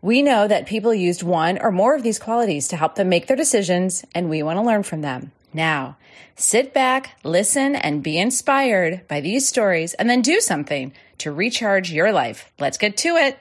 We 0.00 0.22
know 0.22 0.46
that 0.46 0.66
people 0.66 0.94
used 0.94 1.24
one 1.24 1.58
or 1.58 1.72
more 1.72 1.96
of 1.96 2.04
these 2.04 2.20
qualities 2.20 2.68
to 2.68 2.76
help 2.76 2.94
them 2.94 3.08
make 3.08 3.26
their 3.26 3.36
decisions, 3.36 4.04
and 4.14 4.30
we 4.30 4.44
want 4.44 4.58
to 4.58 4.62
learn 4.62 4.84
from 4.84 5.00
them. 5.00 5.32
Now, 5.52 5.96
sit 6.36 6.72
back, 6.72 7.18
listen, 7.24 7.74
and 7.74 8.02
be 8.02 8.16
inspired 8.16 9.08
by 9.08 9.20
these 9.20 9.48
stories, 9.48 9.94
and 9.94 10.08
then 10.08 10.22
do 10.22 10.40
something 10.40 10.92
to 11.18 11.32
recharge 11.32 11.90
your 11.90 12.12
life. 12.12 12.52
Let's 12.60 12.78
get 12.78 12.96
to 12.98 13.16
it. 13.16 13.40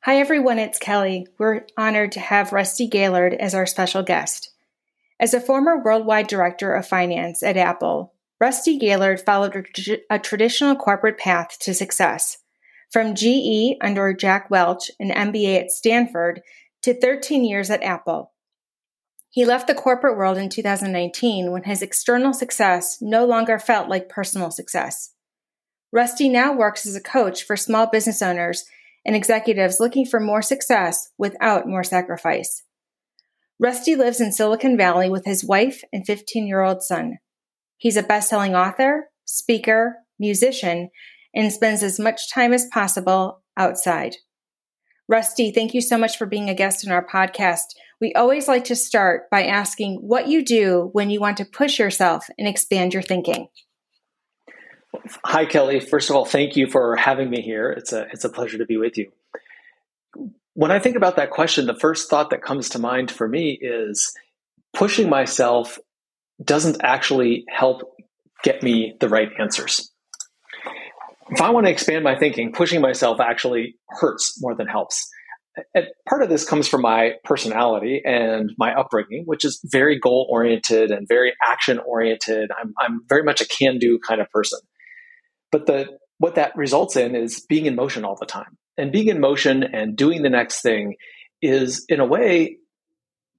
Hi, 0.00 0.18
everyone, 0.18 0.58
it's 0.58 0.78
Kelly. 0.78 1.28
We're 1.38 1.66
honored 1.76 2.12
to 2.12 2.20
have 2.20 2.52
Rusty 2.52 2.88
Gaillard 2.88 3.34
as 3.34 3.54
our 3.54 3.64
special 3.64 4.02
guest. 4.02 4.50
As 5.20 5.34
a 5.34 5.40
former 5.40 5.80
worldwide 5.80 6.26
director 6.26 6.74
of 6.74 6.86
finance 6.86 7.44
at 7.44 7.56
Apple, 7.56 8.12
Rusty 8.40 8.76
Gaillard 8.76 9.20
followed 9.20 9.68
a, 10.10 10.18
traditional 10.18 10.74
corporate 10.74 11.16
path 11.16 11.56
to 11.60 11.72
success. 11.72 12.38
From 12.94 13.16
GE 13.16 13.76
under 13.80 14.12
Jack 14.12 14.52
Welch, 14.52 14.88
an 15.00 15.10
MBA 15.10 15.62
at 15.62 15.72
Stanford, 15.72 16.42
to 16.82 16.94
13 16.94 17.44
years 17.44 17.68
at 17.68 17.82
Apple. 17.82 18.32
He 19.30 19.44
left 19.44 19.66
the 19.66 19.74
corporate 19.74 20.16
world 20.16 20.38
in 20.38 20.48
2019 20.48 21.50
when 21.50 21.64
his 21.64 21.82
external 21.82 22.32
success 22.32 22.98
no 23.00 23.24
longer 23.24 23.58
felt 23.58 23.88
like 23.88 24.08
personal 24.08 24.52
success. 24.52 25.12
Rusty 25.90 26.28
now 26.28 26.52
works 26.52 26.86
as 26.86 26.94
a 26.94 27.00
coach 27.00 27.42
for 27.42 27.56
small 27.56 27.88
business 27.88 28.22
owners 28.22 28.64
and 29.04 29.16
executives 29.16 29.80
looking 29.80 30.06
for 30.06 30.20
more 30.20 30.40
success 30.40 31.10
without 31.18 31.66
more 31.66 31.82
sacrifice. 31.82 32.62
Rusty 33.58 33.96
lives 33.96 34.20
in 34.20 34.30
Silicon 34.30 34.76
Valley 34.76 35.10
with 35.10 35.24
his 35.24 35.44
wife 35.44 35.82
and 35.92 36.06
15 36.06 36.46
year 36.46 36.60
old 36.60 36.80
son. 36.84 37.18
He's 37.76 37.96
a 37.96 38.04
best 38.04 38.28
selling 38.28 38.54
author, 38.54 39.08
speaker, 39.24 39.96
musician, 40.16 40.90
and 41.34 41.52
spends 41.52 41.82
as 41.82 41.98
much 41.98 42.30
time 42.30 42.52
as 42.52 42.66
possible 42.66 43.42
outside. 43.56 44.16
Rusty, 45.08 45.50
thank 45.50 45.74
you 45.74 45.80
so 45.80 45.98
much 45.98 46.16
for 46.16 46.26
being 46.26 46.48
a 46.48 46.54
guest 46.54 46.84
in 46.84 46.92
our 46.92 47.04
podcast. 47.04 47.74
We 48.00 48.14
always 48.14 48.48
like 48.48 48.64
to 48.64 48.76
start 48.76 49.28
by 49.30 49.44
asking 49.44 49.96
what 49.96 50.28
you 50.28 50.44
do 50.44 50.88
when 50.92 51.10
you 51.10 51.20
want 51.20 51.36
to 51.38 51.44
push 51.44 51.78
yourself 51.78 52.26
and 52.38 52.48
expand 52.48 52.94
your 52.94 53.02
thinking. 53.02 53.48
Hi, 55.24 55.44
Kelly. 55.44 55.80
First 55.80 56.08
of 56.08 56.16
all, 56.16 56.24
thank 56.24 56.56
you 56.56 56.68
for 56.68 56.96
having 56.96 57.28
me 57.28 57.42
here. 57.42 57.70
It's 57.70 57.92
a, 57.92 58.06
it's 58.12 58.24
a 58.24 58.30
pleasure 58.30 58.58
to 58.58 58.64
be 58.64 58.76
with 58.76 58.96
you. 58.96 59.10
When 60.54 60.70
I 60.70 60.78
think 60.78 60.96
about 60.96 61.16
that 61.16 61.30
question, 61.30 61.66
the 61.66 61.74
first 61.74 62.08
thought 62.08 62.30
that 62.30 62.42
comes 62.42 62.70
to 62.70 62.78
mind 62.78 63.10
for 63.10 63.28
me 63.28 63.58
is 63.60 64.14
pushing 64.72 65.10
myself 65.10 65.78
doesn't 66.42 66.80
actually 66.82 67.44
help 67.48 67.82
get 68.42 68.62
me 68.62 68.94
the 69.00 69.08
right 69.08 69.28
answers 69.38 69.90
if 71.34 71.40
I 71.40 71.50
want 71.50 71.66
to 71.66 71.72
expand 71.72 72.04
my 72.04 72.16
thinking, 72.16 72.52
pushing 72.52 72.80
myself 72.80 73.20
actually 73.20 73.76
hurts 73.88 74.40
more 74.40 74.54
than 74.54 74.68
helps. 74.68 75.08
And 75.74 75.86
part 76.08 76.22
of 76.22 76.28
this 76.28 76.48
comes 76.48 76.68
from 76.68 76.82
my 76.82 77.14
personality 77.24 78.02
and 78.04 78.50
my 78.56 78.72
upbringing, 78.72 79.24
which 79.26 79.44
is 79.44 79.60
very 79.64 79.98
goal 79.98 80.28
oriented 80.30 80.90
and 80.90 81.08
very 81.08 81.32
action 81.44 81.78
oriented. 81.78 82.50
I'm, 82.60 82.72
I'm 82.80 83.00
very 83.08 83.22
much 83.24 83.40
a 83.40 83.46
can 83.46 83.78
do 83.78 83.98
kind 83.98 84.20
of 84.20 84.30
person. 84.30 84.60
But 85.50 85.66
the, 85.66 85.98
what 86.18 86.36
that 86.36 86.56
results 86.56 86.96
in 86.96 87.16
is 87.16 87.44
being 87.48 87.66
in 87.66 87.74
motion 87.74 88.04
all 88.04 88.16
the 88.18 88.26
time. 88.26 88.56
And 88.76 88.92
being 88.92 89.08
in 89.08 89.20
motion 89.20 89.62
and 89.62 89.96
doing 89.96 90.22
the 90.22 90.30
next 90.30 90.62
thing 90.62 90.94
is, 91.42 91.84
in 91.88 92.00
a 92.00 92.06
way, 92.06 92.58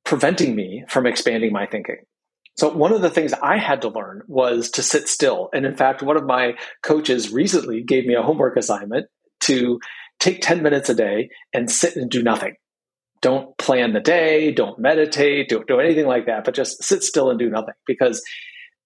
preventing 0.06 0.56
me 0.56 0.84
from 0.88 1.06
expanding 1.06 1.52
my 1.52 1.66
thinking. 1.66 1.98
So 2.58 2.70
one 2.74 2.94
of 2.94 3.02
the 3.02 3.10
things 3.10 3.34
I 3.34 3.58
had 3.58 3.82
to 3.82 3.90
learn 3.90 4.22
was 4.28 4.72
to 4.72 4.84
sit 4.84 5.10
still. 5.10 5.50
And 5.54 5.66
in 5.66 5.76
fact, 5.76 6.02
one 6.02 6.16
of 6.16 6.26
my 6.26 6.56
coaches 6.84 7.32
recently 7.32 7.84
gave 7.84 8.06
me 8.06 8.16
a 8.16 8.22
homework 8.22 8.56
assignment 8.58 9.08
to 9.42 9.80
take 10.20 10.42
10 10.42 10.64
minutes 10.64 10.90
a 10.90 10.96
day 10.96 11.30
and 11.54 11.70
sit 11.70 11.98
and 11.98 12.10
do 12.10 12.24
nothing. 12.24 12.56
Don't 13.22 13.58
plan 13.58 13.94
the 13.94 14.00
day, 14.00 14.52
don't 14.52 14.80
meditate, 14.80 15.50
don't 15.50 15.68
do 15.68 15.80
anything 15.80 16.08
like 16.08 16.28
that, 16.28 16.46
but 16.46 16.54
just 16.54 16.84
sit 16.84 17.04
still 17.04 17.30
and 17.30 17.40
do 17.40 17.50
nothing 17.50 17.74
because 17.86 18.24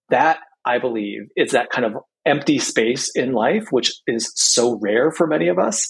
that 0.10 0.40
I 0.66 0.80
believe 0.80 1.28
is 1.36 1.52
that 1.52 1.70
kind 1.70 1.86
of 1.86 1.94
empty 2.26 2.60
space 2.60 3.12
in 3.16 3.34
life, 3.34 3.68
which 3.72 3.94
is 4.08 4.32
so 4.36 4.80
rare 4.82 5.12
for 5.12 5.28
many 5.28 5.48
of 5.48 5.60
us. 5.60 5.88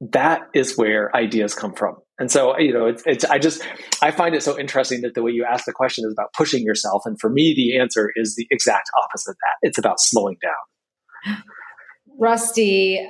That 0.00 0.42
is 0.54 0.76
where 0.76 1.14
ideas 1.16 1.54
come 1.54 1.74
from. 1.74 1.96
And 2.18 2.30
so, 2.30 2.58
you 2.58 2.72
know, 2.72 2.86
it's, 2.86 3.02
it's, 3.04 3.24
I 3.24 3.38
just, 3.38 3.62
I 4.00 4.10
find 4.10 4.34
it 4.34 4.42
so 4.42 4.58
interesting 4.58 5.02
that 5.02 5.14
the 5.14 5.22
way 5.22 5.32
you 5.32 5.44
ask 5.44 5.66
the 5.66 5.72
question 5.72 6.04
is 6.06 6.12
about 6.12 6.32
pushing 6.32 6.62
yourself. 6.64 7.02
And 7.04 7.20
for 7.20 7.28
me, 7.28 7.54
the 7.54 7.78
answer 7.78 8.10
is 8.16 8.36
the 8.36 8.46
exact 8.50 8.90
opposite 9.04 9.32
of 9.32 9.36
that. 9.36 9.68
It's 9.68 9.78
about 9.78 10.00
slowing 10.00 10.36
down. 10.42 11.42
Rusty, 12.18 13.06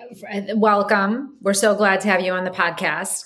welcome. 0.57 1.37
We're 1.41 1.55
so 1.55 1.77
glad 1.77 2.01
to 2.01 2.09
have 2.09 2.21
you 2.23 2.33
on 2.33 2.45
the 2.45 2.51
podcast. 2.51 3.25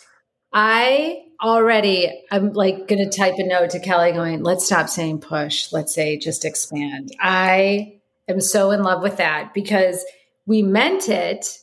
I 0.52 1.22
already, 1.42 2.24
I'm 2.30 2.52
like 2.52 2.86
going 2.86 3.02
to 3.08 3.16
type 3.16 3.36
a 3.38 3.46
note 3.46 3.70
to 3.70 3.80
Kelly 3.80 4.12
going, 4.12 4.42
let's 4.42 4.66
stop 4.66 4.90
saying 4.90 5.20
push. 5.20 5.72
Let's 5.72 5.94
say 5.94 6.18
just 6.18 6.44
expand. 6.44 7.12
I 7.18 8.00
am 8.28 8.42
so 8.42 8.72
in 8.72 8.82
love 8.82 9.02
with 9.02 9.16
that 9.16 9.54
because 9.54 10.04
we 10.44 10.62
meant 10.62 11.08
it 11.08 11.59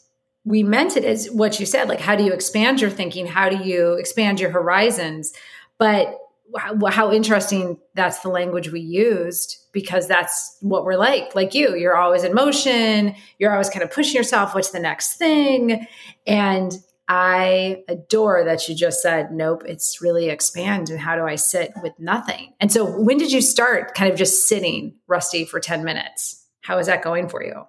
we 0.47 0.63
meant 0.63 0.96
it 0.96 1.03
as 1.03 1.30
what 1.30 1.59
you 1.59 1.66
said 1.66 1.90
like 1.90 2.00
how 2.00 2.16
do 2.16 2.24
you 2.24 2.31
expand 2.31 2.80
your 2.80 2.90
thinking? 2.90 3.28
How 3.28 3.50
do 3.50 3.58
you 3.58 3.94
expand 3.94 4.40
your 4.40 4.50
horizons? 4.50 5.34
But 5.78 6.18
how, 6.58 6.85
how, 6.85 7.12
interesting 7.12 7.78
that's 7.94 8.22
the 8.22 8.30
language 8.30 8.72
we 8.72 8.80
used 8.80 9.58
because 9.74 10.08
that's 10.08 10.58
what 10.62 10.85
we're 10.85 10.96
like 10.96 11.35
like 11.35 11.53
you. 11.53 11.75
You're 11.75 11.97
always 11.97 12.24
in 12.24 12.34
motion. 12.34 13.13
You're 13.38 13.52
always 13.52 13.69
kind 13.69 13.84
of 13.84 13.91
pushing 13.91 14.16
yourself 14.16 14.56
what's 14.56 14.72
the 14.72 14.80
next 14.80 15.18
thing? 15.18 15.85
And 16.25 16.74
i 17.09 17.84
adore 17.88 18.44
that 18.44 18.68
you 18.68 18.75
just 18.75 19.02
said 19.02 19.31
nope 19.31 19.64
it's 19.66 20.02
really 20.02 20.28
expand 20.28 20.90
and 20.90 21.00
how 21.00 21.16
do 21.16 21.24
i 21.24 21.35
sit 21.35 21.72
with 21.84 21.94
nothing? 22.00 22.53
And 22.62 22.72
so 22.72 22.85
when 22.85 23.18
did 23.18 23.31
you 23.34 23.41
start 23.41 23.94
kind 23.96 24.12
of 24.12 24.18
just 24.18 24.47
sitting 24.47 24.96
rusty 25.08 25.44
for 25.46 25.59
10 25.59 25.84
minutes? 25.84 26.46
How 26.62 26.78
is 26.79 26.88
that 26.88 27.02
going 27.02 27.28
for 27.28 27.44
you 27.44 27.66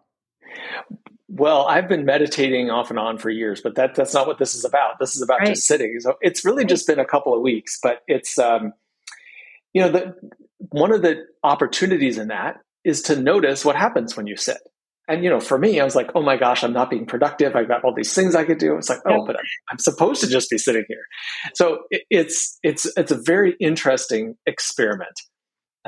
well, 1.29 1.67
I've 1.67 1.89
been 1.89 2.07
meditating 2.07 2.71
off 2.71 2.91
and 2.91 2.99
on 2.99 3.19
for 3.19 3.29
years, 3.29 3.61
but 3.61 3.75
that 3.75 3.95
that's 3.95 4.15
not 4.15 4.27
what 4.27 4.39
this 4.39 4.55
is 4.55 4.65
about. 4.65 4.99
This 4.99 5.15
is 5.15 5.23
about 5.23 5.41
right. 5.41 5.49
just 5.49 5.67
sitting. 5.67 5.95
So 6.01 6.15
it's 6.23 6.45
really 6.45 6.63
right. 6.63 6.69
just 6.69 6.87
been 6.87 6.99
a 6.99 7.05
couple 7.05 7.35
of 7.35 7.43
weeks, 7.43 7.79
but 7.83 8.03
it's 8.09 8.39
um, 8.39 8.73
you 9.75 9.83
know, 9.83 9.91
the 9.91 10.15
one 10.71 10.91
of 10.91 11.03
the 11.03 11.27
opportunities 11.45 12.19
in 12.19 12.29
that 12.29 12.61
is 12.83 13.03
to 13.03 13.21
notice 13.21 13.65
what 13.65 13.77
happens 13.77 14.17
when 14.17 14.27
you 14.27 14.37
sit. 14.37 14.59
And 15.07 15.23
you 15.23 15.31
know, 15.31 15.41
for 15.41 15.59
me, 15.59 15.81
I 15.81 15.85
was 15.85 15.95
like, 15.95 16.11
"Oh 16.15 16.23
my 16.23 16.37
gosh, 16.37 16.65
I'm 16.65 16.73
not 16.73 16.91
being 16.91 17.07
productive. 17.07 17.55
I've 17.57 17.69
got 17.69 17.85
all 17.85 17.95
these 17.95 18.15
things 18.15 18.35
I 18.35 18.45
could 18.45 18.59
do." 18.59 18.77
It's 18.77 18.89
like, 18.89 19.01
"Oh, 19.07 19.25
but 19.27 19.37
I'm, 19.37 19.45
I'm 19.71 19.79
supposed 19.79 20.23
to 20.23 20.29
just 20.29 20.51
be 20.51 20.59
sitting 20.59 20.85
here." 20.89 21.05
So 21.55 21.81
it, 21.91 22.03
it's 22.11 22.59
it's 22.63 22.91
it's 22.97 23.11
a 23.11 23.21
very 23.21 23.55
interesting 23.61 24.37
experiment. 24.47 25.19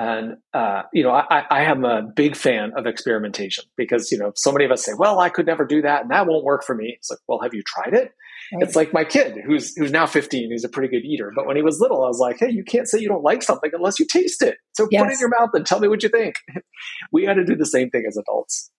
And 0.00 0.38
uh, 0.54 0.84
you 0.94 1.02
know, 1.02 1.10
I, 1.10 1.44
I 1.50 1.64
am 1.64 1.84
a 1.84 2.00
big 2.00 2.34
fan 2.34 2.72
of 2.74 2.86
experimentation 2.86 3.64
because 3.76 4.10
you 4.10 4.16
know, 4.16 4.32
so 4.34 4.50
many 4.50 4.64
of 4.64 4.70
us 4.70 4.82
say, 4.82 4.92
"Well, 4.96 5.20
I 5.20 5.28
could 5.28 5.44
never 5.44 5.66
do 5.66 5.82
that, 5.82 6.00
and 6.00 6.10
that 6.10 6.26
won't 6.26 6.42
work 6.42 6.64
for 6.64 6.74
me." 6.74 6.94
It's 6.96 7.10
like, 7.10 7.18
"Well, 7.28 7.40
have 7.42 7.52
you 7.52 7.62
tried 7.62 7.92
it?" 7.92 8.12
Right. 8.54 8.62
It's 8.62 8.74
like 8.74 8.94
my 8.94 9.04
kid, 9.04 9.36
who's 9.44 9.76
who's 9.76 9.90
now 9.90 10.06
15. 10.06 10.52
He's 10.52 10.64
a 10.64 10.70
pretty 10.70 10.88
good 10.88 11.04
eater, 11.04 11.30
but 11.36 11.46
when 11.46 11.56
he 11.56 11.62
was 11.62 11.80
little, 11.80 12.02
I 12.02 12.08
was 12.08 12.18
like, 12.18 12.38
"Hey, 12.38 12.48
you 12.48 12.64
can't 12.64 12.88
say 12.88 12.98
you 12.98 13.08
don't 13.08 13.22
like 13.22 13.42
something 13.42 13.70
unless 13.74 14.00
you 14.00 14.06
taste 14.06 14.40
it. 14.40 14.56
So 14.72 14.88
yes. 14.90 15.02
put 15.02 15.10
it 15.10 15.14
in 15.16 15.20
your 15.20 15.28
mouth 15.38 15.50
and 15.52 15.66
tell 15.66 15.80
me 15.80 15.88
what 15.88 16.02
you 16.02 16.08
think." 16.08 16.36
we 17.12 17.26
got 17.26 17.34
to 17.34 17.44
do 17.44 17.54
the 17.54 17.66
same 17.66 17.90
thing 17.90 18.04
as 18.08 18.16
adults. 18.16 18.70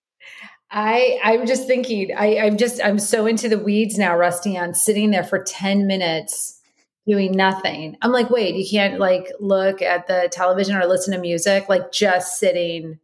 I 0.71 1.19
I'm 1.23 1.45
just 1.45 1.67
thinking. 1.67 2.15
I, 2.17 2.39
I'm 2.39 2.57
just 2.57 2.83
I'm 2.83 2.97
so 2.97 3.27
into 3.27 3.47
the 3.47 3.59
weeds 3.59 3.95
now, 3.95 4.17
Rusty, 4.17 4.57
on 4.57 4.73
sitting 4.73 5.11
there 5.11 5.23
for 5.23 5.43
10 5.43 5.85
minutes 5.85 6.60
doing 7.07 7.31
nothing. 7.31 7.97
I'm 8.01 8.11
like, 8.11 8.29
wait, 8.29 8.55
you 8.55 8.67
can't 8.69 8.99
like 8.99 9.31
look 9.39 9.81
at 9.81 10.07
the 10.07 10.29
television 10.31 10.75
or 10.75 10.85
listen 10.85 11.13
to 11.13 11.19
music, 11.19 11.67
like 11.69 11.91
just 11.91 12.39
sitting 12.39 12.99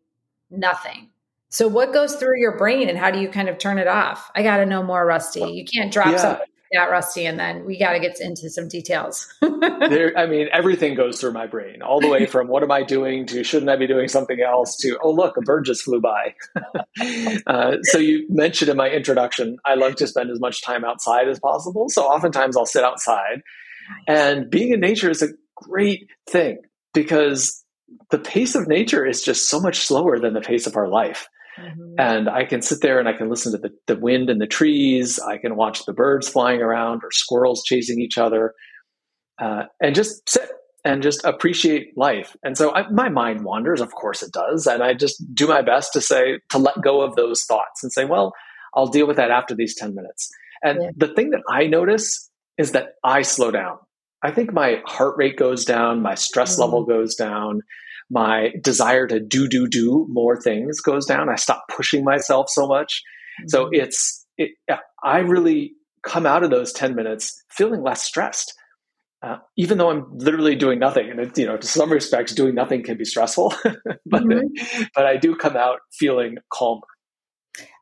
nothing. 0.49 1.09
So, 1.49 1.67
what 1.67 1.94
goes 1.94 2.15
through 2.15 2.39
your 2.39 2.57
brain 2.57 2.89
and 2.89 2.97
how 2.97 3.11
do 3.11 3.19
you 3.19 3.29
kind 3.29 3.49
of 3.49 3.57
turn 3.57 3.77
it 3.77 3.88
off? 3.88 4.29
I 4.35 4.44
got 4.44 4.57
to 4.57 4.65
know 4.65 4.83
more, 4.83 5.05
Rusty. 5.05 5.51
You 5.51 5.65
can't 5.65 5.91
drop 5.91 6.07
yeah. 6.07 6.17
something 6.17 6.47
that 6.73 6.89
rusty 6.89 7.25
and 7.25 7.39
then 7.39 7.65
we 7.65 7.77
got 7.77 7.94
to 7.94 7.99
get 7.99 8.19
into 8.19 8.49
some 8.49 8.67
details 8.67 9.33
there 9.41 10.17
i 10.17 10.25
mean 10.25 10.47
everything 10.51 10.95
goes 10.95 11.19
through 11.19 11.31
my 11.31 11.47
brain 11.47 11.81
all 11.81 12.01
the 12.01 12.07
way 12.07 12.25
from 12.25 12.47
what 12.47 12.63
am 12.63 12.71
i 12.71 12.83
doing 12.83 13.25
to 13.25 13.43
shouldn't 13.43 13.69
i 13.69 13.75
be 13.75 13.88
doing 13.88 14.07
something 14.07 14.41
else 14.41 14.75
to 14.75 14.97
oh 15.01 15.11
look 15.11 15.38
a 15.38 15.41
bird 15.41 15.65
just 15.65 15.83
flew 15.83 16.01
by 16.01 16.33
uh, 17.47 17.77
so 17.83 17.97
you 17.97 18.25
mentioned 18.29 18.69
in 18.69 18.77
my 18.77 18.89
introduction 18.89 19.57
i 19.65 19.75
love 19.75 19.95
to 19.95 20.07
spend 20.07 20.29
as 20.29 20.39
much 20.39 20.61
time 20.61 20.83
outside 20.83 21.27
as 21.27 21.39
possible 21.39 21.88
so 21.89 22.03
oftentimes 22.03 22.57
i'll 22.57 22.65
sit 22.65 22.83
outside 22.83 23.41
and 24.07 24.50
being 24.50 24.72
in 24.72 24.80
nature 24.80 25.10
is 25.10 25.22
a 25.22 25.30
great 25.56 26.07
thing 26.30 26.60
because 26.94 27.63
the 28.10 28.19
pace 28.19 28.56
of 28.56 28.68
nature 28.68 29.06
is 29.06 29.22
just 29.22 29.50
so 29.50 29.60
much 29.60 29.80
slower 29.80 30.19
than 30.19 30.34
the 30.34 30.42
pace 30.42 30.68
of 30.68 30.75
our 30.75 30.88
life 30.88 31.28
Mm-hmm. 31.60 31.95
And 31.98 32.30
I 32.30 32.45
can 32.45 32.62
sit 32.62 32.81
there 32.81 33.00
and 33.00 33.07
I 33.07 33.13
can 33.13 33.30
listen 33.30 33.51
to 33.54 33.57
the, 33.57 33.72
the 33.88 34.00
wind 34.00 34.30
and 34.30 34.39
the 34.39 34.48
trees. 34.48 35.19
I 35.19 35.38
can 35.38 35.56
watch 35.56 35.86
the 35.86 35.94
birds 35.94 36.30
flying 36.30 36.62
around 36.62 37.04
or 37.04 37.12
squirrels 37.12 37.63
chasing 37.63 38.00
each 38.00 38.18
other 38.18 38.54
uh, 39.39 39.63
and 39.81 39.95
just 39.95 40.30
sit 40.30 40.50
and 40.86 41.01
just 41.01 41.25
appreciate 41.25 41.98
life. 41.98 42.36
And 42.44 42.57
so 42.57 42.74
I, 42.74 42.89
my 42.89 43.10
mind 43.10 43.44
wanders, 43.44 43.81
of 43.81 43.92
course 43.92 44.24
it 44.24 44.31
does. 44.31 44.68
And 44.68 44.84
I 44.84 44.94
just 44.94 45.22
do 45.34 45.48
my 45.48 45.62
best 45.62 45.94
to 45.94 46.01
say, 46.01 46.39
to 46.50 46.57
let 46.57 46.81
go 46.81 47.01
of 47.01 47.16
those 47.16 47.44
thoughts 47.44 47.84
and 47.84 47.92
say, 47.92 48.06
well, 48.06 48.34
I'll 48.74 48.88
deal 48.88 49.07
with 49.07 49.18
that 49.18 49.31
after 49.31 49.56
these 49.56 49.75
10 49.75 49.95
minutes. 49.95 50.30
And 50.63 50.80
yeah. 50.81 50.89
the 50.95 51.13
thing 51.13 51.31
that 51.31 51.42
I 51.50 51.68
notice 51.68 52.26
is 52.57 52.71
that 52.71 52.95
I 53.04 53.21
slow 53.21 53.51
down. 53.51 53.77
I 54.24 54.31
think 54.31 54.51
my 54.51 54.81
heart 54.86 55.15
rate 55.18 55.38
goes 55.38 55.63
down, 55.63 56.01
my 56.01 56.15
stress 56.15 56.54
mm-hmm. 56.54 56.62
level 56.63 56.86
goes 56.86 57.15
down 57.15 57.62
my 58.09 58.51
desire 58.62 59.07
to 59.07 59.19
do 59.19 59.48
do 59.48 59.68
do 59.68 60.06
more 60.09 60.39
things 60.39 60.80
goes 60.80 61.06
down 61.06 61.30
i 61.30 61.36
stop 61.36 61.65
pushing 61.75 62.04
myself 62.04 62.48
so 62.50 62.68
much 62.68 63.04
mm-hmm. 63.39 63.48
so 63.50 63.69
it's 63.71 64.25
it, 64.38 64.51
i 65.04 65.19
really 65.19 65.74
come 66.04 66.25
out 66.25 66.44
of 66.44 66.50
those 66.50 66.71
10 66.71 66.95
minutes 66.95 67.44
feeling 67.50 67.81
less 67.81 68.04
stressed 68.04 68.54
uh, 69.24 69.38
even 69.57 69.77
though 69.77 69.89
i'm 69.89 70.06
literally 70.18 70.56
doing 70.56 70.80
nothing 70.80 71.10
and 71.10 71.19
it, 71.19 71.38
you 71.38 71.45
know 71.45 71.57
to 71.57 71.68
some 71.68 71.92
respects 71.92 72.33
doing 72.33 72.56
nothing 72.56 72.83
can 72.83 72.98
be 72.98 73.06
stressful 73.06 73.53
but 74.06 74.24
mm-hmm. 74.24 74.83
but 74.95 75.06
i 75.06 75.18
do 75.18 75.36
come 75.36 75.57
out 75.57 75.80
feeling 75.92 76.38
calmer 76.51 76.81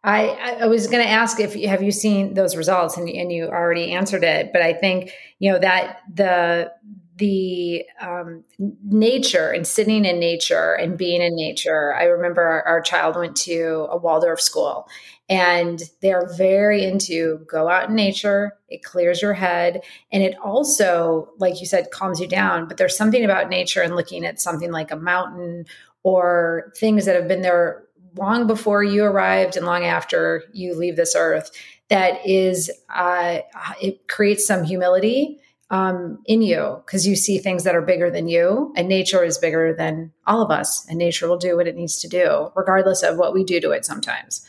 I, 0.06 0.60
I 0.62 0.68
was 0.68 0.86
going 0.86 1.04
to 1.04 1.10
ask 1.10 1.40
if 1.40 1.56
have 1.56 1.82
you 1.82 1.92
seen 1.92 2.36
those 2.36 2.56
results 2.56 2.96
and, 2.96 3.10
and 3.10 3.32
you 3.32 3.48
already 3.48 3.92
answered 3.92 4.24
it, 4.24 4.54
but 4.54 4.62
I 4.62 4.74
think 4.74 5.12
you 5.40 5.52
know 5.52 5.60
that 5.60 6.02
the 6.14 6.72
the 7.18 7.86
um, 8.02 8.44
nature 8.60 9.50
and 9.50 9.66
sitting 9.66 10.04
in 10.06 10.20
nature 10.20 10.74
and 10.74 10.98
being 10.98 11.22
in 11.22 11.36
nature. 11.36 11.94
I 11.96 12.04
remember 12.04 12.42
our, 12.42 12.64
our, 12.64 12.82
child 12.82 13.16
went 13.16 13.38
to 13.38 13.88
a 13.90 13.96
Waldorf 13.96 14.42
school 14.42 14.90
and 15.30 15.82
they're 16.02 16.30
very 16.36 16.84
into 16.84 17.46
go 17.50 17.70
out 17.70 17.88
in 17.88 17.96
nature. 17.96 18.58
It 18.68 18.84
clears 18.84 19.22
your 19.22 19.34
head. 19.34 19.82
And 20.12 20.24
it 20.24 20.36
also, 20.44 21.30
like 21.38 21.62
you 21.62 21.66
said, 21.66 21.92
calms 21.92 22.20
you 22.20 22.28
down. 22.28 22.68
But 22.68 22.76
there's 22.76 22.98
something 22.98 23.24
about 23.24 23.48
nature 23.48 23.82
and 23.82 23.96
looking 23.96 24.26
at 24.26 24.42
something 24.42 24.72
like 24.72 24.92
a 24.92 24.98
mountain 24.98 25.68
or 26.04 26.74
things 26.78 27.06
that 27.06 27.16
have 27.16 27.30
been 27.30 27.44
there 27.44 27.85
long 28.18 28.48
before 28.48 28.84
you 28.84 29.04
arrived 29.04 29.58
and 29.58 29.66
long 29.66 29.84
after 29.84 30.44
you 30.54 30.76
leave 30.76 30.96
this 30.96 31.16
earth 31.16 31.52
that 31.90 32.26
is, 32.26 32.72
uh, 32.94 33.40
it 33.82 34.08
creates 34.08 34.46
some 34.46 34.64
humility 34.64 35.40
um, 35.70 36.20
in 36.26 36.42
you 36.42 36.82
because 36.86 37.08
you 37.08 37.16
see 37.16 37.38
things 37.38 37.64
that 37.64 37.76
are 37.76 37.82
bigger 37.82 38.10
than 38.10 38.28
you, 38.28 38.74
and 38.76 38.88
nature 38.88 39.24
is 39.24 39.38
bigger 39.38 39.74
than 39.74 40.12
all 40.26 40.42
of 40.42 40.52
us, 40.52 40.86
and 40.90 40.98
nature 40.98 41.28
will 41.28 41.38
do 41.38 41.56
what 41.56 41.68
it 41.68 41.76
needs 41.76 42.00
to 42.02 42.08
do, 42.08 42.52
regardless 42.56 43.04
of 43.04 43.18
what 43.18 43.34
we 43.34 43.44
do 43.44 43.60
to 43.60 43.72
it 43.72 43.86
sometimes. 43.86 44.46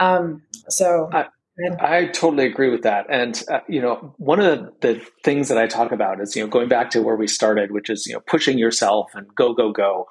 Um, 0.00 0.42
so. 0.68 1.10
I, 1.12 1.26
I 1.80 2.06
totally 2.08 2.44
agree 2.44 2.68
with 2.68 2.82
that, 2.82 3.06
and 3.08 3.42
uh, 3.50 3.60
you 3.66 3.80
know, 3.80 4.14
one 4.18 4.40
of 4.40 4.44
the, 4.44 4.72
the 4.82 5.06
things 5.24 5.48
that 5.48 5.56
I 5.56 5.66
talk 5.66 5.90
about 5.90 6.20
is 6.20 6.36
you 6.36 6.42
know 6.42 6.50
going 6.50 6.68
back 6.68 6.90
to 6.90 7.00
where 7.00 7.16
we 7.16 7.26
started, 7.26 7.72
which 7.72 7.88
is 7.88 8.06
you 8.06 8.12
know 8.12 8.20
pushing 8.20 8.58
yourself 8.58 9.12
and 9.14 9.26
go 9.34 9.54
go 9.54 9.72
go. 9.72 10.06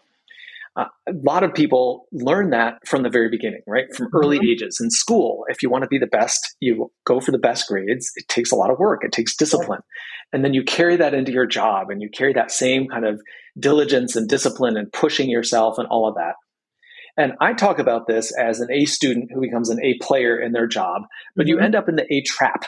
Uh, 0.78 0.86
a 1.08 1.14
lot 1.24 1.44
of 1.44 1.54
people 1.54 2.06
learn 2.12 2.50
that 2.50 2.80
from 2.86 3.04
the 3.04 3.10
very 3.10 3.30
beginning, 3.30 3.62
right? 3.66 3.86
From 3.96 4.10
early 4.14 4.38
mm-hmm. 4.38 4.48
ages 4.48 4.80
in 4.82 4.90
school. 4.90 5.46
If 5.48 5.64
you 5.64 5.70
want 5.70 5.84
to 5.84 5.88
be 5.88 5.98
the 5.98 6.08
best, 6.08 6.56
you 6.60 6.92
go 7.06 7.22
for 7.22 7.32
the 7.32 7.38
best 7.38 7.68
grades. 7.68 8.12
It 8.16 8.28
takes 8.28 8.52
a 8.52 8.56
lot 8.56 8.70
of 8.70 8.78
work. 8.78 9.04
It 9.06 9.14
takes 9.14 9.38
discipline. 9.38 9.82
And 10.34 10.44
then 10.44 10.54
you 10.54 10.64
carry 10.64 10.98
that 10.98 11.14
into 11.14 11.32
your 11.32 11.46
job 11.46 11.90
and 11.90 12.02
you 12.02 12.10
carry 12.10 12.34
that 12.34 12.52
same 12.52 12.88
kind 12.88 13.06
of 13.06 13.22
diligence 13.58 14.18
and 14.18 14.28
discipline 14.28 14.76
and 14.76 14.92
pushing 14.92 15.30
yourself 15.30 15.78
and 15.78 15.88
all 15.88 16.10
of 16.10 16.16
that. 16.16 16.34
And 17.18 17.34
I 17.40 17.54
talk 17.54 17.80
about 17.80 18.08
this 18.08 18.34
as 18.38 18.60
an 18.60 18.70
A 18.70 18.84
student 18.84 19.32
who 19.34 19.40
becomes 19.40 19.70
an 19.70 19.80
A 19.82 19.98
player 20.00 20.38
in 20.38 20.52
their 20.52 20.68
job, 20.68 21.04
but 21.36 21.44
mm-hmm. 21.44 21.50
you 21.50 21.60
end 21.60 21.76
up 21.76 21.88
in 21.88 21.96
the 21.96 22.14
A 22.14 22.22
trap 22.24 22.66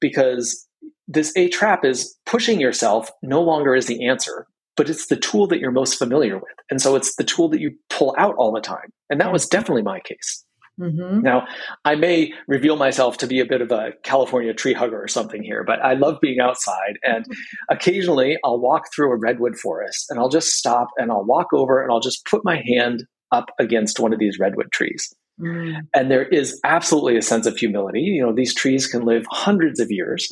because 0.00 0.66
this 1.06 1.32
A 1.36 1.48
trap 1.48 1.84
is 1.84 2.16
pushing 2.24 2.60
yourself 2.60 3.10
no 3.22 3.42
longer 3.42 3.74
is 3.74 3.86
the 3.86 4.08
answer 4.08 4.46
but 4.76 4.88
it's 4.88 5.06
the 5.06 5.16
tool 5.16 5.46
that 5.48 5.60
you're 5.60 5.70
most 5.70 5.98
familiar 5.98 6.36
with. 6.36 6.54
And 6.70 6.80
so 6.80 6.96
it's 6.96 7.16
the 7.16 7.24
tool 7.24 7.48
that 7.50 7.60
you 7.60 7.72
pull 7.90 8.14
out 8.18 8.34
all 8.36 8.52
the 8.52 8.60
time. 8.60 8.92
And 9.10 9.20
that 9.20 9.32
was 9.32 9.46
definitely 9.46 9.82
my 9.82 10.00
case. 10.00 10.44
Mm-hmm. 10.80 11.20
Now, 11.20 11.46
I 11.84 11.94
may 11.94 12.32
reveal 12.48 12.76
myself 12.76 13.18
to 13.18 13.26
be 13.26 13.40
a 13.40 13.44
bit 13.44 13.60
of 13.60 13.70
a 13.70 13.92
California 14.02 14.54
tree 14.54 14.72
hugger 14.72 15.00
or 15.00 15.08
something 15.08 15.42
here, 15.42 15.64
but 15.64 15.80
I 15.80 15.94
love 15.94 16.18
being 16.20 16.40
outside. 16.40 16.98
And 17.02 17.26
occasionally 17.70 18.38
I'll 18.44 18.58
walk 18.58 18.84
through 18.94 19.12
a 19.12 19.16
redwood 19.16 19.56
forest 19.58 20.06
and 20.08 20.18
I'll 20.18 20.30
just 20.30 20.54
stop 20.54 20.88
and 20.96 21.10
I'll 21.10 21.24
walk 21.24 21.48
over 21.52 21.82
and 21.82 21.92
I'll 21.92 22.00
just 22.00 22.24
put 22.26 22.44
my 22.44 22.62
hand 22.66 23.04
up 23.32 23.50
against 23.58 24.00
one 24.00 24.12
of 24.12 24.18
these 24.18 24.38
redwood 24.38 24.72
trees. 24.72 25.12
Mm. 25.40 25.80
And 25.94 26.10
there 26.10 26.26
is 26.26 26.58
absolutely 26.64 27.16
a 27.16 27.22
sense 27.22 27.46
of 27.46 27.56
humility. 27.56 28.00
You 28.00 28.22
know, 28.22 28.34
these 28.34 28.54
trees 28.54 28.86
can 28.86 29.04
live 29.04 29.24
hundreds 29.30 29.80
of 29.80 29.90
years, 29.90 30.30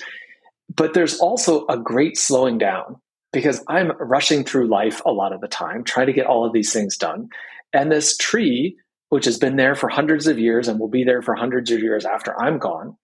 but 0.74 0.94
there's 0.94 1.18
also 1.18 1.66
a 1.66 1.78
great 1.78 2.16
slowing 2.16 2.58
down 2.58 2.96
because 3.32 3.62
I'm 3.68 3.92
rushing 3.98 4.44
through 4.44 4.68
life 4.68 5.00
a 5.04 5.12
lot 5.12 5.32
of 5.32 5.40
the 5.40 5.48
time, 5.48 5.84
trying 5.84 6.06
to 6.06 6.12
get 6.12 6.26
all 6.26 6.44
of 6.44 6.52
these 6.52 6.72
things 6.72 6.96
done. 6.96 7.28
And 7.72 7.90
this 7.90 8.16
tree, 8.16 8.76
which 9.08 9.24
has 9.24 9.38
been 9.38 9.56
there 9.56 9.74
for 9.74 9.88
hundreds 9.88 10.26
of 10.26 10.38
years 10.38 10.68
and 10.68 10.80
will 10.80 10.88
be 10.88 11.04
there 11.04 11.22
for 11.22 11.34
hundreds 11.34 11.70
of 11.70 11.80
years 11.80 12.04
after 12.04 12.40
I'm 12.40 12.58
gone, 12.58 12.96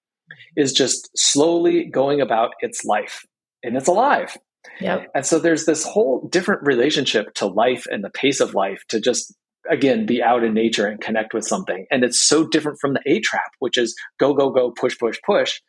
is 0.57 0.73
just 0.73 1.11
slowly 1.17 1.85
going 1.85 2.21
about 2.21 2.51
its 2.61 2.85
life 2.85 3.25
and 3.63 3.77
it's 3.77 3.89
alive. 3.89 4.37
Yep. 4.81 5.11
And 5.15 5.25
so 5.25 5.39
there's 5.39 5.65
this 5.65 5.85
whole 5.85 6.29
different 6.31 6.63
relationship 6.67 7.33
to 7.35 7.47
life 7.47 7.87
and 7.89 8.03
the 8.03 8.11
pace 8.11 8.41
of 8.41 8.55
life 8.55 8.83
to 8.89 9.01
just 9.01 9.35
again 9.71 10.07
be 10.07 10.23
out 10.23 10.45
in 10.45 10.55
nature 10.55 10.87
and 10.87 11.01
connect 11.01 11.35
with 11.35 11.47
something. 11.47 11.87
And 11.91 12.05
it's 12.05 12.23
so 12.23 12.47
different 12.47 12.79
from 12.81 12.95
the 12.95 13.03
A 13.07 13.21
trap, 13.21 13.53
which 13.59 13.79
is 13.79 13.95
go, 14.19 14.35
go, 14.35 14.51
go, 14.51 14.73
push, 14.73 14.99
push, 14.99 15.19
push. 15.25 15.61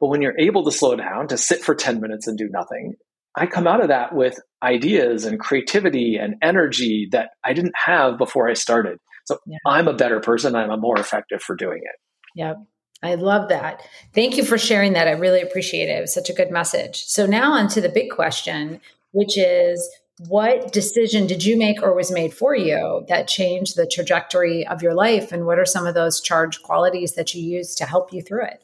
But 0.00 0.08
when 0.08 0.22
you're 0.22 0.38
able 0.38 0.64
to 0.64 0.72
slow 0.72 0.96
down, 0.96 1.28
to 1.28 1.38
sit 1.38 1.62
for 1.62 1.74
10 1.74 2.00
minutes 2.00 2.26
and 2.26 2.36
do 2.36 2.48
nothing, 2.50 2.94
I 3.36 3.46
come 3.46 3.66
out 3.66 3.80
of 3.80 3.88
that 3.88 4.14
with 4.14 4.38
ideas 4.62 5.24
and 5.24 5.40
creativity 5.40 6.16
and 6.16 6.36
energy 6.42 7.08
that 7.12 7.30
I 7.44 7.52
didn't 7.52 7.74
have 7.76 8.16
before 8.16 8.48
I 8.48 8.54
started. 8.54 8.98
So 9.24 9.38
yeah. 9.46 9.58
I'm 9.66 9.88
a 9.88 9.94
better 9.94 10.20
person. 10.20 10.54
I'm 10.54 10.70
a 10.70 10.76
more 10.76 10.98
effective 10.98 11.42
for 11.42 11.56
doing 11.56 11.80
it. 11.82 11.96
Yep. 12.36 12.56
I 13.02 13.16
love 13.16 13.48
that. 13.50 13.82
Thank 14.14 14.36
you 14.36 14.44
for 14.44 14.56
sharing 14.56 14.94
that. 14.94 15.08
I 15.08 15.12
really 15.12 15.42
appreciate 15.42 15.88
it. 15.88 15.98
It 15.98 16.00
was 16.00 16.14
such 16.14 16.30
a 16.30 16.34
good 16.34 16.50
message. 16.50 17.04
So 17.04 17.26
now 17.26 17.52
on 17.52 17.68
to 17.68 17.80
the 17.80 17.88
big 17.88 18.10
question, 18.10 18.80
which 19.12 19.36
is 19.36 19.90
what 20.28 20.72
decision 20.72 21.26
did 21.26 21.44
you 21.44 21.58
make 21.58 21.82
or 21.82 21.94
was 21.94 22.10
made 22.10 22.32
for 22.32 22.54
you 22.54 23.04
that 23.08 23.28
changed 23.28 23.76
the 23.76 23.86
trajectory 23.86 24.66
of 24.66 24.80
your 24.80 24.94
life? 24.94 25.32
And 25.32 25.44
what 25.44 25.58
are 25.58 25.66
some 25.66 25.86
of 25.86 25.94
those 25.94 26.20
charged 26.20 26.62
qualities 26.62 27.14
that 27.14 27.34
you 27.34 27.42
use 27.42 27.74
to 27.76 27.84
help 27.84 28.12
you 28.12 28.22
through 28.22 28.44
it? 28.46 28.62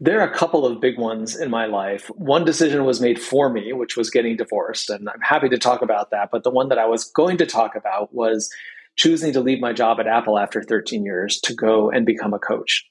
There 0.00 0.20
are 0.20 0.28
a 0.28 0.34
couple 0.34 0.64
of 0.64 0.80
big 0.80 0.96
ones 0.96 1.36
in 1.36 1.50
my 1.50 1.66
life. 1.66 2.08
One 2.14 2.44
decision 2.44 2.84
was 2.84 3.00
made 3.00 3.20
for 3.20 3.50
me, 3.50 3.72
which 3.72 3.96
was 3.96 4.10
getting 4.10 4.36
divorced, 4.36 4.90
and 4.90 5.08
I'm 5.08 5.20
happy 5.20 5.48
to 5.48 5.58
talk 5.58 5.82
about 5.82 6.10
that. 6.10 6.28
But 6.30 6.44
the 6.44 6.50
one 6.50 6.68
that 6.68 6.78
I 6.78 6.86
was 6.86 7.04
going 7.04 7.36
to 7.38 7.46
talk 7.46 7.74
about 7.74 8.14
was 8.14 8.48
choosing 8.96 9.32
to 9.32 9.40
leave 9.40 9.60
my 9.60 9.72
job 9.72 9.98
at 9.98 10.06
Apple 10.06 10.38
after 10.38 10.62
13 10.62 11.04
years 11.04 11.40
to 11.40 11.54
go 11.54 11.90
and 11.90 12.06
become 12.06 12.32
a 12.32 12.38
coach. 12.38 12.84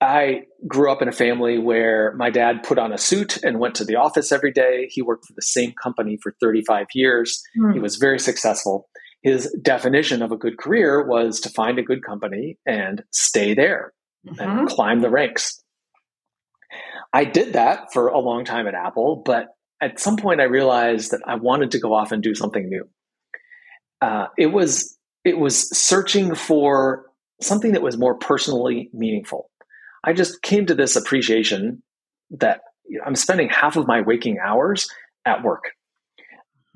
I 0.00 0.42
grew 0.66 0.92
up 0.92 1.00
in 1.00 1.08
a 1.08 1.12
family 1.12 1.56
where 1.56 2.12
my 2.16 2.28
dad 2.28 2.62
put 2.62 2.78
on 2.78 2.92
a 2.92 2.98
suit 2.98 3.42
and 3.42 3.58
went 3.58 3.74
to 3.76 3.86
the 3.86 3.96
office 3.96 4.32
every 4.32 4.52
day. 4.52 4.88
He 4.90 5.00
worked 5.00 5.26
for 5.26 5.32
the 5.34 5.42
same 5.42 5.72
company 5.82 6.18
for 6.22 6.34
35 6.42 6.88
years. 6.94 7.42
Mm. 7.58 7.72
He 7.72 7.78
was 7.78 7.96
very 7.96 8.18
successful. 8.18 8.88
His 9.22 9.50
definition 9.62 10.20
of 10.20 10.30
a 10.30 10.36
good 10.36 10.58
career 10.58 11.06
was 11.06 11.40
to 11.40 11.48
find 11.48 11.78
a 11.78 11.82
good 11.82 12.04
company 12.04 12.58
and 12.66 13.02
stay 13.10 13.54
there 13.54 13.94
mm-hmm. 14.26 14.40
and 14.40 14.68
climb 14.68 15.00
the 15.00 15.10
ranks. 15.10 15.62
I 17.12 17.24
did 17.24 17.52
that 17.52 17.92
for 17.92 18.08
a 18.08 18.18
long 18.18 18.44
time 18.44 18.66
at 18.66 18.74
Apple, 18.74 19.22
but 19.24 19.46
at 19.80 20.00
some 20.00 20.16
point 20.16 20.40
I 20.40 20.44
realized 20.44 21.12
that 21.12 21.20
I 21.26 21.36
wanted 21.36 21.72
to 21.72 21.78
go 21.78 21.94
off 21.94 22.12
and 22.12 22.22
do 22.22 22.34
something 22.34 22.68
new. 22.68 22.88
Uh, 24.00 24.26
it 24.36 24.46
was 24.46 24.98
it 25.24 25.38
was 25.38 25.70
searching 25.76 26.34
for 26.34 27.06
something 27.40 27.72
that 27.72 27.82
was 27.82 27.96
more 27.96 28.16
personally 28.16 28.90
meaningful. 28.92 29.50
I 30.02 30.12
just 30.12 30.42
came 30.42 30.66
to 30.66 30.74
this 30.74 30.96
appreciation 30.96 31.82
that 32.30 32.60
you 32.86 32.98
know, 32.98 33.04
I'm 33.06 33.14
spending 33.14 33.48
half 33.48 33.76
of 33.76 33.86
my 33.86 34.02
waking 34.02 34.38
hours 34.44 34.88
at 35.24 35.42
work. 35.42 35.64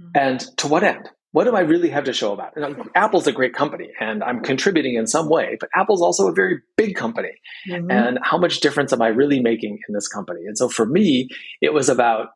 Mm-hmm. 0.00 0.10
And 0.14 0.40
to 0.58 0.68
what 0.68 0.82
end? 0.82 1.10
What 1.32 1.44
do 1.44 1.54
I 1.54 1.60
really 1.60 1.90
have 1.90 2.04
to 2.04 2.12
show 2.12 2.32
about 2.32 2.56
it? 2.56 2.76
Apple's 2.94 3.26
a 3.26 3.32
great 3.32 3.54
company 3.54 3.88
and 4.00 4.24
I'm 4.24 4.40
contributing 4.40 4.94
in 4.94 5.06
some 5.06 5.28
way, 5.28 5.56
but 5.60 5.68
Apple's 5.74 6.00
also 6.00 6.28
a 6.28 6.32
very 6.32 6.60
big 6.76 6.96
company. 6.96 7.32
Mm-hmm. 7.68 7.90
And 7.90 8.18
how 8.22 8.38
much 8.38 8.60
difference 8.60 8.92
am 8.92 9.02
I 9.02 9.08
really 9.08 9.40
making 9.40 9.78
in 9.88 9.94
this 9.94 10.08
company? 10.08 10.40
And 10.46 10.56
so 10.56 10.68
for 10.68 10.86
me, 10.86 11.28
it 11.60 11.74
was 11.74 11.88
about 11.88 12.28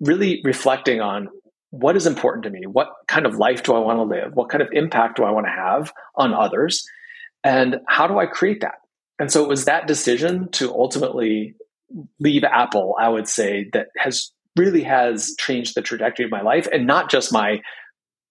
really 0.00 0.40
reflecting 0.44 1.00
on 1.00 1.28
what 1.70 1.96
is 1.96 2.06
important 2.06 2.44
to 2.44 2.50
me? 2.50 2.62
What 2.66 2.88
kind 3.06 3.26
of 3.26 3.36
life 3.36 3.62
do 3.62 3.74
I 3.74 3.78
want 3.78 3.98
to 3.98 4.02
live? 4.02 4.34
What 4.34 4.48
kind 4.48 4.62
of 4.62 4.68
impact 4.72 5.16
do 5.16 5.24
I 5.24 5.30
want 5.30 5.46
to 5.46 5.52
have 5.52 5.92
on 6.16 6.34
others? 6.34 6.84
And 7.44 7.76
how 7.86 8.06
do 8.06 8.18
I 8.18 8.26
create 8.26 8.60
that? 8.62 8.76
And 9.18 9.30
so 9.30 9.42
it 9.42 9.48
was 9.48 9.66
that 9.66 9.86
decision 9.86 10.50
to 10.52 10.72
ultimately 10.72 11.54
leave 12.18 12.44
Apple, 12.44 12.96
I 12.98 13.08
would 13.08 13.28
say, 13.28 13.68
that 13.72 13.88
has 13.96 14.32
really 14.56 14.82
has 14.82 15.34
changed 15.38 15.74
the 15.74 15.82
trajectory 15.82 16.24
of 16.24 16.30
my 16.30 16.42
life 16.42 16.66
and 16.72 16.86
not 16.86 17.10
just 17.10 17.32
my 17.32 17.60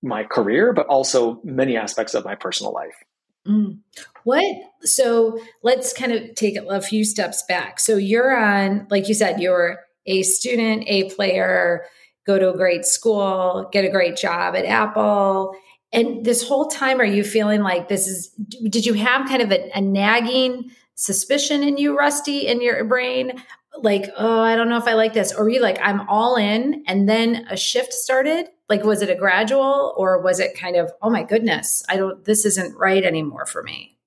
my 0.01 0.23
career, 0.23 0.71
but 0.71 0.87
also 0.87 1.41
many 1.43 1.75
aspects 1.75 2.13
of 2.13 2.23
my 2.23 2.35
personal 2.35 2.73
life. 2.73 3.03
Mm. 3.47 3.79
What? 4.23 4.45
So 4.81 5.39
let's 5.61 5.91
kind 5.93 6.11
of 6.11 6.35
take 6.35 6.55
a 6.57 6.81
few 6.81 7.03
steps 7.03 7.43
back. 7.47 7.79
So 7.79 7.97
you're 7.97 8.35
on, 8.35 8.87
like 8.89 9.07
you 9.07 9.13
said, 9.13 9.41
you're 9.41 9.79
a 10.05 10.23
student, 10.23 10.83
a 10.87 11.09
player, 11.09 11.85
go 12.25 12.39
to 12.39 12.53
a 12.53 12.57
great 12.57 12.85
school, 12.85 13.69
get 13.71 13.85
a 13.85 13.89
great 13.89 14.15
job 14.15 14.55
at 14.55 14.65
Apple. 14.65 15.53
And 15.91 16.23
this 16.23 16.47
whole 16.47 16.67
time, 16.67 17.01
are 17.01 17.05
you 17.05 17.23
feeling 17.23 17.61
like 17.61 17.89
this 17.89 18.07
is, 18.07 18.29
did 18.69 18.85
you 18.85 18.93
have 18.93 19.27
kind 19.27 19.41
of 19.41 19.51
a, 19.51 19.71
a 19.73 19.81
nagging 19.81 20.71
suspicion 20.95 21.63
in 21.63 21.77
you, 21.77 21.97
Rusty, 21.97 22.47
in 22.47 22.61
your 22.61 22.83
brain? 22.85 23.41
Like, 23.83 24.09
oh, 24.17 24.41
I 24.41 24.55
don't 24.55 24.69
know 24.69 24.77
if 24.77 24.87
I 24.87 24.93
like 24.93 25.13
this. 25.13 25.33
Or 25.33 25.43
were 25.43 25.49
you 25.49 25.61
like, 25.61 25.79
I'm 25.81 26.07
all 26.07 26.35
in, 26.35 26.83
and 26.87 27.07
then 27.07 27.47
a 27.49 27.57
shift 27.57 27.93
started? 27.93 28.47
Like, 28.67 28.83
was 28.83 29.01
it 29.01 29.09
a 29.09 29.15
gradual 29.15 29.93
or 29.97 30.21
was 30.21 30.39
it 30.39 30.57
kind 30.57 30.75
of, 30.75 30.91
oh 31.01 31.09
my 31.09 31.23
goodness, 31.23 31.83
I 31.89 31.97
don't, 31.97 32.23
this 32.23 32.45
isn't 32.45 32.77
right 32.77 33.03
anymore 33.03 33.45
for 33.45 33.63
me? 33.63 33.97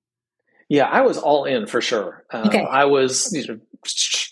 Yeah, 0.69 0.87
I 0.87 1.03
was 1.03 1.19
all 1.19 1.45
in 1.45 1.67
for 1.67 1.81
sure. 1.81 2.25
Um, 2.31 2.47
okay. 2.47 2.65
I 2.65 2.85
was 2.85 3.33
you 3.33 3.47
know, 3.47 3.61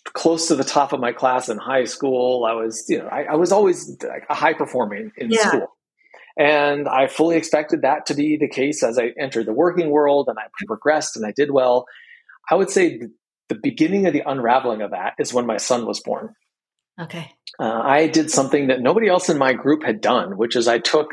close 0.05 0.49
to 0.49 0.55
the 0.55 0.65
top 0.65 0.93
of 0.93 1.01
my 1.01 1.13
class 1.13 1.49
in 1.49 1.59
high 1.59 1.85
school. 1.85 2.45
I 2.45 2.53
was, 2.53 2.85
you 2.89 2.99
know, 2.99 3.09
I, 3.09 3.25
I 3.25 3.35
was 3.35 3.53
always 3.53 3.99
like 4.03 4.25
a 4.31 4.35
high 4.35 4.55
performing 4.55 5.13
in 5.17 5.31
yeah. 5.31 5.49
school. 5.49 5.77
And 6.39 6.89
I 6.89 7.09
fully 7.09 7.37
expected 7.37 7.83
that 7.83 8.07
to 8.07 8.15
be 8.15 8.39
the 8.39 8.49
case 8.49 8.83
as 8.83 8.99
I 8.99 9.13
entered 9.19 9.47
the 9.47 9.53
working 9.53 9.91
world 9.91 10.29
and 10.29 10.39
I 10.39 10.45
progressed 10.67 11.17
and 11.17 11.27
I 11.27 11.33
did 11.33 11.51
well. 11.51 11.87
I 12.51 12.55
would 12.55 12.71
say 12.71 13.03
the 13.51 13.59
beginning 13.63 14.07
of 14.07 14.15
the 14.15 14.23
unraveling 14.25 14.81
of 14.81 14.93
that 14.93 15.13
is 15.19 15.35
when 15.35 15.45
my 15.45 15.59
son 15.59 15.85
was 15.85 16.01
born. 16.01 16.31
Okay. 16.99 17.33
Uh, 17.59 17.81
I 17.83 18.07
did 18.07 18.31
something 18.31 18.69
that 18.69 18.81
nobody 18.81 19.09
else 19.09 19.29
in 19.29 19.37
my 19.37 19.53
group 19.53 19.83
had 19.83 20.01
done, 20.01 20.39
which 20.39 20.57
is 20.57 20.69
I 20.69 20.79
took 20.79 21.09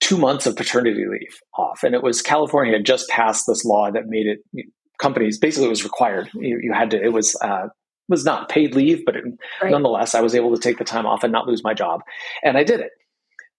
two 0.00 0.16
months 0.16 0.46
of 0.46 0.56
paternity 0.56 1.04
leave 1.06 1.40
off. 1.56 1.82
And 1.82 1.94
it 1.94 2.02
was 2.02 2.22
California 2.22 2.74
had 2.74 2.86
just 2.86 3.08
passed 3.08 3.44
this 3.46 3.64
law 3.64 3.90
that 3.90 4.06
made 4.06 4.26
it 4.26 4.66
companies 4.98 5.38
basically 5.38 5.66
it 5.66 5.70
was 5.70 5.84
required. 5.84 6.30
You, 6.34 6.58
you 6.62 6.72
had 6.72 6.90
to, 6.92 7.02
it 7.02 7.12
was, 7.12 7.36
uh, 7.42 7.68
was 8.08 8.24
not 8.24 8.48
paid 8.48 8.74
leave, 8.74 9.04
but 9.04 9.16
it, 9.16 9.24
right. 9.62 9.70
nonetheless, 9.70 10.14
I 10.14 10.20
was 10.20 10.34
able 10.34 10.54
to 10.54 10.60
take 10.60 10.78
the 10.78 10.84
time 10.84 11.06
off 11.06 11.24
and 11.24 11.32
not 11.32 11.46
lose 11.46 11.62
my 11.62 11.74
job. 11.74 12.00
And 12.42 12.56
I 12.56 12.64
did 12.64 12.80
it. 12.80 12.90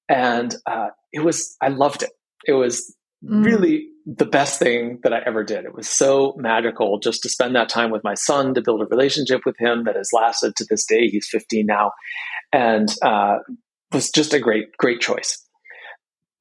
And 0.07 0.55
uh, 0.65 0.87
it 1.13 1.23
was, 1.23 1.55
I 1.61 1.67
loved 1.69 2.03
it. 2.03 2.11
It 2.45 2.53
was 2.53 2.95
mm. 3.23 3.45
really 3.45 3.87
the 4.15 4.25
best 4.25 4.59
thing 4.59 4.99
that 5.03 5.13
I 5.13 5.19
ever 5.25 5.43
did. 5.43 5.65
It 5.65 5.75
was 5.75 5.87
so 5.87 6.33
magical 6.37 6.99
just 6.99 7.21
to 7.23 7.29
spend 7.29 7.55
that 7.55 7.69
time 7.69 7.91
with 7.91 8.03
my 8.03 8.15
son, 8.15 8.55
to 8.55 8.61
build 8.61 8.81
a 8.81 8.85
relationship 8.85 9.41
with 9.45 9.55
him 9.59 9.83
that 9.83 9.95
has 9.95 10.09
lasted 10.13 10.55
to 10.55 10.65
this 10.69 10.85
day. 10.85 11.07
He's 11.07 11.27
15 11.29 11.65
now. 11.65 11.91
And 12.51 12.89
uh, 13.03 13.37
was 13.91 14.09
just 14.09 14.33
a 14.33 14.39
great, 14.39 14.75
great 14.77 14.99
choice. 14.99 15.37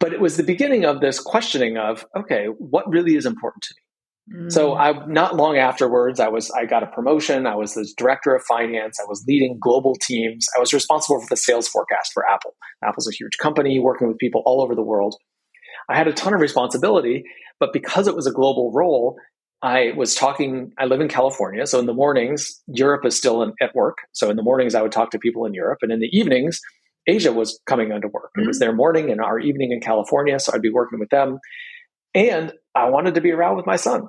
But 0.01 0.13
it 0.13 0.21
was 0.21 0.37
the 0.37 0.45
beginning 0.45 0.85
of 0.85 1.01
this 1.01 1.21
questioning 1.21 1.77
of, 1.77 2.07
okay, 2.17 2.47
what 2.47 2.89
really 2.89 3.17
is 3.17 3.27
important 3.27 3.63
to 3.65 3.75
me? 3.75 3.83
So 4.49 4.73
mm. 4.73 4.79
I 4.79 5.07
not 5.07 5.37
long 5.37 5.57
afterwards, 5.57 6.21
I 6.21 6.29
was 6.29 6.51
I 6.51 6.67
got 6.67 6.83
a 6.83 6.87
promotion. 6.87 7.47
I 7.47 7.55
was 7.55 7.73
the 7.73 7.89
director 7.97 8.35
of 8.35 8.43
finance. 8.43 8.99
I 9.01 9.07
was 9.09 9.25
leading 9.27 9.59
global 9.59 9.95
teams. 9.95 10.47
I 10.55 10.61
was 10.61 10.75
responsible 10.75 11.19
for 11.21 11.27
the 11.31 11.37
sales 11.37 11.67
forecast 11.67 12.13
for 12.13 12.29
Apple. 12.29 12.55
Apple's 12.85 13.09
a 13.09 13.13
huge 13.13 13.39
company 13.39 13.81
working 13.81 14.07
with 14.07 14.19
people 14.19 14.43
all 14.45 14.61
over 14.61 14.75
the 14.75 14.83
world. 14.83 15.17
I 15.89 15.97
had 15.97 16.09
a 16.09 16.13
ton 16.13 16.35
of 16.35 16.41
responsibility, 16.41 17.25
but 17.61 17.73
because 17.73 18.09
it 18.09 18.15
was 18.15 18.27
a 18.27 18.33
global 18.33 18.73
role, 18.73 19.17
I 19.63 19.93
was 19.97 20.15
talking. 20.15 20.73
I 20.79 20.85
live 20.85 21.01
in 21.01 21.09
California, 21.09 21.67
so 21.67 21.79
in 21.79 21.87
the 21.87 21.95
mornings, 21.95 22.63
Europe 22.69 23.05
is 23.05 23.17
still 23.17 23.43
in, 23.43 23.53
at 23.61 23.75
work. 23.75 23.99
So 24.13 24.31
in 24.31 24.37
the 24.37 24.43
mornings, 24.43 24.75
I 24.75 24.83
would 24.83 24.93
talk 24.93 25.11
to 25.11 25.19
people 25.19 25.47
in 25.47 25.55
Europe, 25.55 25.79
and 25.83 25.91
in 25.91 25.99
the 25.99 26.09
evenings, 26.13 26.61
Asia 27.09 27.33
was 27.33 27.59
coming 27.67 27.91
into 27.91 28.09
work. 28.09 28.31
Mm-hmm. 28.37 28.43
It 28.43 28.47
was 28.49 28.59
mm. 28.59 28.61
their 28.61 28.75
morning 28.75 29.11
and 29.11 29.21
our 29.21 29.39
evening 29.41 29.73
in 29.73 29.81
California, 29.81 30.39
so 30.39 30.53
I'd 30.55 30.63
be 30.63 30.71
working 30.71 31.01
with 31.01 31.11
them. 31.11 31.39
And 32.15 32.53
I 32.75 32.91
wanted 32.91 33.15
to 33.15 33.21
be 33.21 33.33
around 33.33 33.57
with 33.57 33.67
my 33.67 33.77
son. 33.77 34.09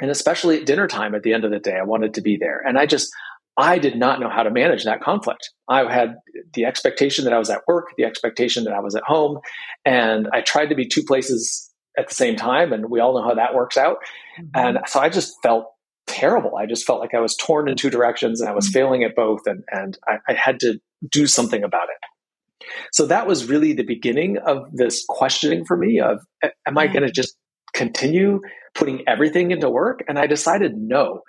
And 0.00 0.10
especially 0.10 0.60
at 0.60 0.66
dinner 0.66 0.88
time 0.88 1.14
at 1.14 1.22
the 1.22 1.34
end 1.34 1.44
of 1.44 1.50
the 1.50 1.58
day, 1.58 1.76
I 1.76 1.84
wanted 1.84 2.14
to 2.14 2.22
be 2.22 2.38
there. 2.38 2.60
And 2.66 2.78
I 2.78 2.86
just, 2.86 3.10
I 3.60 3.78
did 3.78 3.96
not 3.96 4.20
know 4.20 4.30
how 4.30 4.42
to 4.42 4.50
manage 4.50 4.84
that 4.84 5.00
conflict. 5.02 5.50
I 5.68 5.90
had 5.92 6.16
the 6.54 6.64
expectation 6.64 7.24
that 7.24 7.34
I 7.34 7.38
was 7.38 7.50
at 7.50 7.62
work, 7.68 7.88
the 7.96 8.04
expectation 8.04 8.64
that 8.64 8.72
I 8.72 8.80
was 8.80 8.94
at 8.94 9.02
home, 9.04 9.38
and 9.84 10.28
I 10.32 10.40
tried 10.40 10.70
to 10.70 10.74
be 10.74 10.88
two 10.88 11.02
places 11.02 11.70
at 11.98 12.08
the 12.08 12.14
same 12.14 12.36
time. 12.36 12.72
And 12.72 12.90
we 12.90 13.00
all 13.00 13.14
know 13.14 13.22
how 13.22 13.34
that 13.34 13.54
works 13.54 13.76
out. 13.76 13.98
Mm-hmm. 14.40 14.48
And 14.54 14.78
so 14.86 15.00
I 15.00 15.08
just 15.08 15.34
felt 15.42 15.66
terrible. 16.06 16.56
I 16.56 16.66
just 16.66 16.86
felt 16.86 17.00
like 17.00 17.14
I 17.14 17.20
was 17.20 17.36
torn 17.36 17.68
in 17.68 17.76
two 17.76 17.90
directions 17.90 18.40
and 18.40 18.48
I 18.48 18.54
was 18.54 18.66
mm-hmm. 18.66 18.72
failing 18.72 19.04
at 19.04 19.14
both. 19.14 19.42
And, 19.46 19.62
and 19.70 19.98
I, 20.06 20.18
I 20.28 20.32
had 20.32 20.60
to 20.60 20.80
do 21.08 21.26
something 21.26 21.62
about 21.62 21.88
it. 21.88 22.66
So 22.92 23.06
that 23.06 23.26
was 23.26 23.48
really 23.48 23.72
the 23.72 23.84
beginning 23.84 24.38
of 24.38 24.70
this 24.72 25.04
questioning 25.08 25.64
for 25.64 25.76
me 25.76 26.00
of, 26.00 26.20
am 26.66 26.78
I 26.78 26.86
going 26.86 27.02
to 27.02 27.10
just 27.10 27.36
continue 27.74 28.40
putting 28.74 29.02
everything 29.08 29.50
into 29.50 29.70
work? 29.70 30.04
And 30.08 30.18
I 30.18 30.26
decided 30.26 30.76
no. 30.76 31.22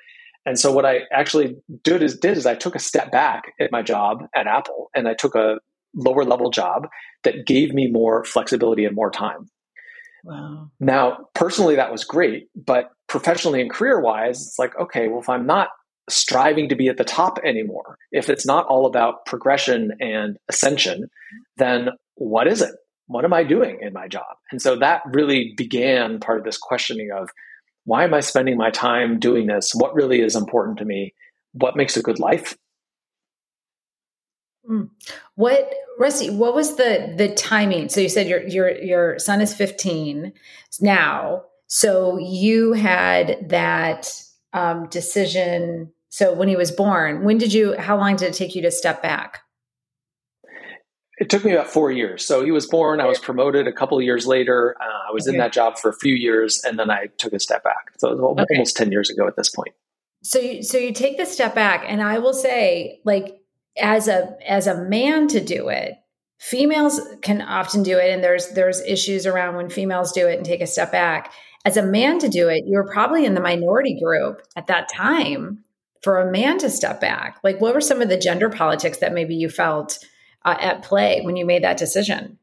And 0.46 0.60
so 0.60 0.72
what 0.72 0.86
I 0.86 1.02
actually 1.12 1.56
did 1.84 2.02
is, 2.02 2.18
did 2.18 2.38
is 2.38 2.46
I 2.46 2.56
took 2.56 2.76
a 2.76 2.80
step 2.80 3.12
back 3.12 3.54
at 3.60 3.72
my 3.72 3.82
job 3.82 4.24
at 4.36 4.48
Apple 4.48 4.90
and 4.96 5.08
I 5.08 5.14
took 5.14 5.36
a 5.36 5.60
lower 5.94 6.24
level 6.24 6.50
job 6.50 6.88
that 7.24 7.46
gave 7.46 7.74
me 7.74 7.88
more 7.88 8.24
flexibility 8.24 8.86
and 8.86 8.96
more 8.96 9.12
time. 9.12 9.50
Wow. 10.24 10.72
Now, 10.80 11.18
personally, 11.34 11.76
that 11.76 11.92
was 11.92 12.04
great, 12.04 12.48
but 12.56 12.90
professionally 13.08 13.62
and 13.62 13.70
career 13.70 14.00
wise, 14.00 14.48
it's 14.48 14.60
like, 14.60 14.78
okay, 14.80 15.08
well, 15.08 15.20
if 15.20 15.30
I'm 15.30 15.46
not 15.46 15.70
striving 16.10 16.70
to 16.70 16.76
be 16.76 16.88
at 16.88 16.98
the 16.98 17.04
top 17.04 17.40
anymore, 17.44 17.98
if 18.12 18.30
it's 18.30 18.46
not 18.46 18.66
all 18.68 18.86
about 18.86 19.26
progression 19.26 19.92
and 20.00 20.38
ascension, 20.50 21.08
then 21.58 21.90
what 22.16 22.48
is 22.48 22.62
it? 22.62 22.76
what 23.12 23.26
am 23.26 23.34
I 23.34 23.44
doing 23.44 23.80
in 23.82 23.94
my 23.94 24.08
job? 24.08 24.38
And 24.52 24.62
so 24.62 24.78
that 24.78 25.02
really 25.06 25.54
began 25.58 26.20
part 26.20 26.40
of 26.40 26.46
this 26.46 26.58
questioning 26.58 27.10
of 27.12 27.30
why 27.92 28.06
am 28.06 28.14
I 28.14 28.22
spending 28.22 28.56
my 28.56 28.70
time 28.70 29.20
doing 29.20 29.48
this? 29.48 29.76
What 29.76 29.94
really 29.94 30.22
is 30.22 30.34
important 30.34 30.78
to 30.78 30.86
me? 30.86 31.14
What 31.52 31.76
makes 31.76 31.98
a 31.98 32.02
good 32.02 32.20
life? 32.20 32.58
Hmm. 34.66 34.84
What 35.36 35.70
Rusty, 36.00 36.30
what 36.30 36.56
was 36.56 36.78
the 36.78 37.14
the 37.18 37.36
timing? 37.36 37.90
So 37.90 38.00
you 38.00 38.08
said 38.08 38.30
your 38.30 38.48
your 38.48 38.72
your 38.82 39.20
son 39.20 39.42
is 39.42 39.54
15 39.54 40.32
now. 40.80 41.44
So 41.68 42.18
you 42.18 42.72
had 42.72 43.50
that 43.50 44.10
um, 44.54 44.88
decision. 44.88 45.92
So 46.08 46.34
when 46.34 46.48
he 46.48 46.56
was 46.56 46.72
born, 46.72 47.26
when 47.26 47.38
did 47.38 47.52
you? 47.52 47.76
How 47.78 47.98
long 47.98 48.16
did 48.16 48.30
it 48.30 48.36
take 48.36 48.56
you 48.56 48.62
to 48.62 48.72
step 48.72 49.04
back? 49.04 49.42
It 51.22 51.30
took 51.30 51.46
me 51.46 51.52
about 51.52 51.68
four 51.68 51.92
years. 51.92 52.26
So 52.26 52.44
he 52.44 52.50
was 52.50 52.66
born. 52.66 53.00
I 53.00 53.06
was 53.06 53.20
promoted 53.20 53.68
a 53.68 53.72
couple 53.72 53.96
of 53.96 54.04
years 54.04 54.26
later. 54.26 54.76
Uh, 54.82 55.08
I 55.08 55.14
was 55.14 55.28
okay. 55.28 55.36
in 55.36 55.40
that 55.40 55.54
job 55.54 55.78
for 55.78 55.92
a 55.92 55.94
few 55.94 56.16
years, 56.16 56.60
and 56.64 56.80
then 56.80 56.90
I 56.90 57.10
took 57.20 57.32
a 57.32 57.40
step 57.40 57.64
back. 57.64 57.92
So 58.00 58.10
okay. 58.10 58.44
almost 58.56 58.76
ten 58.76 58.92
years 58.92 59.12
ago 59.12 59.28
at 59.28 59.36
this 59.36 59.48
point. 59.48 59.76
So, 60.24 60.40
you, 60.40 60.64
so 60.64 60.80
you 60.80 60.92
take 60.92 61.18
the 61.18 61.28
step 61.28 61.54
back, 61.54 61.86
and 61.88 62.02
I 62.02 62.18
will 62.18 62.34
say, 62.34 63.02
like 63.06 63.40
as 63.80 64.08
a 64.08 64.36
as 64.48 64.66
a 64.66 64.84
man 64.84 65.28
to 65.28 65.40
do 65.40 65.70
it, 65.70 65.94
females 66.40 67.00
can 67.22 67.44
often 67.44 67.84
do 67.84 68.00
it, 68.00 68.10
and 68.10 68.24
there's 68.24 68.48
there's 68.54 68.82
issues 68.82 69.28
around 69.28 69.58
when 69.58 69.70
females 69.70 70.14
do 70.14 70.28
it 70.28 70.38
and 70.38 70.46
take 70.46 70.62
a 70.62 70.66
step 70.66 70.92
back. 70.92 71.32
As 71.66 71.78
a 71.78 71.86
man 71.86 72.18
to 72.18 72.30
do 72.30 72.50
it, 72.50 72.64
you 72.66 72.76
were 72.76 72.92
probably 72.92 73.26
in 73.26 73.36
the 73.36 73.42
minority 73.42 74.00
group 74.04 74.42
at 74.56 74.66
that 74.66 74.90
time 74.92 75.64
for 76.02 76.20
a 76.20 76.32
man 76.32 76.58
to 76.58 76.70
step 76.72 77.00
back. 77.00 77.38
Like, 77.44 77.62
what 77.62 77.76
were 77.76 77.80
some 77.80 78.02
of 78.02 78.10
the 78.10 78.18
gender 78.18 78.50
politics 78.50 78.98
that 78.98 79.14
maybe 79.14 79.36
you 79.36 79.50
felt? 79.50 80.00
Uh, 80.46 80.58
at 80.60 80.84
play 80.84 81.22
when 81.22 81.36
you 81.36 81.46
made 81.46 81.64
that 81.64 81.78
decision? 81.78 82.38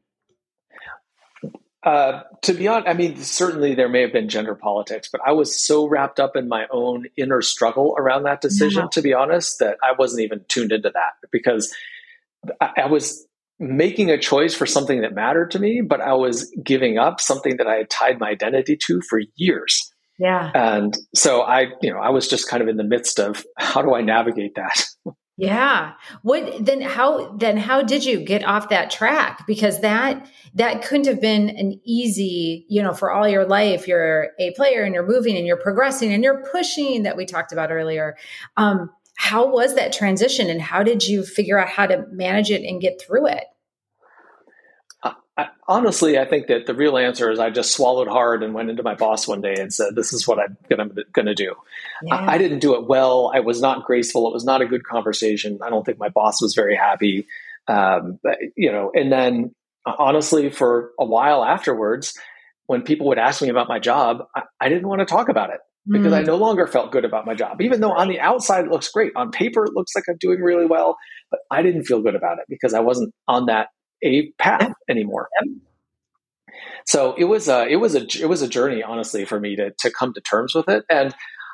Uh, 1.81 2.23
to 2.41 2.53
be 2.53 2.67
honest, 2.67 2.89
I 2.89 2.93
mean, 2.93 3.15
certainly 3.17 3.73
there 3.73 3.87
may 3.87 4.01
have 4.01 4.11
been 4.11 4.27
gender 4.27 4.53
politics, 4.53 5.07
but 5.09 5.21
I 5.25 5.31
was 5.31 5.65
so 5.65 5.87
wrapped 5.87 6.19
up 6.19 6.35
in 6.35 6.49
my 6.49 6.67
own 6.71 7.05
inner 7.15 7.41
struggle 7.41 7.95
around 7.97 8.23
that 8.23 8.41
decision, 8.41 8.83
yeah. 8.83 8.89
to 8.91 9.01
be 9.01 9.13
honest, 9.13 9.59
that 9.59 9.77
I 9.81 9.93
wasn't 9.97 10.21
even 10.23 10.43
tuned 10.49 10.73
into 10.73 10.89
that 10.89 11.13
because 11.31 11.73
I, 12.59 12.71
I 12.83 12.85
was 12.87 13.25
making 13.59 14.09
a 14.09 14.17
choice 14.17 14.53
for 14.53 14.65
something 14.65 15.01
that 15.01 15.13
mattered 15.13 15.51
to 15.51 15.59
me, 15.59 15.81
but 15.81 16.01
I 16.01 16.13
was 16.13 16.53
giving 16.63 16.97
up 16.97 17.21
something 17.21 17.57
that 17.57 17.67
I 17.67 17.75
had 17.75 17.89
tied 17.89 18.19
my 18.19 18.29
identity 18.29 18.77
to 18.85 19.01
for 19.01 19.21
years. 19.35 19.91
Yeah. 20.17 20.51
And 20.53 20.97
so 21.15 21.41
I, 21.41 21.67
you 21.81 21.93
know, 21.93 21.99
I 21.99 22.09
was 22.09 22.27
just 22.27 22.49
kind 22.49 22.61
of 22.61 22.67
in 22.67 22.75
the 22.75 22.83
midst 22.83 23.19
of 23.19 23.45
how 23.57 23.81
do 23.81 23.93
I 23.93 24.01
navigate 24.01 24.55
that? 24.55 24.85
Yeah. 25.39 25.93
What 26.21 26.65
then 26.65 26.81
how 26.81 27.31
then 27.37 27.55
how 27.55 27.81
did 27.81 28.03
you 28.03 28.19
get 28.19 28.43
off 28.43 28.67
that 28.69 28.91
track? 28.91 29.47
Because 29.47 29.79
that 29.79 30.29
that 30.55 30.83
couldn't 30.83 31.07
have 31.07 31.21
been 31.21 31.49
an 31.49 31.79
easy, 31.85 32.65
you 32.67 32.83
know, 32.83 32.93
for 32.93 33.09
all 33.09 33.25
your 33.25 33.45
life 33.45 33.87
you're 33.87 34.31
a 34.37 34.51
player 34.55 34.83
and 34.83 34.93
you're 34.93 35.07
moving 35.07 35.37
and 35.37 35.47
you're 35.47 35.55
progressing 35.55 36.11
and 36.11 36.25
you're 36.25 36.43
pushing 36.51 37.03
that 37.03 37.15
we 37.15 37.25
talked 37.25 37.53
about 37.53 37.71
earlier. 37.71 38.17
Um 38.57 38.89
how 39.15 39.47
was 39.47 39.75
that 39.75 39.93
transition 39.93 40.49
and 40.49 40.61
how 40.61 40.83
did 40.83 41.07
you 41.07 41.23
figure 41.23 41.57
out 41.57 41.69
how 41.69 41.85
to 41.85 42.05
manage 42.11 42.51
it 42.51 42.63
and 42.63 42.81
get 42.81 43.01
through 43.01 43.27
it? 43.27 43.45
I, 45.39 45.47
honestly, 45.69 46.19
I 46.19 46.25
think 46.25 46.47
that 46.47 46.65
the 46.65 46.73
real 46.73 46.97
answer 46.97 47.31
is 47.31 47.39
I 47.39 47.49
just 47.49 47.71
swallowed 47.71 48.09
hard 48.09 48.43
and 48.43 48.53
went 48.53 48.69
into 48.69 48.83
my 48.83 48.95
boss 48.95 49.25
one 49.25 49.39
day 49.39 49.55
and 49.57 49.73
said, 49.73 49.95
"This 49.95 50.11
is 50.11 50.27
what 50.27 50.39
I'm 50.39 50.57
going 50.67 51.25
to 51.27 51.35
do." 51.35 51.55
Yeah. 52.03 52.15
I, 52.15 52.33
I, 52.33 52.37
didn't 52.37 52.59
do 52.59 52.75
it 52.75 52.87
well. 52.87 53.31
I 53.33 53.39
was 53.39 53.61
not 53.61 53.85
graceful. 53.85 54.27
It 54.27 54.33
was 54.33 54.43
not 54.43 54.61
a 54.61 54.65
good 54.65 54.83
conversation. 54.83 55.59
I 55.63 55.69
don't 55.69 55.85
think 55.85 55.97
my 55.97 56.09
boss 56.09 56.41
was 56.41 56.55
very 56.55 56.75
happy. 56.75 57.25
Um, 57.69 58.19
but, 58.21 58.37
you 58.57 58.71
know, 58.71 58.91
and 58.93 59.11
then 59.11 59.55
honestly, 59.85 60.49
for 60.49 60.91
a 60.99 61.05
while 61.05 61.45
afterwards, 61.45 62.13
when 62.67 62.81
people 62.81 63.07
would 63.07 63.19
ask 63.19 63.41
me 63.41 63.49
about 63.49 63.69
my 63.69 63.79
job, 63.79 64.25
I, 64.35 64.41
I 64.59 64.69
didn't 64.69 64.87
want 64.87 64.99
to 64.99 65.05
talk 65.05 65.29
about 65.29 65.51
it 65.51 65.59
because 65.87 66.11
mm. 66.11 66.17
I 66.17 66.21
no 66.23 66.35
longer 66.35 66.67
felt 66.67 66.91
good 66.91 67.05
about 67.05 67.25
my 67.25 67.33
job. 67.33 67.61
Even 67.61 67.79
though 67.79 67.93
on 67.93 68.09
the 68.09 68.19
outside 68.19 68.65
it 68.65 68.71
looks 68.71 68.89
great, 68.89 69.13
on 69.15 69.31
paper 69.31 69.63
it 69.63 69.73
looks 69.73 69.95
like 69.95 70.03
I'm 70.09 70.17
doing 70.19 70.41
really 70.41 70.65
well, 70.65 70.97
but 71.31 71.39
I 71.49 71.61
didn't 71.61 71.85
feel 71.85 72.01
good 72.01 72.15
about 72.15 72.39
it 72.39 72.45
because 72.49 72.73
I 72.73 72.81
wasn't 72.81 73.13
on 73.27 73.45
that 73.45 73.69
a 74.03 74.31
path 74.39 74.73
anymore. 74.89 75.29
So 76.85 77.13
it 77.17 77.25
was 77.25 77.47
a 77.47 77.67
it 77.67 77.77
was 77.77 77.95
a 77.95 78.05
it 78.19 78.27
was 78.27 78.41
a 78.41 78.47
journey, 78.47 78.83
honestly, 78.83 79.25
for 79.25 79.39
me 79.39 79.55
to 79.55 79.71
to 79.79 79.91
come 79.91 80.13
to 80.13 80.21
terms 80.21 80.55
with 80.55 80.67
it. 80.69 80.85
And 80.89 81.13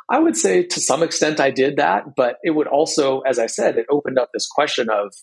I 0.09 0.19
would 0.19 0.37
say 0.37 0.63
to 0.63 0.79
some 0.79 1.03
extent 1.03 1.39
I 1.39 1.51
did 1.51 1.77
that, 1.77 2.15
but 2.15 2.37
it 2.43 2.51
would 2.51 2.67
also, 2.67 3.21
as 3.21 3.39
I 3.39 3.47
said, 3.47 3.77
it 3.77 3.87
opened 3.89 4.19
up 4.19 4.29
this 4.33 4.47
question 4.47 4.87
of, 4.89 5.13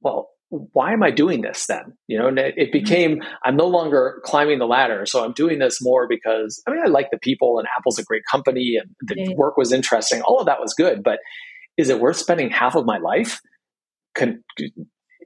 well, 0.00 0.30
why 0.48 0.92
am 0.92 1.02
I 1.02 1.10
doing 1.10 1.42
this 1.42 1.66
then? 1.66 1.96
You 2.08 2.18
know, 2.18 2.28
and 2.28 2.38
it, 2.38 2.54
it 2.56 2.64
mm-hmm. 2.64 2.72
became 2.72 3.22
I'm 3.44 3.56
no 3.56 3.66
longer 3.66 4.20
climbing 4.24 4.58
the 4.58 4.66
ladder, 4.66 5.06
so 5.06 5.24
I'm 5.24 5.32
doing 5.32 5.58
this 5.58 5.78
more 5.80 6.06
because 6.08 6.62
I 6.66 6.70
mean 6.70 6.80
I 6.84 6.88
like 6.88 7.10
the 7.10 7.18
people 7.18 7.58
and 7.58 7.68
Apple's 7.76 7.98
a 7.98 8.04
great 8.04 8.22
company 8.30 8.78
and 8.80 8.90
the 9.02 9.34
work 9.34 9.56
was 9.56 9.72
interesting. 9.72 10.22
All 10.22 10.40
of 10.40 10.46
that 10.46 10.60
was 10.60 10.74
good, 10.74 11.02
but 11.02 11.20
is 11.78 11.88
it 11.88 12.00
worth 12.00 12.16
spending 12.16 12.50
half 12.50 12.74
of 12.74 12.84
my 12.84 12.98
life 12.98 13.40
con- 14.14 14.44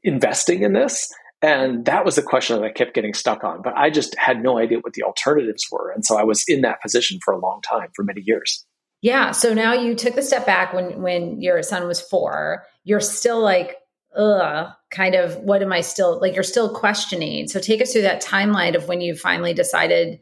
investing 0.05 0.63
in 0.63 0.73
this? 0.73 1.13
And 1.43 1.85
that 1.85 2.05
was 2.05 2.17
the 2.17 2.23
question 2.23 2.57
that 2.57 2.65
I 2.65 2.71
kept 2.71 2.95
getting 2.95 3.15
stuck 3.15 3.45
on. 3.45 3.63
But 3.63 3.77
I 3.77 3.91
just 3.91 4.17
had 4.19 4.43
no 4.43 4.59
idea 4.59 4.79
what 4.79 4.95
the 4.95 5.03
alternatives 5.03 5.67
were. 5.71 5.91
And 5.91 6.05
so 6.05 6.19
I 6.19 6.25
was 6.25 6.45
in 6.49 6.63
that 6.63 6.81
position 6.81 7.19
for 7.25 7.35
a 7.35 7.39
long 7.39 7.61
time, 7.63 7.89
for 7.95 8.05
many 8.05 8.23
years. 8.25 8.65
Yeah. 9.03 9.33
So 9.33 9.53
now 9.53 9.75
you 9.75 9.95
took 9.95 10.15
the 10.15 10.23
step 10.23 10.47
back 10.47 10.73
when 10.73 11.03
when 11.03 11.41
your 11.43 11.63
son 11.63 11.87
was 11.87 12.01
four. 12.01 12.65
You're 12.85 13.01
still 13.01 13.41
like, 13.41 13.77
ugh, 14.17 14.73
kind 14.91 15.15
of 15.15 15.37
what 15.37 15.63
am 15.63 15.73
I 15.73 15.83
still 15.83 16.19
like 16.21 16.35
you're 16.35 16.43
still 16.43 16.75
questioning. 16.75 17.49
So 17.49 17.61
take 17.61 17.83
us 17.83 17.93
through 17.93 18.03
that 18.03 18.23
timeline 18.23 18.75
of 18.75 18.89
when 18.89 19.01
you 19.03 19.15
finally 19.15 19.53
decided 19.53 20.21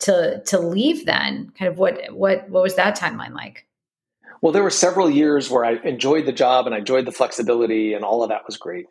to 0.00 0.42
to 0.44 0.58
leave 0.58 1.06
then. 1.06 1.50
Kind 1.58 1.70
of 1.70 1.78
what 1.78 2.12
what 2.12 2.50
what 2.50 2.62
was 2.62 2.76
that 2.76 2.98
timeline 2.98 3.32
like? 3.32 3.66
Well, 4.42 4.52
there 4.52 4.62
were 4.62 4.70
several 4.70 5.10
years 5.10 5.50
where 5.50 5.64
I 5.64 5.76
enjoyed 5.84 6.26
the 6.26 6.32
job 6.32 6.66
and 6.66 6.74
I 6.74 6.78
enjoyed 6.78 7.06
the 7.06 7.12
flexibility 7.12 7.94
and 7.94 8.04
all 8.04 8.22
of 8.22 8.28
that 8.28 8.46
was 8.46 8.56
great. 8.56 8.86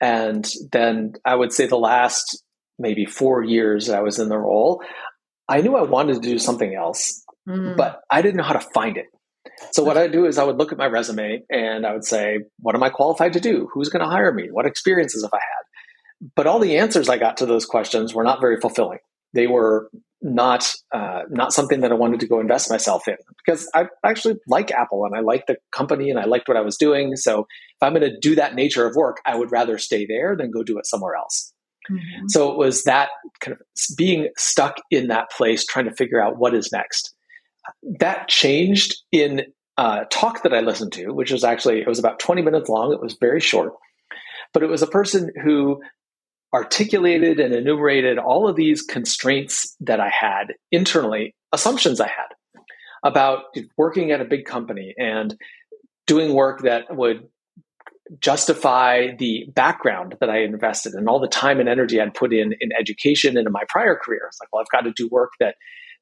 And 0.00 0.48
then 0.72 1.14
I 1.24 1.34
would 1.34 1.52
say 1.52 1.66
the 1.66 1.76
last 1.76 2.42
maybe 2.78 3.04
four 3.04 3.44
years 3.44 3.88
I 3.88 4.00
was 4.00 4.18
in 4.18 4.28
the 4.28 4.38
role, 4.38 4.82
I 5.48 5.60
knew 5.60 5.76
I 5.76 5.82
wanted 5.82 6.14
to 6.14 6.28
do 6.28 6.38
something 6.38 6.74
else, 6.74 7.24
mm. 7.48 7.76
but 7.76 8.00
I 8.10 8.22
didn't 8.22 8.36
know 8.36 8.44
how 8.44 8.54
to 8.54 8.68
find 8.74 8.96
it. 8.96 9.06
So 9.72 9.84
what 9.84 9.96
I 9.96 10.02
would 10.02 10.12
do 10.12 10.26
is 10.26 10.38
I 10.38 10.44
would 10.44 10.56
look 10.56 10.72
at 10.72 10.78
my 10.78 10.86
resume 10.86 11.42
and 11.50 11.86
I 11.86 11.92
would 11.92 12.04
say, 12.04 12.38
what 12.58 12.74
am 12.74 12.82
I 12.82 12.90
qualified 12.90 13.34
to 13.34 13.40
do? 13.40 13.68
Who's 13.72 13.88
going 13.88 14.04
to 14.04 14.10
hire 14.10 14.32
me? 14.32 14.48
What 14.50 14.66
experiences 14.66 15.22
have 15.22 15.32
I 15.32 15.36
had? 15.38 16.30
But 16.36 16.46
all 16.46 16.58
the 16.58 16.78
answers 16.78 17.08
I 17.08 17.18
got 17.18 17.38
to 17.38 17.46
those 17.46 17.66
questions 17.66 18.14
were 18.14 18.24
not 18.24 18.40
very 18.40 18.60
fulfilling. 18.60 18.98
They 19.34 19.46
were 19.46 19.90
not 20.22 20.72
uh, 20.92 21.22
not 21.30 21.52
something 21.52 21.80
that 21.80 21.90
I 21.90 21.94
wanted 21.94 22.20
to 22.20 22.28
go 22.28 22.40
invest 22.40 22.70
myself 22.70 23.08
in 23.08 23.16
because 23.44 23.68
I 23.74 23.86
actually 24.04 24.36
like 24.46 24.70
Apple 24.70 25.04
and 25.04 25.16
I 25.16 25.20
like 25.20 25.46
the 25.46 25.56
company 25.72 26.10
and 26.10 26.18
I 26.18 26.24
liked 26.24 26.48
what 26.48 26.56
I 26.56 26.60
was 26.60 26.76
doing. 26.76 27.16
So 27.16 27.40
if 27.40 27.82
I'm 27.82 27.92
going 27.92 28.08
to 28.08 28.18
do 28.20 28.36
that 28.36 28.54
nature 28.54 28.86
of 28.86 28.94
work, 28.94 29.18
I 29.26 29.34
would 29.34 29.50
rather 29.50 29.78
stay 29.78 30.06
there 30.06 30.36
than 30.36 30.50
go 30.50 30.62
do 30.62 30.78
it 30.78 30.86
somewhere 30.86 31.16
else. 31.16 31.52
Mm-hmm. 31.90 32.26
So 32.28 32.52
it 32.52 32.58
was 32.58 32.84
that 32.84 33.10
kind 33.40 33.56
of 33.56 33.62
being 33.96 34.28
stuck 34.38 34.76
in 34.90 35.08
that 35.08 35.30
place, 35.30 35.66
trying 35.66 35.86
to 35.86 35.94
figure 35.94 36.22
out 36.22 36.38
what 36.38 36.54
is 36.54 36.70
next. 36.72 37.14
That 37.98 38.28
changed 38.28 38.96
in 39.10 39.42
a 39.76 40.04
talk 40.10 40.44
that 40.44 40.54
I 40.54 40.60
listened 40.60 40.92
to, 40.92 41.12
which 41.12 41.32
was 41.32 41.42
actually 41.42 41.80
it 41.80 41.88
was 41.88 41.98
about 41.98 42.20
20 42.20 42.42
minutes 42.42 42.68
long. 42.68 42.92
It 42.92 43.02
was 43.02 43.16
very 43.20 43.40
short, 43.40 43.72
but 44.52 44.62
it 44.62 44.68
was 44.68 44.82
a 44.82 44.86
person 44.86 45.30
who 45.42 45.80
articulated 46.54 47.40
and 47.40 47.54
enumerated 47.54 48.18
all 48.18 48.48
of 48.48 48.56
these 48.56 48.82
constraints 48.82 49.74
that 49.80 50.00
I 50.00 50.10
had 50.10 50.54
internally, 50.70 51.34
assumptions 51.52 52.00
I 52.00 52.08
had 52.08 52.64
about 53.04 53.44
working 53.76 54.10
at 54.12 54.20
a 54.20 54.24
big 54.24 54.44
company 54.44 54.94
and 54.96 55.34
doing 56.06 56.34
work 56.34 56.62
that 56.62 56.94
would 56.94 57.28
justify 58.20 59.08
the 59.18 59.46
background 59.54 60.16
that 60.20 60.28
I 60.28 60.42
invested 60.42 60.92
and 60.92 61.08
all 61.08 61.18
the 61.18 61.28
time 61.28 61.60
and 61.60 61.68
energy 61.68 62.00
I'd 62.00 62.14
put 62.14 62.32
in 62.32 62.52
in 62.60 62.70
education 62.78 63.36
and 63.38 63.46
in 63.46 63.52
my 63.52 63.62
prior 63.68 63.96
career. 63.96 64.22
It's 64.28 64.38
like, 64.40 64.48
well, 64.52 64.60
I've 64.60 64.70
got 64.70 64.86
to 64.86 64.92
do 64.94 65.08
work 65.10 65.30
that 65.40 65.54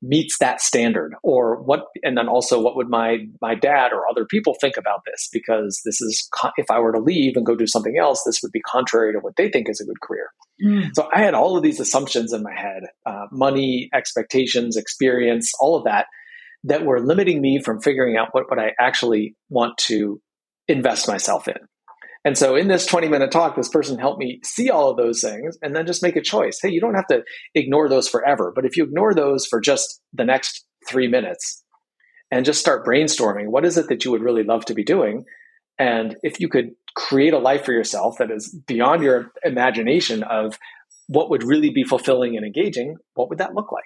meets 0.03 0.39
that 0.39 0.61
standard? 0.61 1.15
Or 1.23 1.63
what 1.63 1.87
and 2.03 2.17
then 2.17 2.29
also 2.29 2.61
what 2.61 2.77
would 2.77 2.89
my 2.89 3.19
my 3.41 3.55
dad 3.55 3.93
or 3.93 4.09
other 4.09 4.25
people 4.25 4.55
think 4.61 4.77
about 4.77 5.03
this? 5.07 5.29
Because 5.33 5.81
this 5.85 6.01
is 6.01 6.29
if 6.57 6.71
i 6.71 6.79
were 6.79 6.93
to 6.93 7.01
leave 7.01 7.37
and 7.37 7.47
go 7.47 7.55
do 7.55 7.67
something 7.67 7.97
else 7.99 8.23
this 8.25 8.41
would 8.43 8.53
be 8.53 8.61
contrary 8.61 9.13
to 9.13 9.19
what 9.19 9.37
they 9.37 9.49
think 9.49 9.69
is 9.69 9.81
a 9.81 9.85
good 9.85 10.01
career. 10.01 10.31
Mm. 10.63 10.91
so 10.95 11.09
i 11.13 11.21
had 11.21 11.35
all 11.35 11.57
of 11.57 11.63
these 11.63 11.81
assumptions 11.81 12.33
in 12.33 12.43
my 12.43 12.55
head 12.55 12.83
uh, 13.07 13.27
money 13.33 13.89
expectations 13.95 14.77
experience 14.77 15.53
all 15.59 15.77
of 15.77 15.85
that 15.85 16.07
that 16.65 16.85
were 16.85 17.01
limiting 17.01 17.41
me 17.41 17.61
from 17.65 17.81
figuring 17.81 18.17
out 18.17 18.29
what, 18.33 18.51
what 18.51 18.59
i 18.59 18.73
actually 18.79 19.35
want 19.49 19.77
to 19.79 20.21
invest 20.69 21.09
myself 21.09 21.49
in 21.49 21.57
and 22.25 22.37
so 22.37 22.55
in 22.55 22.69
this 22.69 22.87
20 22.87 23.09
minute 23.09 23.31
talk, 23.31 23.57
this 23.57 23.69
person 23.69 23.99
helped 23.99 24.19
me 24.19 24.41
see 24.45 24.69
all 24.69 24.91
of 24.91 24.97
those 24.97 25.21
things 25.21 25.57
and 25.63 25.75
then 25.75 25.87
just 25.87 26.03
make 26.03 26.17
a 26.17 26.23
choice. 26.23 26.59
Hey, 26.61 26.71
you 26.71 26.81
don't 26.81 26.95
have 26.95 27.07
to 27.07 27.23
ignore 27.55 27.89
those 27.89 28.09
forever, 28.09 28.53
but 28.55 28.67
if 28.67 28.77
you 28.77 28.85
ignore 28.85 29.15
those 29.15 29.47
for 29.47 29.61
just 29.61 30.01
the 30.13 30.25
next 30.25 30.67
three 30.89 31.09
minutes 31.09 31.65
and 32.31 32.45
just 32.45 32.61
start 32.61 32.85
brainstorming, 32.85 33.49
what 33.49 33.65
is 33.65 33.79
it 33.79 33.89
that 33.89 34.05
you 34.05 34.11
would 34.11 34.23
really 34.23 34.45
love 34.45 34.67
to 34.67 34.75
be 34.75 34.85
doing? 34.85 35.25
And 35.79 36.17
if 36.23 36.41
you 36.41 36.49
could 36.49 36.73
create 36.95 37.33
a 37.33 37.39
life 37.39 37.65
for 37.65 37.73
yourself 37.73 38.17
that 38.19 38.31
is 38.31 38.55
beyond 38.67 39.03
your 39.03 39.33
imagination 39.43 40.23
of 40.23 40.59
what 41.09 41.31
would 41.31 41.43
really 41.43 41.71
be 41.71 41.85
fulfilling 41.85 42.37
and 42.37 42.45
engaging, 42.45 42.97
what 43.15 43.31
would 43.31 43.39
that 43.39 43.55
look 43.55 43.73
like? 43.73 43.85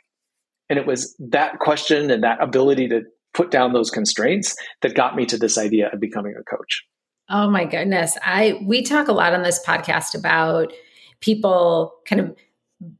And 0.68 0.78
it 0.78 0.86
was 0.86 1.14
that 1.30 1.60
question 1.60 2.10
and 2.10 2.24
that 2.24 2.42
ability 2.42 2.88
to 2.88 3.02
put 3.32 3.50
down 3.50 3.72
those 3.72 3.90
constraints 3.90 4.56
that 4.82 4.94
got 4.94 5.14
me 5.14 5.24
to 5.26 5.38
this 5.38 5.56
idea 5.56 5.88
of 5.92 6.00
becoming 6.00 6.34
a 6.38 6.42
coach. 6.42 6.84
Oh 7.28 7.48
my 7.48 7.64
goodness. 7.64 8.18
I 8.22 8.60
we 8.64 8.82
talk 8.82 9.08
a 9.08 9.12
lot 9.12 9.32
on 9.32 9.42
this 9.42 9.64
podcast 9.64 10.14
about 10.14 10.72
people 11.20 11.94
kind 12.06 12.20
of 12.20 12.36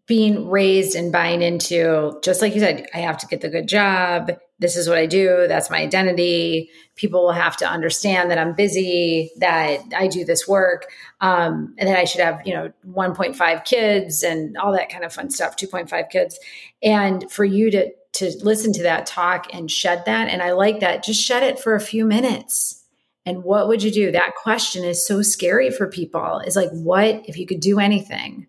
being 0.07 0.49
raised 0.49 0.95
and 0.95 1.13
buying 1.13 1.43
into 1.43 2.19
just 2.23 2.41
like 2.41 2.55
you 2.55 2.61
said, 2.61 2.87
I 2.95 2.99
have 2.99 3.19
to 3.19 3.27
get 3.27 3.43
the 3.43 3.51
good 3.51 3.69
job. 3.69 4.31
This 4.59 4.77
is 4.77 4.89
what 4.89 4.97
I 4.97 5.05
do. 5.05 5.47
That's 5.47 5.69
my 5.69 5.79
identity. 5.79 6.71
People 6.97 7.25
will 7.25 7.33
have 7.33 7.57
to 7.59 7.69
understand 7.69 8.31
that 8.31 8.39
I'm 8.39 8.55
busy, 8.55 9.31
that 9.39 9.81
I 9.95 10.07
do 10.07 10.25
this 10.25 10.49
work, 10.49 10.87
um, 11.21 11.75
and 11.77 11.89
that 11.89 11.99
I 11.99 12.05
should 12.05 12.21
have, 12.21 12.41
you 12.47 12.55
know, 12.55 12.73
1.5 12.89 13.65
kids 13.65 14.23
and 14.23 14.57
all 14.57 14.73
that 14.73 14.91
kind 14.91 15.05
of 15.05 15.13
fun 15.13 15.29
stuff, 15.29 15.57
2.5 15.57 16.09
kids. 16.09 16.39
And 16.83 17.31
for 17.31 17.45
you 17.45 17.71
to 17.73 17.91
to 18.13 18.31
listen 18.43 18.73
to 18.73 18.85
that 18.85 19.07
talk 19.07 19.53
and 19.53 19.69
shed 19.69 20.05
that, 20.07 20.29
and 20.29 20.41
I 20.41 20.53
like 20.53 20.79
that, 20.81 21.03
just 21.03 21.21
shed 21.21 21.43
it 21.43 21.59
for 21.59 21.75
a 21.75 21.81
few 21.81 22.07
minutes 22.07 22.84
and 23.27 23.43
what 23.43 23.69
would 23.69 23.83
you 23.83 23.91
do? 23.91 24.13
That 24.13 24.35
question 24.35 24.85
is 24.85 25.07
so 25.07 25.23
scary 25.23 25.71
for 25.71 25.89
people. 25.89 26.41
Is 26.47 26.57
like, 26.57 26.71
what 26.71 27.23
if 27.27 27.39
you 27.39 27.47
could 27.47 27.61
do 27.61 27.81
anything? 27.81 28.47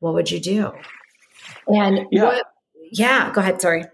What 0.00 0.14
would 0.14 0.30
you 0.30 0.40
do? 0.40 0.72
And 1.68 2.06
yeah, 2.10 2.24
what, 2.24 2.46
yeah 2.90 3.32
go 3.32 3.40
ahead. 3.40 3.60
Sorry. 3.60 3.84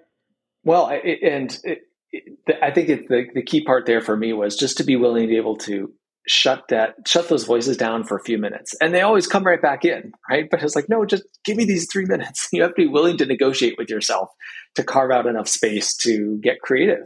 Well, 0.64 0.88
it, 0.88 1.22
and 1.22 1.58
it, 1.64 1.82
it, 2.12 2.58
I 2.62 2.70
think 2.70 3.08
the, 3.08 3.26
the 3.34 3.42
key 3.42 3.64
part 3.64 3.86
there 3.86 4.00
for 4.00 4.16
me 4.16 4.32
was 4.32 4.56
just 4.56 4.78
to 4.78 4.84
be 4.84 4.96
willing 4.96 5.22
to 5.22 5.28
be 5.28 5.36
able 5.36 5.56
to 5.58 5.92
shut 6.26 6.68
that 6.68 6.94
shut 7.04 7.28
those 7.28 7.44
voices 7.44 7.76
down 7.76 8.04
for 8.04 8.16
a 8.16 8.22
few 8.22 8.38
minutes 8.38 8.76
and 8.80 8.94
they 8.94 9.00
always 9.00 9.26
come 9.26 9.42
right 9.42 9.60
back 9.60 9.84
in 9.84 10.12
right 10.30 10.48
but 10.50 10.62
it's 10.62 10.76
like 10.76 10.88
no 10.88 11.04
just 11.04 11.24
give 11.44 11.56
me 11.56 11.64
these 11.64 11.90
three 11.90 12.04
minutes 12.08 12.48
you 12.52 12.62
have 12.62 12.70
to 12.70 12.82
be 12.82 12.86
willing 12.86 13.16
to 13.16 13.26
negotiate 13.26 13.74
with 13.76 13.90
yourself 13.90 14.28
to 14.76 14.84
carve 14.84 15.10
out 15.10 15.26
enough 15.26 15.48
space 15.48 15.96
to 15.96 16.38
get 16.40 16.60
creative 16.60 17.04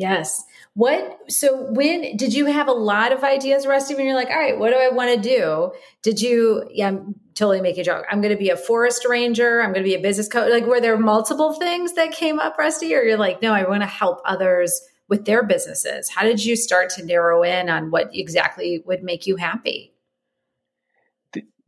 Yes. 0.00 0.44
What, 0.72 1.30
so 1.30 1.70
when 1.72 2.16
did 2.16 2.32
you 2.32 2.46
have 2.46 2.68
a 2.68 2.72
lot 2.72 3.12
of 3.12 3.22
ideas, 3.22 3.66
Rusty, 3.66 3.94
when 3.94 4.06
you're 4.06 4.14
like, 4.14 4.30
all 4.30 4.38
right, 4.38 4.58
what 4.58 4.70
do 4.70 4.76
I 4.76 4.88
want 4.88 5.14
to 5.14 5.28
do? 5.28 5.72
Did 6.02 6.22
you, 6.22 6.66
yeah, 6.70 6.88
I'm 6.88 7.16
totally 7.34 7.60
making 7.60 7.82
a 7.82 7.84
joke. 7.84 8.06
I'm 8.10 8.22
going 8.22 8.32
to 8.32 8.38
be 8.38 8.48
a 8.48 8.56
forest 8.56 9.04
ranger. 9.06 9.60
I'm 9.60 9.74
going 9.74 9.84
to 9.84 9.90
be 9.90 9.94
a 9.94 10.00
business 10.00 10.26
coach. 10.26 10.50
Like, 10.50 10.64
were 10.64 10.80
there 10.80 10.96
multiple 10.96 11.52
things 11.52 11.92
that 11.96 12.12
came 12.12 12.38
up, 12.38 12.56
Rusty? 12.56 12.94
Or 12.94 13.02
you're 13.02 13.18
like, 13.18 13.42
no, 13.42 13.52
I 13.52 13.68
want 13.68 13.82
to 13.82 13.86
help 13.86 14.22
others 14.24 14.80
with 15.06 15.26
their 15.26 15.42
businesses? 15.42 16.08
How 16.08 16.22
did 16.22 16.42
you 16.42 16.56
start 16.56 16.88
to 16.90 17.04
narrow 17.04 17.42
in 17.42 17.68
on 17.68 17.90
what 17.90 18.08
exactly 18.14 18.82
would 18.86 19.02
make 19.02 19.26
you 19.26 19.36
happy? 19.36 19.92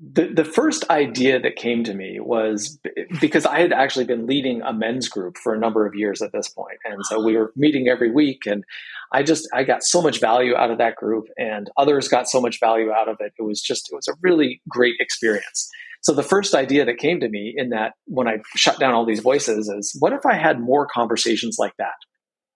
The, 0.04 0.26
the 0.34 0.44
first 0.44 0.88
idea 0.90 1.38
that 1.38 1.54
came 1.54 1.84
to 1.84 1.94
me 1.94 2.18
was 2.18 2.76
because 3.20 3.46
I 3.46 3.60
had 3.60 3.72
actually 3.72 4.04
been 4.04 4.26
leading 4.26 4.60
a 4.62 4.72
men's 4.72 5.08
group 5.08 5.36
for 5.36 5.54
a 5.54 5.58
number 5.58 5.86
of 5.86 5.94
years 5.94 6.20
at 6.20 6.32
this 6.32 6.48
point, 6.48 6.78
and 6.84 7.04
so 7.06 7.22
we 7.22 7.36
were 7.36 7.52
meeting 7.54 7.86
every 7.86 8.10
week, 8.10 8.44
and 8.44 8.64
I 9.12 9.22
just 9.22 9.48
I 9.54 9.62
got 9.62 9.84
so 9.84 10.02
much 10.02 10.18
value 10.18 10.56
out 10.56 10.72
of 10.72 10.78
that 10.78 10.96
group, 10.96 11.26
and 11.38 11.70
others 11.76 12.08
got 12.08 12.28
so 12.28 12.40
much 12.40 12.58
value 12.58 12.90
out 12.90 13.08
of 13.08 13.18
it. 13.20 13.32
It 13.38 13.42
was 13.42 13.62
just 13.62 13.92
it 13.92 13.94
was 13.94 14.08
a 14.08 14.14
really 14.22 14.60
great 14.68 14.96
experience. 14.98 15.70
So 16.00 16.12
the 16.12 16.24
first 16.24 16.52
idea 16.52 16.84
that 16.84 16.98
came 16.98 17.20
to 17.20 17.28
me 17.28 17.54
in 17.56 17.70
that 17.70 17.92
when 18.06 18.26
I 18.26 18.38
shut 18.56 18.80
down 18.80 18.94
all 18.94 19.06
these 19.06 19.20
voices 19.20 19.68
is, 19.68 19.94
what 20.00 20.12
if 20.12 20.26
I 20.26 20.34
had 20.34 20.58
more 20.60 20.84
conversations 20.84 21.58
like 21.60 21.74
that? 21.78 21.94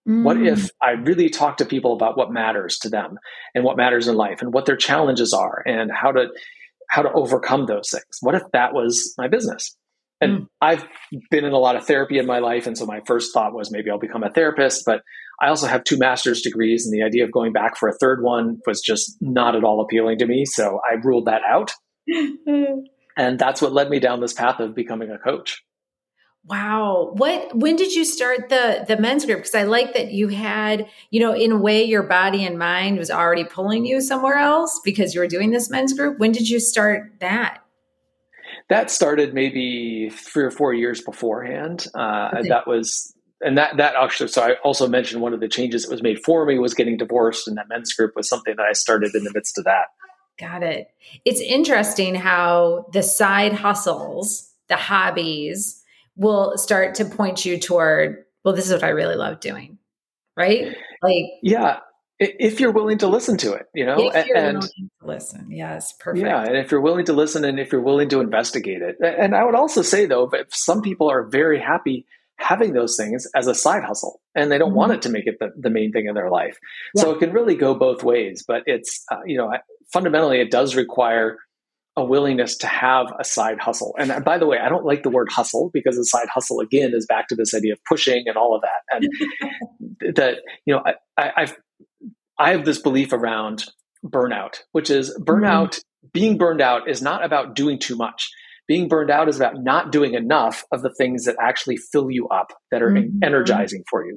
Mm. 0.09 0.25
What 0.25 0.41
if 0.41 0.71
I 0.83 0.93
really 0.93 1.31
talk 1.31 1.57
to 1.59 1.65
people 1.65 1.93
about 1.93 2.17
what 2.17 2.33
matters 2.33 2.79
to 2.81 2.89
them 2.89 3.19
and 3.55 3.63
what 3.63 3.77
matters 3.77 4.09
in 4.09 4.17
life 4.17 4.43
and 4.43 4.53
what 4.53 4.67
their 4.67 4.77
challenges 4.77 5.33
are 5.33 5.63
and 5.65 5.93
how 5.93 6.11
to 6.11 6.29
how 6.91 7.03
to 7.03 7.13
overcome 7.13 7.67
those 7.67 7.91
things? 7.91 8.19
What 8.21 8.35
if 8.35 8.43
that 8.53 8.75
was 8.75 9.15
my 9.19 9.29
business? 9.29 9.77
And 10.21 10.43
mm. 10.43 10.47
I've 10.61 10.85
been 11.31 11.45
in 11.45 11.53
a 11.53 11.59
lot 11.59 11.77
of 11.77 11.87
therapy 11.87 12.19
in 12.19 12.27
my 12.27 12.39
life. 12.39 12.67
And 12.67 12.77
so 12.77 12.87
my 12.87 13.01
first 13.07 13.35
thought 13.35 13.55
was 13.55 13.71
maybe 13.71 13.91
I'll 13.91 13.99
become 13.99 14.23
a 14.23 14.31
therapist. 14.31 14.85
But 14.87 15.03
I 15.41 15.49
also 15.49 15.67
have 15.67 15.85
two 15.85 15.99
master's 15.99 16.41
degrees, 16.41 16.87
and 16.87 16.95
the 16.95 17.05
idea 17.05 17.25
of 17.25 17.31
going 17.31 17.53
back 17.53 17.77
for 17.77 17.89
a 17.89 17.95
third 17.95 18.23
one 18.23 18.59
was 18.67 18.81
just 18.81 19.17
not 19.21 19.55
at 19.55 19.65
all 19.65 19.83
appealing 19.83 20.19
to 20.19 20.27
me. 20.27 20.45
So 20.47 20.81
I 20.91 20.95
ruled 20.95 21.27
that 21.27 21.43
out. 21.47 21.73
and 23.17 23.39
that's 23.39 23.61
what 23.61 23.73
led 23.73 23.91
me 23.91 23.99
down 23.99 24.21
this 24.21 24.33
path 24.33 24.61
of 24.61 24.75
becoming 24.75 25.11
a 25.11 25.19
coach. 25.19 25.63
Wow. 26.49 27.11
What 27.15 27.57
when 27.57 27.75
did 27.75 27.93
you 27.93 28.05
start 28.05 28.49
the 28.51 28.85
the 28.87 28.97
men's 28.97 29.27
group? 29.27 29.39
Because 29.39 29.55
I 29.55 29.65
like 29.65 29.95
that 29.95 30.13
you 30.13 30.29
had, 30.29 30.89
you 31.11 31.19
know, 31.19 31.35
in 31.35 31.51
a 31.51 31.57
way 31.57 31.83
your 31.83 32.05
body 32.05 32.45
and 32.45 32.57
mind 32.57 32.99
was 32.99 33.11
already 33.11 33.43
pulling 33.43 33.85
you 33.85 34.01
somewhere 34.01 34.37
else 34.37 34.81
because 34.85 35.13
you 35.13 35.21
were 35.21 35.27
doing 35.27 35.51
this 35.51 35.69
men's 35.71 35.93
group. 35.93 36.21
When 36.21 36.31
did 36.31 36.49
you 36.49 36.61
start 36.61 37.15
that? 37.21 37.65
That 38.69 38.93
started 38.93 39.35
maybe 39.35 40.09
three 40.11 40.45
or 40.45 40.53
four 40.53 40.73
years 40.73 41.01
beforehand. 41.01 41.87
Uh, 41.95 42.31
okay. 42.33 42.49
That 42.49 42.69
was 42.69 43.13
and 43.41 43.59
that 43.59 43.77
that 43.79 43.95
actually 43.97 44.29
so 44.29 44.43
I 44.43 44.55
also 44.63 44.89
mentioned 44.89 45.23
one 45.23 45.35
of 45.35 45.41
the 45.41 45.49
changes 45.49 45.83
that 45.83 45.91
was 45.91 46.03
made 46.03 46.25
for 46.25 46.47
me 46.47 46.61
was 46.61 46.75
getting 46.75 46.97
divorced 46.97 47.49
and 47.49 47.57
that 47.57 47.69
men's 47.69 47.93
group 47.93 48.13
was 48.15 48.29
something 48.29 48.55
that 48.57 48.67
I 48.67 48.73
started 48.73 49.17
in 49.17 49.25
the 49.25 49.33
midst 49.35 49.59
of 49.59 49.65
that. 49.65 49.87
Got 50.39 50.63
it. 50.63 50.89
It's 51.25 51.41
interesting 51.41 52.15
how 52.15 52.87
the 52.93 53.03
side 53.03 53.53
hustles, 53.53 54.53
the 54.69 54.77
hobbies, 54.77 55.83
will 56.17 56.57
start 56.57 56.97
to 56.97 57.05
point 57.05 57.45
you 57.45 57.59
toward, 57.59 58.25
well, 58.45 58.55
this 58.55 58.67
is 58.67 58.73
what 58.73 58.85
I 58.85 58.91
really 58.91 59.17
love 59.17 59.41
doing. 59.41 59.79
Right? 60.37 60.77
Like, 61.03 61.25
yeah. 61.43 61.79
If 62.19 62.61
you're 62.61 62.73
willing 62.73 62.99
to 62.99 63.09
listen 63.09 63.37
to 63.39 63.53
it, 63.53 63.67
you 63.75 63.85
know, 63.85 64.11
if 64.11 64.27
you're 64.27 64.39
and, 64.39 64.59
willing 64.59 64.91
to 65.01 65.07
listen, 65.07 65.51
yes, 65.51 65.93
perfect. 66.01 66.25
Yeah, 66.25 66.43
and 66.43 66.57
if 66.57 66.71
you're 66.71 66.81
willing 66.81 67.05
to 67.05 67.13
listen, 67.13 67.45
and 67.45 67.61
if 67.61 67.73
you're 67.73 67.83
willing 67.83 68.09
to 68.09 68.21
investigate 68.21 68.81
it, 68.81 68.97
and 69.03 69.35
I 69.35 69.45
would 69.45 69.55
also 69.55 69.83
say 69.83 70.07
though, 70.07 70.31
if 70.33 70.55
some 70.55 70.81
people 70.81 71.11
are 71.11 71.25
very 71.25 71.61
happy 71.61 72.07
having 72.39 72.73
those 72.73 72.97
things 72.97 73.27
as 73.35 73.47
a 73.47 73.55
side 73.55 73.83
hustle 73.83 74.21
and 74.35 74.51
they 74.51 74.59
don't 74.59 74.69
mm-hmm. 74.69 74.77
want 74.77 74.93
it 74.93 75.03
to 75.03 75.09
make 75.09 75.27
it 75.27 75.39
the, 75.39 75.53
the 75.57 75.71
main 75.71 75.91
thing 75.93 76.07
in 76.07 76.15
their 76.15 76.31
life 76.31 76.59
yeah. 76.95 77.03
so 77.03 77.11
it 77.13 77.19
can 77.19 77.33
really 77.33 77.55
go 77.55 77.75
both 77.75 78.03
ways 78.03 78.45
but 78.47 78.63
it's 78.67 79.05
uh, 79.11 79.21
you 79.25 79.39
know 79.39 79.51
fundamentally 79.93 80.41
it 80.41 80.51
does 80.51 80.77
require 80.77 81.39
a 81.97 82.05
willingness 82.05 82.59
to 82.59 82.67
have 82.67 83.07
a 83.19 83.25
side 83.25 83.59
hustle. 83.59 83.95
And 83.99 84.25
by 84.25 84.39
the 84.39 84.47
way, 84.47 84.59
I 84.59 84.69
don't 84.69 84.85
like 84.85 85.03
the 85.03 85.11
word 85.11 85.29
hustle 85.31 85.71
because 85.73 85.97
a 85.97 86.05
side 86.05 86.29
hustle 86.33 86.61
again 86.61 86.93
is 86.95 87.07
back 87.07 87.29
to 87.29 87.35
this 87.35 87.55
idea 87.55 87.73
of 87.73 87.79
pushing 87.89 88.25
and 88.27 88.37
all 88.37 88.55
of 88.55 88.63
that. 88.63 89.01
And 90.01 90.15
that 90.17 90.39
you 90.67 90.75
know, 90.75 90.83
I, 91.17 91.33
I've 91.37 91.57
I 92.39 92.53
have 92.53 92.65
this 92.65 92.81
belief 92.81 93.13
around 93.13 93.65
burnout, 94.05 94.59
which 94.73 94.91
is 94.91 95.17
burnout. 95.19 95.71
Mm-hmm. 95.71 96.09
Being 96.13 96.39
burned 96.39 96.61
out 96.61 96.89
is 96.89 97.03
not 97.03 97.25
about 97.25 97.55
doing 97.55 97.79
too 97.79 97.97
much. 97.97 98.31
Being 98.69 98.89
burned 98.89 99.11
out 99.11 99.29
is 99.29 99.37
about 99.37 99.63
not 99.63 99.93
doing 99.93 100.15
enough 100.15 100.65
of 100.73 100.83
the 100.83 100.93
things 100.93 101.25
that 101.25 101.37
actually 101.41 101.77
fill 101.77 102.11
you 102.11 102.29
up, 102.29 102.53
that 102.71 102.83
are 102.83 102.91
mm-hmm. 102.91 103.23
energizing 103.23 103.85
for 103.89 104.05
you. 104.05 104.17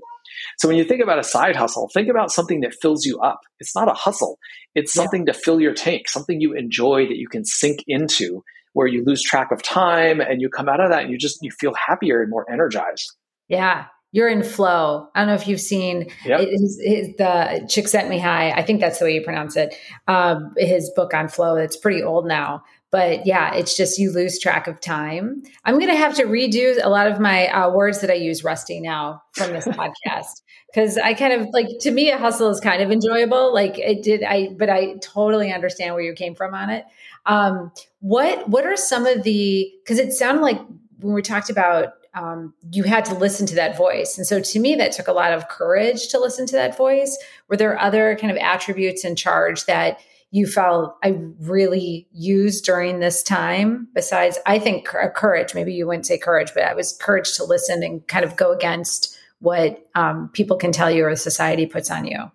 So 0.58 0.67
when 0.67 0.78
you 0.78 0.84
think 0.84 1.02
about 1.02 1.19
a 1.19 1.23
side 1.23 1.56
hustle, 1.56 1.89
think 1.93 2.10
about 2.10 2.32
something 2.32 2.62
that 2.62 2.75
fills 2.82 3.06
you 3.06 3.19
up. 3.19 3.39
It's 3.60 3.75
not 3.75 3.88
a 3.88 3.93
hustle. 3.93 4.38
It's 4.75 4.93
something 4.93 5.25
yeah. 5.25 5.34
to 5.34 5.39
fill 5.39 5.60
your 5.60 5.73
tank, 5.73 6.08
something 6.08 6.39
you 6.41 6.54
enjoy 6.54 7.08
that 7.08 7.17
you 7.17 7.28
can 7.28 7.45
sink 7.45 7.84
into 7.88 8.43
where 8.73 8.88
you 8.88 9.04
lose 9.06 9.21
track 9.23 9.52
of 9.52 9.63
time 9.63 10.21
and 10.21 10.41
you 10.41 10.49
come 10.49 10.69
out 10.69 10.80
of 10.80 10.91
that 10.91 11.04
and 11.04 11.12
you 11.12 11.17
just 11.17 11.39
you 11.41 11.52
feel 11.52 11.73
happier 11.88 12.21
and 12.21 12.30
more 12.30 12.49
energized. 12.52 13.15
Yeah. 13.47 13.86
You're 14.12 14.30
in 14.30 14.41
flow. 14.41 15.08
I 15.13 15.19
don't 15.19 15.28
know 15.28 15.36
if 15.36 15.47
you've 15.47 15.62
seen 15.62 16.10
yep. 16.25 16.39
his, 16.39 16.82
his, 16.84 17.08
the 17.17 17.67
Csikszentmihalyi. 17.69 18.58
I 18.58 18.63
think 18.63 18.82
that's 18.82 18.97
the 18.97 19.06
way 19.06 19.13
you 19.13 19.21
pronounce 19.21 19.56
it. 19.56 19.75
Um, 20.08 20.54
his 20.58 20.91
book 20.95 21.13
on 21.13 21.28
flow. 21.28 21.58
It's 21.58 21.78
pretty 21.78 22.02
old 22.02 22.25
now, 22.25 22.63
but 22.91 23.25
yeah, 23.25 23.54
it's 23.54 23.78
just 23.78 23.99
you 23.99 24.12
lose 24.12 24.39
track 24.39 24.67
of 24.67 24.80
time. 24.82 25.43
I'm 25.63 25.75
going 25.75 25.91
to 25.91 25.95
have 25.95 26.15
to 26.15 26.23
redo 26.23 26.80
a 26.82 26.89
lot 26.89 27.08
of 27.08 27.19
my 27.19 27.47
uh, 27.47 27.69
words 27.71 28.02
that 28.02 28.10
I 28.10 28.15
use 28.15 28.43
rusty 28.43 28.80
now 28.80 29.21
from 29.34 29.52
this 29.52 29.65
podcast 29.65 30.41
because 30.73 30.97
I 30.97 31.13
kind 31.13 31.34
of 31.34 31.47
like 31.52 31.67
to 31.82 31.91
me 31.91 32.10
a 32.10 32.17
hustle 32.17 32.49
is 32.49 32.60
kind 32.60 32.82
of 32.82 32.91
enjoyable. 32.91 33.54
Like 33.54 33.78
it 33.78 34.04
did, 34.04 34.23
I 34.23 34.49
but 34.58 34.69
I 34.69 34.95
totally 35.02 35.54
understand 35.54 35.93
where 35.93 36.04
you 36.04 36.13
came 36.13 36.36
from 36.36 36.54
on 36.54 36.69
it. 36.69 36.86
Um, 37.25 37.71
what 37.99 38.49
what 38.49 38.65
are 38.65 38.78
some 38.78 39.06
of 39.06 39.23
the 39.23 39.71
because 39.84 39.99
it 39.99 40.13
sounded 40.13 40.41
like 40.41 40.60
when 40.99 41.13
we 41.13 41.21
talked 41.21 41.49
about 41.49 41.93
um, 42.15 42.54
you 42.71 42.84
had 42.84 43.06
to 43.06 43.13
listen 43.13 43.45
to 43.47 43.56
that 43.56 43.78
voice. 43.78 44.17
And 44.17 44.25
so 44.25 44.41
to 44.41 44.60
me, 44.60 44.75
that 44.75 44.91
took 44.91 45.08
a 45.08 45.13
lot 45.13 45.32
of 45.32 45.47
courage 45.47 46.08
to 46.10 46.19
listen 46.19 46.47
to 46.47 46.56
that 46.56 46.75
voice. 46.75 47.17
Were 47.47 47.56
there 47.56 47.80
other 47.80 48.17
kind 48.19 48.32
of 48.32 48.38
attributes 48.38 49.06
in 49.06 49.15
charge 49.15 49.65
that 49.65 49.99
you 50.31 50.45
felt 50.45 50.95
I 51.03 51.19
really 51.39 52.07
used 52.11 52.65
during 52.65 52.99
this 52.99 53.23
time? 53.23 53.87
Besides, 53.95 54.37
I 54.45 54.59
think 54.59 54.85
courage, 54.85 55.55
maybe 55.55 55.73
you 55.73 55.87
wouldn't 55.87 56.05
say 56.05 56.17
courage, 56.17 56.51
but 56.53 56.63
I 56.63 56.73
was 56.73 56.95
courage 57.01 57.35
to 57.37 57.43
listen 57.43 57.81
and 57.83 58.07
kind 58.07 58.23
of 58.23 58.35
go 58.35 58.51
against 58.51 59.17
what 59.39 59.87
um, 59.95 60.29
people 60.33 60.57
can 60.57 60.71
tell 60.71 60.91
you 60.91 61.05
or 61.05 61.15
society 61.15 61.65
puts 61.65 61.89
on 61.89 62.05
you. 62.05 62.31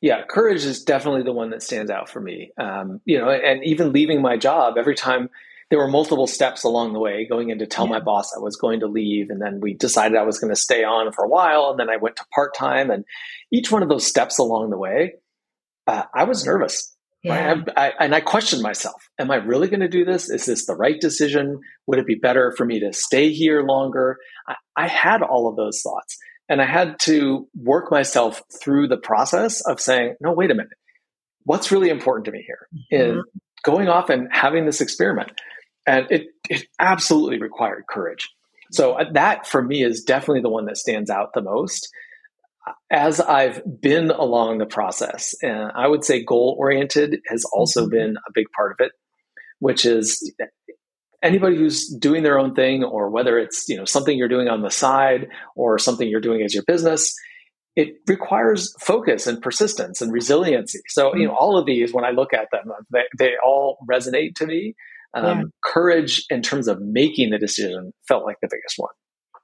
Yeah, 0.00 0.24
courage 0.28 0.64
is 0.64 0.82
definitely 0.82 1.22
the 1.22 1.32
one 1.32 1.50
that 1.50 1.62
stands 1.62 1.90
out 1.90 2.10
for 2.10 2.20
me. 2.20 2.50
Um, 2.58 3.00
you 3.04 3.18
know, 3.18 3.30
and 3.30 3.64
even 3.64 3.92
leaving 3.92 4.20
my 4.20 4.36
job, 4.36 4.76
every 4.76 4.94
time 4.94 5.30
there 5.70 5.78
were 5.78 5.88
multiple 5.88 6.26
steps 6.26 6.62
along 6.64 6.92
the 6.92 6.98
way 6.98 7.26
going 7.26 7.50
in 7.50 7.58
to 7.60 7.66
tell 7.66 7.86
yeah. 7.86 7.92
my 7.92 8.00
boss 8.00 8.36
I 8.36 8.40
was 8.40 8.56
going 8.56 8.80
to 8.80 8.86
leave. 8.86 9.30
And 9.30 9.40
then 9.40 9.60
we 9.60 9.72
decided 9.72 10.18
I 10.18 10.24
was 10.24 10.38
going 10.38 10.52
to 10.52 10.60
stay 10.60 10.84
on 10.84 11.12
for 11.12 11.24
a 11.24 11.28
while. 11.28 11.70
And 11.70 11.78
then 11.78 11.88
I 11.88 11.96
went 11.96 12.16
to 12.16 12.26
part 12.34 12.54
time. 12.54 12.90
And 12.90 13.04
each 13.50 13.70
one 13.70 13.82
of 13.82 13.88
those 13.88 14.06
steps 14.06 14.38
along 14.38 14.70
the 14.70 14.78
way, 14.78 15.14
uh, 15.86 16.02
I 16.12 16.24
was 16.24 16.44
nervous. 16.44 16.93
Yeah. 17.24 17.62
I, 17.76 17.86
I, 17.86 17.92
and 18.00 18.14
I 18.14 18.20
questioned 18.20 18.62
myself 18.62 19.08
Am 19.18 19.30
I 19.30 19.36
really 19.36 19.68
going 19.68 19.80
to 19.80 19.88
do 19.88 20.04
this? 20.04 20.28
Is 20.30 20.44
this 20.44 20.66
the 20.66 20.76
right 20.76 21.00
decision? 21.00 21.60
Would 21.86 21.98
it 21.98 22.06
be 22.06 22.16
better 22.16 22.52
for 22.56 22.64
me 22.64 22.80
to 22.80 22.92
stay 22.92 23.32
here 23.32 23.62
longer? 23.62 24.18
I, 24.46 24.54
I 24.76 24.88
had 24.88 25.22
all 25.22 25.48
of 25.48 25.56
those 25.56 25.80
thoughts. 25.82 26.18
And 26.48 26.60
I 26.60 26.66
had 26.66 26.98
to 27.00 27.48
work 27.54 27.90
myself 27.90 28.42
through 28.62 28.88
the 28.88 28.98
process 28.98 29.62
of 29.62 29.80
saying, 29.80 30.16
No, 30.20 30.32
wait 30.32 30.50
a 30.50 30.54
minute. 30.54 30.72
What's 31.44 31.72
really 31.72 31.88
important 31.88 32.26
to 32.26 32.32
me 32.32 32.44
here 32.46 32.68
mm-hmm. 32.92 33.18
is 33.18 33.24
going 33.62 33.88
off 33.88 34.10
and 34.10 34.28
having 34.30 34.66
this 34.66 34.80
experiment. 34.80 35.32
And 35.86 36.06
it, 36.10 36.26
it 36.48 36.66
absolutely 36.78 37.38
required 37.38 37.84
courage. 37.88 38.30
So 38.72 38.92
uh, 38.92 39.04
that 39.12 39.46
for 39.46 39.62
me 39.62 39.82
is 39.82 40.02
definitely 40.02 40.42
the 40.42 40.50
one 40.50 40.66
that 40.66 40.76
stands 40.76 41.10
out 41.10 41.32
the 41.34 41.42
most 41.42 41.88
as 42.90 43.20
I've 43.20 43.62
been 43.80 44.10
along 44.10 44.58
the 44.58 44.66
process, 44.66 45.34
and 45.42 45.70
I 45.74 45.88
would 45.88 46.04
say 46.04 46.24
goal 46.24 46.56
oriented 46.58 47.20
has 47.26 47.44
also 47.52 47.82
mm-hmm. 47.82 47.90
been 47.90 48.16
a 48.16 48.30
big 48.32 48.46
part 48.56 48.72
of 48.72 48.86
it, 48.86 48.92
which 49.58 49.84
is 49.84 50.32
anybody 51.22 51.56
who's 51.56 51.88
doing 51.88 52.22
their 52.22 52.38
own 52.38 52.54
thing, 52.54 52.84
or 52.84 53.10
whether 53.10 53.38
it's 53.38 53.68
you 53.68 53.76
know 53.76 53.84
something 53.84 54.16
you're 54.16 54.28
doing 54.28 54.48
on 54.48 54.62
the 54.62 54.70
side 54.70 55.28
or 55.56 55.78
something 55.78 56.08
you're 56.08 56.20
doing 56.20 56.42
as 56.42 56.54
your 56.54 56.64
business, 56.66 57.14
it 57.76 57.94
requires 58.06 58.74
focus 58.80 59.26
and 59.26 59.42
persistence 59.42 60.00
and 60.00 60.12
resiliency. 60.12 60.80
So 60.88 61.10
mm-hmm. 61.10 61.20
you 61.20 61.26
know 61.28 61.34
all 61.34 61.58
of 61.58 61.66
these, 61.66 61.92
when 61.92 62.04
I 62.04 62.10
look 62.10 62.32
at 62.32 62.48
them, 62.52 62.72
they, 62.90 63.04
they 63.18 63.32
all 63.44 63.78
resonate 63.90 64.34
to 64.36 64.46
me. 64.46 64.74
Um, 65.16 65.24
yeah. 65.24 65.42
Courage 65.62 66.24
in 66.28 66.42
terms 66.42 66.66
of 66.66 66.80
making 66.80 67.30
the 67.30 67.38
decision 67.38 67.92
felt 68.08 68.24
like 68.24 68.36
the 68.42 68.48
biggest 68.50 68.74
one. 68.78 68.90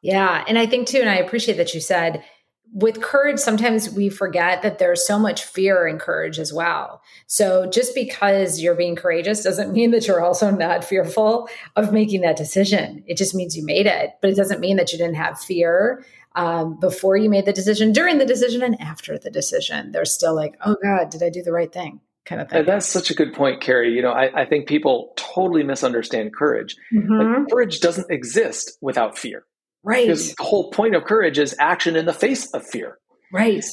Yeah, 0.02 0.44
and 0.48 0.58
I 0.58 0.66
think 0.66 0.88
too, 0.88 0.98
and 0.98 1.08
I 1.10 1.16
appreciate 1.16 1.58
that 1.58 1.74
you 1.74 1.80
said 1.80 2.24
with 2.72 3.02
courage, 3.02 3.38
sometimes 3.38 3.90
we 3.90 4.08
forget 4.08 4.62
that 4.62 4.78
there's 4.78 5.06
so 5.06 5.18
much 5.18 5.44
fear 5.44 5.86
in 5.86 5.98
courage 5.98 6.38
as 6.38 6.52
well. 6.52 7.02
So 7.26 7.68
just 7.68 7.94
because 7.94 8.60
you're 8.60 8.74
being 8.74 8.96
courageous 8.96 9.42
doesn't 9.42 9.72
mean 9.74 9.90
that 9.90 10.06
you're 10.06 10.24
also 10.24 10.50
not 10.50 10.84
fearful 10.84 11.48
of 11.76 11.92
making 11.92 12.20
that 12.20 12.36
decision. 12.36 13.02
It 13.06 13.16
just 13.16 13.34
means 13.34 13.56
you 13.56 13.64
made 13.64 13.86
it, 13.86 14.12
but 14.20 14.30
it 14.30 14.36
doesn't 14.36 14.60
mean 14.60 14.76
that 14.76 14.92
you 14.92 14.98
didn't 14.98 15.16
have 15.16 15.40
fear 15.40 16.04
um, 16.36 16.78
before 16.78 17.16
you 17.16 17.28
made 17.28 17.44
the 17.44 17.52
decision, 17.52 17.92
during 17.92 18.18
the 18.18 18.26
decision, 18.26 18.62
and 18.62 18.80
after 18.80 19.18
the 19.18 19.30
decision. 19.30 19.90
They're 19.90 20.04
still 20.04 20.34
like, 20.34 20.56
oh 20.64 20.76
God, 20.82 21.10
did 21.10 21.22
I 21.22 21.30
do 21.30 21.42
the 21.42 21.52
right 21.52 21.72
thing? 21.72 22.00
Kind 22.24 22.40
of 22.40 22.48
thing. 22.48 22.64
That's 22.66 22.86
such 22.86 23.10
a 23.10 23.14
good 23.14 23.34
point, 23.34 23.60
Carrie. 23.60 23.92
You 23.92 24.02
know, 24.02 24.12
I, 24.12 24.42
I 24.42 24.44
think 24.44 24.68
people 24.68 25.12
totally 25.16 25.64
misunderstand 25.64 26.34
courage. 26.34 26.76
Mm-hmm. 26.94 27.12
Like, 27.12 27.50
courage 27.50 27.80
doesn't 27.80 28.10
exist 28.10 28.78
without 28.80 29.18
fear. 29.18 29.44
Right. 29.82 30.06
Because 30.06 30.34
the 30.34 30.42
whole 30.42 30.70
point 30.70 30.94
of 30.94 31.04
courage 31.04 31.38
is 31.38 31.54
action 31.58 31.96
in 31.96 32.06
the 32.06 32.12
face 32.12 32.50
of 32.52 32.66
fear. 32.66 32.98
Right. 33.32 33.64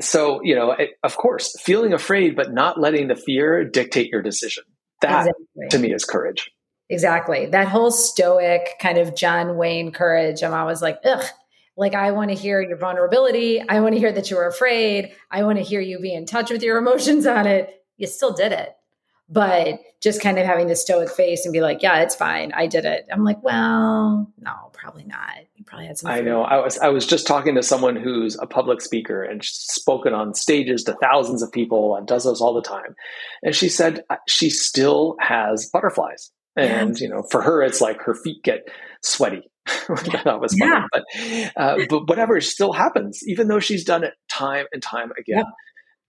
so 0.00 0.40
you 0.42 0.54
know 0.54 0.76
of 1.02 1.16
course 1.16 1.56
feeling 1.60 1.92
afraid 1.92 2.36
but 2.36 2.52
not 2.52 2.78
letting 2.80 3.08
the 3.08 3.16
fear 3.16 3.64
dictate 3.64 4.10
your 4.10 4.22
decision 4.22 4.64
that 5.00 5.26
exactly. 5.26 5.68
to 5.70 5.78
me 5.78 5.92
is 5.92 6.04
courage 6.04 6.50
exactly 6.88 7.46
that 7.46 7.68
whole 7.68 7.90
stoic 7.90 8.74
kind 8.80 8.98
of 8.98 9.16
john 9.16 9.56
wayne 9.56 9.90
courage 9.90 10.42
i'm 10.42 10.54
always 10.54 10.82
like 10.82 10.98
ugh 11.04 11.24
like 11.76 11.94
i 11.94 12.12
want 12.12 12.30
to 12.30 12.36
hear 12.36 12.60
your 12.60 12.76
vulnerability 12.76 13.60
i 13.68 13.80
want 13.80 13.94
to 13.94 13.98
hear 13.98 14.12
that 14.12 14.30
you 14.30 14.36
were 14.36 14.46
afraid 14.46 15.12
i 15.30 15.42
want 15.42 15.58
to 15.58 15.64
hear 15.64 15.80
you 15.80 15.98
be 15.98 16.14
in 16.14 16.26
touch 16.26 16.50
with 16.50 16.62
your 16.62 16.78
emotions 16.78 17.26
on 17.26 17.46
it 17.46 17.82
you 17.96 18.06
still 18.06 18.32
did 18.32 18.52
it 18.52 18.70
but 19.28 19.80
just 20.02 20.20
kind 20.20 20.38
of 20.38 20.44
having 20.44 20.66
the 20.66 20.76
stoic 20.76 21.08
face 21.08 21.46
and 21.46 21.52
be 21.52 21.60
like, 21.60 21.82
yeah, 21.82 22.00
it's 22.00 22.14
fine. 22.14 22.52
I 22.52 22.66
did 22.66 22.84
it. 22.84 23.06
I'm 23.10 23.24
like, 23.24 23.42
well, 23.42 24.30
no, 24.38 24.52
probably 24.72 25.04
not. 25.04 25.36
You 25.54 25.64
probably 25.64 25.86
had 25.86 25.96
some. 25.96 26.10
I 26.10 26.20
know. 26.20 26.42
I 26.42 26.58
was, 26.58 26.78
I 26.78 26.88
was 26.88 27.06
just 27.06 27.26
talking 27.26 27.54
to 27.54 27.62
someone 27.62 27.96
who's 27.96 28.36
a 28.38 28.46
public 28.46 28.80
speaker 28.80 29.22
and 29.22 29.42
spoken 29.44 30.12
on 30.12 30.34
stages 30.34 30.84
to 30.84 30.94
thousands 30.94 31.42
of 31.42 31.52
people 31.52 31.96
and 31.96 32.06
does 32.06 32.24
those 32.24 32.40
all 32.40 32.52
the 32.52 32.62
time. 32.62 32.96
And 33.42 33.54
she 33.54 33.68
said 33.68 34.04
uh, 34.10 34.16
she 34.28 34.50
still 34.50 35.16
has 35.20 35.70
butterflies. 35.72 36.30
And, 36.56 36.98
yeah. 36.98 37.04
you 37.04 37.08
know, 37.08 37.22
for 37.30 37.40
her, 37.40 37.62
it's 37.62 37.80
like 37.80 38.02
her 38.02 38.14
feet 38.14 38.42
get 38.42 38.68
sweaty. 39.02 39.50
that 39.66 40.38
was 40.40 40.54
funny. 40.58 40.72
Yeah. 40.72 40.86
But, 40.92 41.04
uh, 41.56 41.78
but 41.88 42.08
whatever 42.08 42.40
still 42.40 42.72
happens, 42.72 43.20
even 43.26 43.48
though 43.48 43.60
she's 43.60 43.84
done 43.84 44.04
it 44.04 44.14
time 44.30 44.66
and 44.72 44.82
time 44.82 45.12
again. 45.18 45.38
Yeah. 45.38 45.50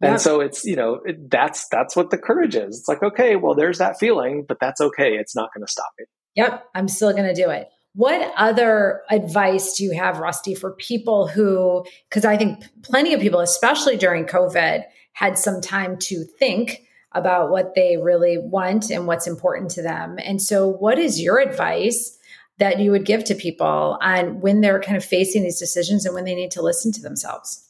And 0.04 0.22
so 0.22 0.42
it's, 0.42 0.64
you 0.66 0.76
know, 0.76 1.00
it, 1.06 1.30
that's 1.30 1.68
that's 1.70 1.96
what 1.96 2.10
the 2.10 2.18
courage 2.18 2.56
is. 2.56 2.80
It's 2.80 2.88
like, 2.88 3.04
okay, 3.04 3.36
well, 3.36 3.56
there's 3.56 3.78
that 3.78 4.00
feeling, 4.00 4.46
but 4.48 4.58
that's 4.60 4.82
okay. 4.82 5.14
It's 5.14 5.36
not 5.36 5.50
going 5.54 5.66
to 5.66 5.72
stop 5.72 5.92
me. 6.00 6.06
Yep, 6.36 6.66
I'm 6.76 6.88
still 6.88 7.12
going 7.12 7.34
to 7.34 7.34
do 7.34 7.50
it. 7.50 7.70
What 7.96 8.34
other 8.36 9.04
advice 9.12 9.78
do 9.78 9.84
you 9.84 9.94
have, 9.94 10.18
Rusty, 10.18 10.56
for 10.56 10.72
people 10.72 11.28
who, 11.28 11.86
because 12.10 12.26
I 12.26 12.38
think 12.38 12.64
plenty 12.82 13.14
of 13.14 13.22
people, 13.22 13.40
especially 13.40 13.98
during 13.98 14.26
COVID, 14.26 14.84
had 15.14 15.38
some 15.38 15.62
time 15.62 15.98
to 16.00 16.24
think 16.40 16.82
about 17.12 17.52
what 17.52 17.76
they 17.76 17.98
really 17.98 18.40
want 18.40 18.90
and 18.90 19.06
what's 19.06 19.28
important 19.28 19.70
to 19.72 19.84
them. 19.84 20.18
And 20.18 20.42
so, 20.42 20.68
what 20.68 20.98
is 20.98 21.22
your 21.22 21.40
advice 21.40 22.18
that 22.58 22.80
you 22.80 22.92
would 22.92 23.06
give 23.06 23.24
to 23.26 23.36
people 23.36 23.98
on 24.02 24.42
when 24.42 24.62
they're 24.62 24.82
kind 24.82 24.98
of 24.98 25.06
facing 25.06 25.44
these 25.44 25.60
decisions 25.60 26.06
and 26.06 26.16
when 26.16 26.26
they 26.26 26.36
need 26.36 26.52
to 26.52 26.62
listen 26.62 26.92
to 26.94 27.02
themselves? 27.02 27.70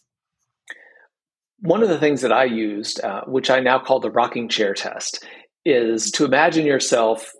One 1.63 1.81
of 1.81 1.87
the 1.87 1.97
things 1.97 2.21
that 2.21 2.33
I 2.33 2.43
used, 2.43 3.01
uh, 3.01 3.21
which 3.25 3.49
I 3.49 3.61
now 3.61 3.79
call 3.79 4.01
the 4.01 4.11
rocking 4.11 4.49
chair 4.49 4.73
test, 4.73 5.23
is 5.63 6.11
to 6.11 6.25
imagine 6.25 6.65
yourself 6.65 7.31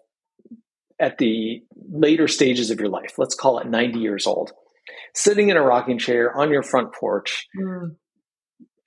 at 0.98 1.18
the 1.18 1.62
later 1.92 2.30
stages 2.30 2.72
of 2.72 2.80
your 2.80 2.88
life. 2.88 3.16
Let's 3.18 3.36
call 3.36 3.60
it 3.60 3.68
90 3.68 4.00
years 4.00 4.26
old, 4.26 4.54
sitting 5.14 5.50
in 5.50 5.58
a 5.58 5.62
rocking 5.62 6.00
chair 6.00 6.34
on 6.34 6.52
your 6.52 6.64
front 6.64 6.94
porch 6.94 7.48
mm. 7.60 7.98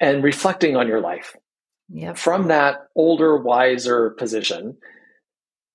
and 0.01 0.25
reflecting 0.25 0.75
on 0.75 0.89
your 0.89 1.03
life. 1.03 1.37
Yep. 1.91 2.17
From 2.17 2.49
that 2.49 2.87
older, 2.97 3.37
wiser 3.37 4.11
position, 4.11 4.79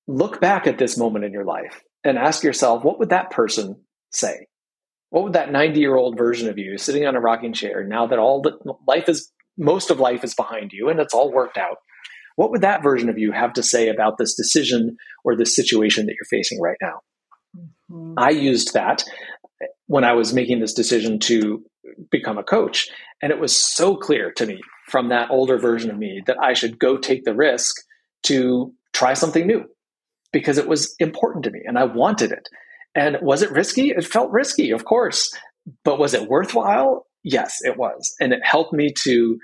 look 0.07 0.41
back 0.41 0.65
at 0.65 0.79
this 0.79 0.97
moment 0.97 1.23
in 1.23 1.33
your 1.33 1.45
life 1.45 1.81
and 2.03 2.17
ask 2.17 2.43
yourself, 2.43 2.83
what 2.83 2.97
would 2.97 3.09
that 3.09 3.29
person 3.29 3.75
say? 4.09 4.47
What 5.11 5.23
would 5.23 5.33
that 5.33 5.51
90 5.51 5.79
year 5.79 5.95
old 5.95 6.17
version 6.17 6.49
of 6.49 6.57
you 6.57 6.79
sitting 6.79 7.05
on 7.05 7.15
a 7.15 7.21
rocking 7.21 7.53
chair 7.53 7.83
now 7.83 8.07
that 8.07 8.17
all 8.17 8.41
the 8.41 8.57
life 8.87 9.07
is 9.07 9.31
most 9.61 9.91
of 9.91 9.99
life 9.99 10.23
is 10.23 10.33
behind 10.33 10.71
you 10.73 10.89
and 10.89 10.99
it's 10.99 11.13
all 11.13 11.31
worked 11.31 11.57
out. 11.57 11.77
What 12.35 12.51
would 12.51 12.61
that 12.61 12.83
version 12.83 13.09
of 13.09 13.17
you 13.17 13.31
have 13.31 13.53
to 13.53 13.63
say 13.63 13.87
about 13.87 14.17
this 14.17 14.33
decision 14.33 14.97
or 15.23 15.35
this 15.35 15.55
situation 15.55 16.07
that 16.07 16.15
you're 16.15 16.39
facing 16.39 16.59
right 16.59 16.77
now? 16.81 17.01
Mm-hmm. 17.91 18.13
I 18.17 18.31
used 18.31 18.73
that 18.73 19.03
when 19.87 20.03
I 20.03 20.13
was 20.13 20.33
making 20.33 20.59
this 20.59 20.73
decision 20.73 21.19
to 21.19 21.63
become 22.09 22.37
a 22.37 22.43
coach. 22.43 22.89
And 23.21 23.31
it 23.31 23.39
was 23.39 23.55
so 23.55 23.95
clear 23.95 24.31
to 24.33 24.45
me 24.45 24.59
from 24.87 25.09
that 25.09 25.29
older 25.29 25.57
version 25.59 25.91
of 25.91 25.97
me 25.97 26.23
that 26.25 26.37
I 26.41 26.53
should 26.53 26.79
go 26.79 26.97
take 26.97 27.23
the 27.23 27.35
risk 27.35 27.75
to 28.23 28.73
try 28.93 29.13
something 29.13 29.45
new 29.45 29.65
because 30.33 30.57
it 30.57 30.67
was 30.67 30.95
important 30.99 31.43
to 31.43 31.51
me 31.51 31.61
and 31.65 31.77
I 31.77 31.83
wanted 31.83 32.31
it. 32.31 32.47
And 32.95 33.17
was 33.21 33.41
it 33.41 33.51
risky? 33.51 33.89
It 33.89 34.05
felt 34.05 34.31
risky, 34.31 34.71
of 34.71 34.85
course. 34.85 35.33
But 35.83 35.99
was 35.99 36.13
it 36.13 36.27
worthwhile? 36.27 37.05
Yes, 37.23 37.59
it 37.61 37.77
was. 37.77 38.13
And 38.19 38.33
it 38.33 38.43
helped 38.43 38.73
me 38.73 38.93
to 39.03 39.39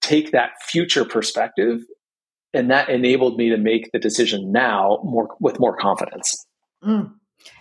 take 0.00 0.32
that 0.32 0.50
future 0.68 1.04
perspective 1.04 1.80
and 2.54 2.70
that 2.70 2.88
enabled 2.88 3.36
me 3.36 3.50
to 3.50 3.56
make 3.56 3.90
the 3.92 3.98
decision 3.98 4.52
now 4.52 5.00
more 5.04 5.28
with 5.40 5.58
more 5.58 5.76
confidence. 5.76 6.46
Mm. 6.84 7.14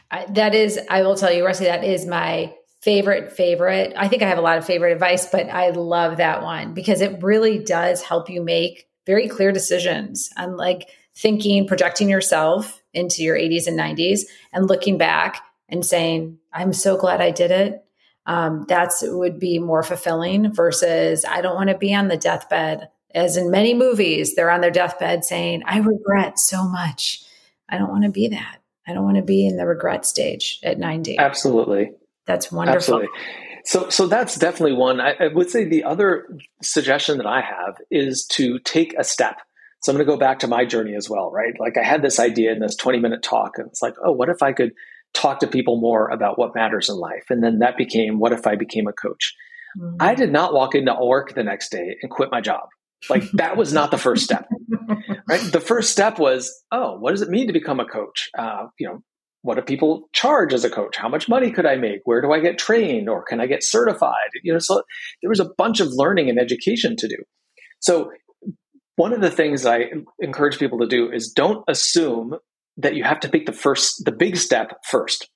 I, 0.10 0.26
that 0.32 0.54
is, 0.54 0.80
I 0.90 1.04
will 1.04 1.16
tell 1.16 1.32
you, 1.32 1.46
Rusty, 1.46 1.66
that 1.66 1.84
is 1.84 2.06
my 2.06 2.54
favorite 2.82 3.32
favorite. 3.32 3.94
I 3.96 4.08
think 4.08 4.22
I 4.22 4.28
have 4.28 4.38
a 4.38 4.42
lot 4.42 4.58
of 4.58 4.66
favorite 4.66 4.92
advice, 4.92 5.28
but 5.28 5.50
I 5.50 5.70
love 5.70 6.18
that 6.18 6.44
one 6.44 6.74
because 6.74 7.02
it 7.02 7.24
really 7.24 7.60
does 7.60 8.02
help 8.02 8.30
you 8.30 8.44
make 8.44 8.90
very 9.06 9.28
clear 9.28 9.52
decisions 9.52 10.30
and 10.36 10.58
like 10.58 10.90
thinking, 11.16 11.68
projecting 11.68 12.10
yourself 12.10 12.82
into 12.94 13.24
your 13.24 13.38
80s 13.38 13.68
and 13.68 13.80
90s 13.80 14.22
and 14.52 14.68
looking 14.68 14.98
back 14.98 15.42
and 15.70 15.86
saying, 15.86 16.38
I'm 16.52 16.74
so 16.74 16.98
glad 16.98 17.22
I 17.22 17.32
did 17.32 17.52
it 17.52 17.86
um, 18.26 18.66
that's 18.68 19.04
would 19.04 19.40
be 19.40 19.60
more 19.60 19.84
fulfilling 19.84 20.54
versus 20.54 21.26
I 21.26 21.42
don't 21.42 21.56
want 21.56 21.70
to 21.70 21.78
be 21.78 21.94
on 21.94 22.08
the 22.08 22.18
deathbed. 22.18 22.90
As 23.14 23.36
in 23.36 23.52
many 23.52 23.74
movies, 23.74 24.36
they're 24.36 24.52
on 24.52 24.62
their 24.62 24.72
deathbed 24.72 25.26
saying, 25.26 25.64
I 25.66 25.80
regret 25.80 26.40
so 26.40 26.64
much. 26.64 27.24
I 27.68 27.78
don't 27.78 27.90
want 27.90 28.04
to 28.04 28.12
be 28.12 28.30
that. 28.30 28.58
I 28.88 28.94
don't 28.94 29.04
want 29.04 29.18
to 29.18 29.24
be 29.24 29.46
in 29.46 29.58
the 29.58 29.66
regret 29.66 30.06
stage 30.06 30.60
at 30.64 30.80
90. 30.80 31.18
Absolutely. 31.18 31.92
That's 32.26 32.52
wonderful. 32.52 32.78
Absolutely. 32.78 33.08
So, 33.66 33.90
so 33.90 34.08
that's 34.08 34.38
definitely 34.38 34.74
one. 34.74 35.00
I, 35.00 35.14
I 35.20 35.28
would 35.28 35.50
say 35.50 35.66
the 35.66 35.84
other 35.84 36.38
suggestion 36.62 37.18
that 37.18 37.28
I 37.28 37.42
have 37.42 37.78
is 37.90 38.26
to 38.28 38.60
take 38.60 38.96
a 38.98 39.04
step. 39.04 39.40
So 39.82 39.92
I'm 39.92 39.98
going 39.98 40.06
to 40.06 40.12
go 40.12 40.18
back 40.18 40.40
to 40.40 40.48
my 40.48 40.66
journey 40.66 40.96
as 40.96 41.10
well, 41.10 41.32
right? 41.32 41.54
Like 41.60 41.78
I 41.78 41.84
had 41.84 42.02
this 42.02 42.20
idea 42.20 42.52
in 42.52 42.60
this 42.60 42.76
20 42.76 43.00
minute 43.00 43.24
talk, 43.24 43.58
and 43.58 43.68
it's 43.68 43.82
like, 43.82 43.96
oh, 44.04 44.12
what 44.12 44.30
if 44.30 44.44
I 44.44 44.54
could 44.54 44.74
talk 45.14 45.40
to 45.40 45.48
people 45.48 45.80
more 45.80 46.10
about 46.10 46.38
what 46.38 46.56
matters 46.56 46.90
in 46.90 46.96
life. 46.96 47.26
And 47.30 47.44
then 47.44 47.60
that 47.60 47.78
became 47.78 48.20
what 48.20 48.34
if 48.34 48.48
I 48.48 48.56
became 48.56 48.88
a 48.88 48.94
coach? 48.94 49.36
Mm-hmm. 49.78 49.98
I 50.00 50.16
did 50.16 50.32
not 50.32 50.54
walk 50.54 50.76
into 50.76 50.96
work 51.00 51.34
the 51.34 51.44
next 51.44 51.72
day 51.72 51.98
and 52.02 52.12
quit 52.12 52.30
my 52.32 52.42
job. 52.42 52.68
Like 53.10 53.24
that 53.34 53.58
was 53.58 53.74
not 53.74 53.92
the 53.92 53.98
first 53.98 54.24
step. 54.24 54.48
right? 55.28 55.52
The 55.52 55.60
first 55.60 55.92
step 55.92 56.20
was, 56.20 56.64
oh, 56.72 56.98
what 56.98 57.12
does 57.12 57.22
it 57.22 57.30
mean 57.30 57.48
to 57.48 57.54
become 57.54 57.80
a 57.80 57.86
coach? 57.86 58.30
Uh, 58.38 58.68
you 58.78 58.88
know, 58.88 59.04
what 59.44 59.56
do 59.56 59.62
people 59.62 60.08
charge 60.14 60.54
as 60.54 60.64
a 60.64 60.70
coach? 60.70 60.98
How 60.98 61.10
much 61.10 61.28
money 61.28 61.52
could 61.52 61.66
I 61.66 61.76
make? 61.76 62.02
Where 62.06 62.22
do 62.22 62.32
I 62.32 62.40
get 62.40 62.60
trained 62.60 63.10
or 63.10 63.24
can 63.24 63.42
I 63.42 63.48
get 63.48 63.64
certified? 63.64 64.30
You 64.44 64.54
know, 64.54 64.60
so 64.60 64.84
there 65.22 65.30
was 65.30 65.40
a 65.40 65.50
bunch 65.58 65.80
of 65.80 65.88
learning 65.92 66.30
and 66.30 66.40
education 66.40 66.96
to 66.98 67.08
do. 67.08 67.18
So 67.80 68.12
one 68.98 69.14
of 69.14 69.22
the 69.22 69.32
things 69.32 69.66
I 69.66 69.86
encourage 70.20 70.60
people 70.60 70.80
to 70.80 70.88
do 70.88 71.12
is 71.12 71.32
don't 71.32 71.64
assume 71.68 72.36
that 72.78 72.96
you 72.96 73.04
have 73.04 73.20
to 73.22 73.28
take 73.28 73.46
the 73.46 73.54
first, 73.54 74.04
the 74.06 74.12
big 74.12 74.38
step 74.38 74.72
first. 74.88 75.30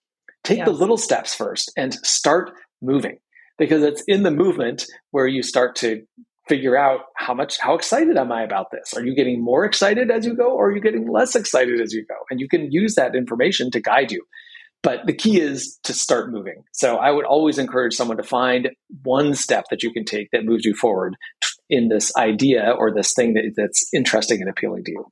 Take 0.43 0.59
yes. 0.59 0.67
the 0.67 0.73
little 0.73 0.97
steps 0.97 1.33
first 1.33 1.71
and 1.75 1.93
start 1.93 2.51
moving 2.81 3.17
because 3.57 3.83
it's 3.83 4.03
in 4.07 4.23
the 4.23 4.31
movement 4.31 4.85
where 5.11 5.27
you 5.27 5.41
start 5.41 5.75
to 5.77 6.03
figure 6.47 6.77
out 6.77 7.01
how 7.15 7.33
much, 7.33 7.59
how 7.59 7.73
excited 7.73 8.17
am 8.17 8.31
I 8.31 8.43
about 8.43 8.67
this? 8.71 8.93
Are 8.95 9.03
you 9.03 9.15
getting 9.15 9.43
more 9.43 9.65
excited 9.65 10.11
as 10.11 10.25
you 10.25 10.35
go 10.35 10.51
or 10.51 10.67
are 10.67 10.75
you 10.75 10.81
getting 10.81 11.09
less 11.09 11.35
excited 11.35 11.81
as 11.81 11.93
you 11.93 12.05
go? 12.05 12.15
And 12.29 12.39
you 12.39 12.47
can 12.47 12.71
use 12.71 12.95
that 12.95 13.15
information 13.15 13.71
to 13.71 13.81
guide 13.81 14.11
you. 14.11 14.23
But 14.83 15.07
the 15.07 15.15
key 15.15 15.41
is 15.41 15.79
to 15.85 15.93
start 15.93 16.31
moving. 16.31 16.63
So 16.71 16.97
I 16.97 17.09
would 17.09 17.25
always 17.25 17.57
encourage 17.57 17.95
someone 17.95 18.17
to 18.17 18.23
find 18.23 18.69
one 19.01 19.33
step 19.33 19.65
that 19.71 19.81
you 19.81 19.91
can 19.91 20.05
take 20.05 20.29
that 20.31 20.45
moves 20.45 20.63
you 20.63 20.75
forward 20.75 21.15
in 21.71 21.87
this 21.89 22.15
idea 22.15 22.75
or 22.77 22.93
this 22.93 23.13
thing 23.13 23.33
that, 23.33 23.53
that's 23.57 23.89
interesting 23.95 24.41
and 24.41 24.49
appealing 24.49 24.83
to 24.83 24.91
you. 24.91 25.05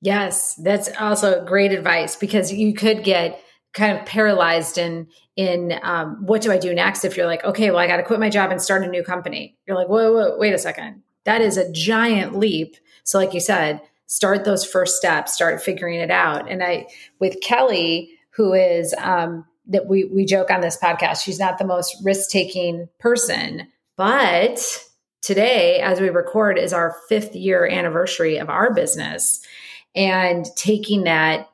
Yes, 0.00 0.54
that's 0.56 0.88
also 1.00 1.44
great 1.44 1.72
advice 1.72 2.16
because 2.16 2.52
you 2.52 2.74
could 2.74 3.02
get 3.02 3.40
kind 3.72 3.96
of 3.96 4.06
paralyzed 4.06 4.78
in 4.78 5.06
in 5.36 5.78
um, 5.82 6.16
what 6.24 6.40
do 6.40 6.50
I 6.50 6.58
do 6.58 6.72
next 6.72 7.04
if 7.04 7.16
you're 7.16 7.26
like, 7.26 7.44
okay, 7.44 7.70
well, 7.70 7.78
I 7.78 7.86
got 7.86 7.98
to 7.98 8.02
quit 8.02 8.18
my 8.18 8.30
job 8.30 8.50
and 8.50 8.60
start 8.60 8.82
a 8.82 8.88
new 8.88 9.02
company. 9.02 9.54
You're 9.66 9.76
like, 9.76 9.88
whoa, 9.88 10.12
whoa, 10.12 10.38
wait 10.38 10.54
a 10.54 10.58
second. 10.58 11.02
That 11.24 11.42
is 11.42 11.58
a 11.58 11.70
giant 11.72 12.38
leap. 12.38 12.76
So, 13.04 13.18
like 13.18 13.34
you 13.34 13.40
said, 13.40 13.82
start 14.06 14.44
those 14.44 14.64
first 14.64 14.96
steps, 14.96 15.34
start 15.34 15.62
figuring 15.62 16.00
it 16.00 16.10
out. 16.10 16.50
And 16.50 16.62
I, 16.62 16.86
with 17.20 17.40
Kelly, 17.42 18.10
who 18.30 18.54
is 18.54 18.94
um, 18.98 19.44
that 19.66 19.86
we 19.86 20.04
we 20.04 20.24
joke 20.24 20.50
on 20.50 20.60
this 20.60 20.78
podcast, 20.78 21.22
she's 21.22 21.38
not 21.38 21.58
the 21.58 21.66
most 21.66 21.96
risk 22.02 22.30
taking 22.30 22.88
person, 22.98 23.68
but 23.96 24.58
today, 25.22 25.80
as 25.80 26.00
we 26.00 26.08
record, 26.08 26.58
is 26.58 26.72
our 26.72 26.96
fifth 27.08 27.34
year 27.34 27.66
anniversary 27.66 28.36
of 28.38 28.48
our 28.48 28.72
business 28.72 29.40
and 29.96 30.46
taking 30.56 31.04
that 31.04 31.48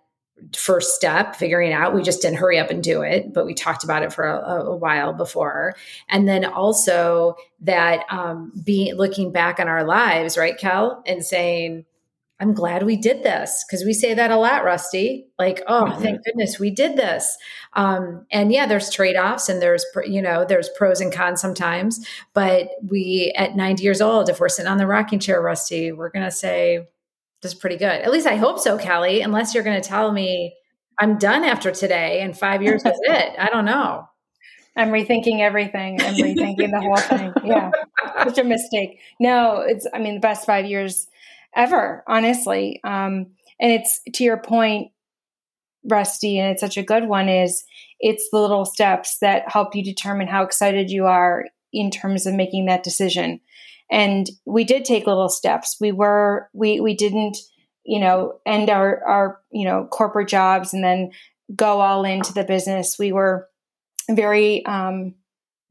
first 0.56 0.96
step, 0.96 1.36
figuring 1.36 1.72
out, 1.72 1.94
we 1.94 2.02
just 2.02 2.20
didn't 2.20 2.38
hurry 2.38 2.58
up 2.58 2.70
and 2.70 2.82
do 2.82 3.02
it, 3.02 3.32
but 3.32 3.46
we 3.46 3.54
talked 3.54 3.84
about 3.84 4.02
it 4.02 4.12
for 4.12 4.24
a, 4.24 4.64
a 4.64 4.76
while 4.76 5.12
before. 5.12 5.74
And 6.08 6.28
then 6.28 6.44
also 6.44 7.36
that 7.60 8.04
um, 8.10 8.52
being 8.64 8.94
looking 8.94 9.32
back 9.32 9.60
on 9.60 9.68
our 9.68 9.84
lives, 9.84 10.36
right, 10.36 10.58
Kel, 10.58 11.02
and 11.06 11.24
saying, 11.24 11.84
I'm 12.40 12.54
glad 12.54 12.82
we 12.82 12.96
did 12.96 13.22
this 13.22 13.64
because 13.64 13.84
we 13.84 13.92
say 13.92 14.14
that 14.14 14.32
a 14.32 14.36
lot, 14.36 14.64
Rusty. 14.64 15.28
Like, 15.38 15.62
oh, 15.68 15.84
mm-hmm. 15.84 16.02
thank 16.02 16.24
goodness 16.24 16.58
we 16.58 16.70
did 16.70 16.96
this. 16.96 17.38
Um, 17.74 18.26
and 18.32 18.52
yeah, 18.52 18.66
there's 18.66 18.90
trade 18.90 19.14
offs 19.14 19.48
and 19.48 19.62
there's, 19.62 19.86
you 20.06 20.20
know, 20.20 20.44
there's 20.44 20.68
pros 20.76 21.00
and 21.00 21.12
cons 21.12 21.40
sometimes. 21.40 22.04
But 22.34 22.70
we, 22.84 23.32
at 23.36 23.54
90 23.54 23.84
years 23.84 24.00
old, 24.00 24.28
if 24.28 24.40
we're 24.40 24.48
sitting 24.48 24.70
on 24.70 24.78
the 24.78 24.88
rocking 24.88 25.20
chair, 25.20 25.40
Rusty, 25.40 25.92
we're 25.92 26.10
going 26.10 26.24
to 26.24 26.32
say, 26.32 26.88
is 27.44 27.54
pretty 27.54 27.76
good. 27.76 27.86
At 27.86 28.12
least 28.12 28.26
I 28.26 28.36
hope 28.36 28.58
so, 28.58 28.78
Kelly, 28.78 29.20
unless 29.20 29.54
you're 29.54 29.64
going 29.64 29.80
to 29.80 29.88
tell 29.88 30.12
me 30.12 30.54
I'm 30.98 31.18
done 31.18 31.44
after 31.44 31.70
today 31.70 32.20
and 32.20 32.38
five 32.38 32.62
years 32.62 32.84
is 32.84 32.92
it. 33.02 33.34
I 33.38 33.48
don't 33.48 33.64
know. 33.64 34.08
I'm 34.76 34.90
rethinking 34.90 35.40
everything. 35.40 36.00
I'm 36.00 36.14
rethinking 36.14 36.70
the 36.70 36.80
whole 36.80 36.96
thing. 36.96 37.32
Yeah. 37.44 37.70
Such 38.24 38.38
a 38.38 38.44
mistake. 38.44 39.00
No, 39.20 39.62
it's, 39.66 39.86
I 39.92 39.98
mean, 39.98 40.14
the 40.14 40.20
best 40.20 40.46
five 40.46 40.64
years 40.64 41.08
ever, 41.54 42.02
honestly. 42.06 42.80
Um, 42.84 43.32
and 43.60 43.72
it's 43.72 44.00
to 44.14 44.24
your 44.24 44.38
point, 44.38 44.92
Rusty, 45.84 46.38
and 46.38 46.52
it's 46.52 46.60
such 46.60 46.76
a 46.76 46.82
good 46.82 47.06
one 47.06 47.28
is 47.28 47.64
it's 48.00 48.28
the 48.30 48.38
little 48.38 48.64
steps 48.64 49.18
that 49.18 49.50
help 49.50 49.74
you 49.74 49.84
determine 49.84 50.28
how 50.28 50.42
excited 50.42 50.90
you 50.90 51.06
are 51.06 51.46
in 51.72 51.90
terms 51.90 52.26
of 52.26 52.34
making 52.34 52.66
that 52.66 52.82
decision. 52.82 53.40
And 53.92 54.28
we 54.46 54.64
did 54.64 54.86
take 54.86 55.06
little 55.06 55.28
steps. 55.28 55.76
We 55.78 55.92
were, 55.92 56.48
we, 56.54 56.80
we 56.80 56.96
didn't, 56.96 57.36
you 57.84 58.00
know, 58.00 58.40
end 58.46 58.70
our, 58.70 59.04
our, 59.04 59.40
you 59.52 59.66
know, 59.66 59.86
corporate 59.90 60.28
jobs 60.28 60.72
and 60.72 60.82
then 60.82 61.10
go 61.54 61.80
all 61.80 62.04
into 62.04 62.32
the 62.32 62.42
business. 62.42 62.98
We 62.98 63.12
were 63.12 63.48
very, 64.10 64.64
um, 64.64 65.14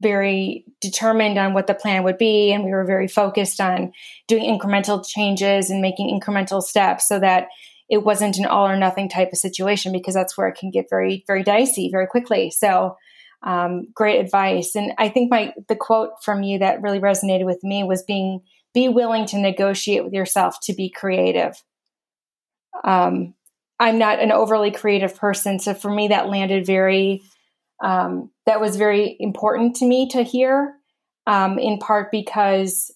very 0.00 0.64
determined 0.80 1.36
on 1.36 1.52
what 1.52 1.66
the 1.66 1.74
plan 1.74 2.04
would 2.04 2.18
be 2.18 2.52
and 2.52 2.64
we 2.64 2.70
were 2.70 2.84
very 2.84 3.08
focused 3.08 3.60
on 3.60 3.92
doing 4.28 4.44
incremental 4.44 5.04
changes 5.06 5.70
and 5.70 5.80
making 5.80 6.08
incremental 6.08 6.62
steps 6.62 7.08
so 7.08 7.18
that 7.20 7.48
it 7.88 8.04
wasn't 8.04 8.36
an 8.36 8.44
all 8.44 8.66
or 8.66 8.76
nothing 8.76 9.08
type 9.08 9.30
of 9.32 9.38
situation 9.38 9.92
because 9.92 10.14
that's 10.14 10.36
where 10.36 10.48
it 10.48 10.56
can 10.58 10.70
get 10.70 10.86
very 10.90 11.22
very 11.28 11.44
dicey 11.44 11.88
very 11.90 12.06
quickly 12.06 12.50
so 12.50 12.96
um, 13.42 13.88
great 13.94 14.20
advice. 14.20 14.74
And 14.74 14.92
i 14.98 15.08
think 15.08 15.30
my 15.30 15.52
the 15.68 15.76
quote 15.76 16.22
from 16.22 16.42
you 16.42 16.58
that 16.60 16.82
really 16.82 17.00
resonated 17.00 17.44
with 17.44 17.62
me 17.62 17.84
was 17.84 18.02
being 18.02 18.40
be 18.74 18.88
willing 18.88 19.26
to 19.26 19.38
negotiate 19.38 20.04
with 20.04 20.14
yourself 20.14 20.56
to 20.62 20.74
be 20.74 20.90
creative. 20.90 21.62
Um, 22.84 23.34
i'm 23.78 23.98
not 23.98 24.20
an 24.20 24.32
overly 24.32 24.70
creative 24.70 25.16
person. 25.16 25.58
So 25.58 25.74
for 25.74 25.90
me 25.90 26.08
that 26.08 26.28
landed 26.28 26.66
very 26.66 27.22
um, 27.82 28.30
that 28.46 28.60
was 28.60 28.76
very 28.76 29.16
important 29.18 29.76
to 29.76 29.86
me 29.86 30.08
to 30.10 30.22
hear, 30.22 30.76
um, 31.26 31.58
in 31.58 31.78
part 31.78 32.12
because 32.12 32.92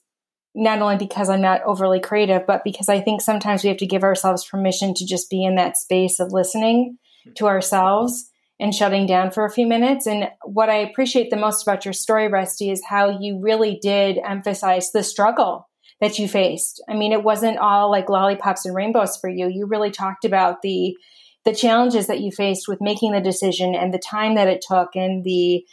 not 0.55 0.81
only 0.81 0.97
because 0.97 1.29
I'm 1.29 1.43
not 1.43 1.63
overly 1.65 2.01
creative, 2.01 2.47
but 2.47 2.65
because 2.65 2.89
I 2.89 3.01
think 3.01 3.21
sometimes 3.21 3.63
we 3.63 3.69
have 3.69 3.77
to 3.79 3.87
give 3.87 4.03
ourselves 4.03 4.47
permission 4.47 4.95
to 4.95 5.05
just 5.05 5.29
be 5.29 5.45
in 5.45 5.57
that 5.57 5.77
space 5.77 6.19
of 6.19 6.33
listening 6.33 6.97
to 7.35 7.47
ourselves 7.47 8.31
and 8.59 8.75
shutting 8.75 9.07
down 9.07 9.31
for 9.31 9.45
a 9.45 9.53
few 9.53 9.67
minutes. 9.67 10.07
And 10.07 10.31
what 10.45 10.71
I 10.71 10.77
appreciate 10.77 11.31
the 11.31 11.37
most 11.37 11.63
about 11.63 11.85
your 11.85 11.93
story, 11.95 12.29
Rusty, 12.29 12.71
is 12.71 12.83
how 12.89 13.19
you 13.21 13.39
really 13.41 13.79
did 13.83 14.19
emphasize 14.25 14.93
the 14.93 15.03
struggle 15.03 15.69
that 16.01 16.19
you 16.19 16.29
faced. 16.29 16.83
I 16.89 16.95
mean, 16.95 17.13
it 17.13 17.23
wasn't 17.23 17.59
all 17.59 17.91
like 17.91 18.09
lollipops 18.09 18.65
and 18.67 18.75
rainbows 18.75 19.17
for 19.17 19.29
you. 19.29 19.49
You 19.49 19.67
really 19.67 19.91
talked 19.91 20.25
about 20.25 20.63
the 20.63 20.97
the 21.45 21.55
challenges 21.55 22.09
that 22.09 22.21
you 22.21 22.33
faced 22.33 22.67
with 22.67 22.81
making 22.81 23.13
the 23.13 23.21
decision 23.21 23.73
and 23.73 23.95
the 23.95 24.01
time 24.01 24.35
that 24.35 24.49
it 24.49 24.65
took 24.67 24.97
and 24.97 25.23
the 25.23 25.65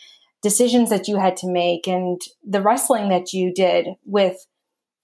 decisions 0.43 0.91
that 0.91 1.07
you 1.07 1.17
had 1.17 1.35
to 1.35 1.49
make 1.49 1.87
and 1.87 2.21
the 2.47 2.61
wrestling 2.61 3.09
that 3.09 3.33
you 3.33 3.51
did 3.51 3.87
with 4.05 4.37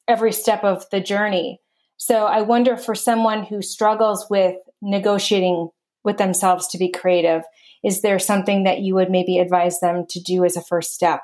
every 0.08 0.32
step 0.32 0.64
of 0.64 0.88
the 0.92 1.00
journey. 1.00 1.60
So 1.98 2.26
I 2.26 2.42
wonder 2.42 2.78
for 2.78 2.94
someone 2.94 3.44
who 3.44 3.64
struggles 3.64 4.28
with 4.30 4.58
negotiating 4.80 5.70
with 6.04 6.18
themselves 6.18 6.68
to 6.68 6.78
be 6.78 6.92
creative, 6.92 7.42
is 7.84 8.02
there 8.02 8.20
something 8.20 8.64
that 8.64 8.80
you 8.80 8.96
would 8.96 9.10
maybe 9.10 9.38
advise 9.38 9.80
them 9.80 10.06
to 10.10 10.20
do 10.20 10.44
as 10.44 10.58
a 10.58 10.62
first 10.62 10.94
step? 10.94 11.22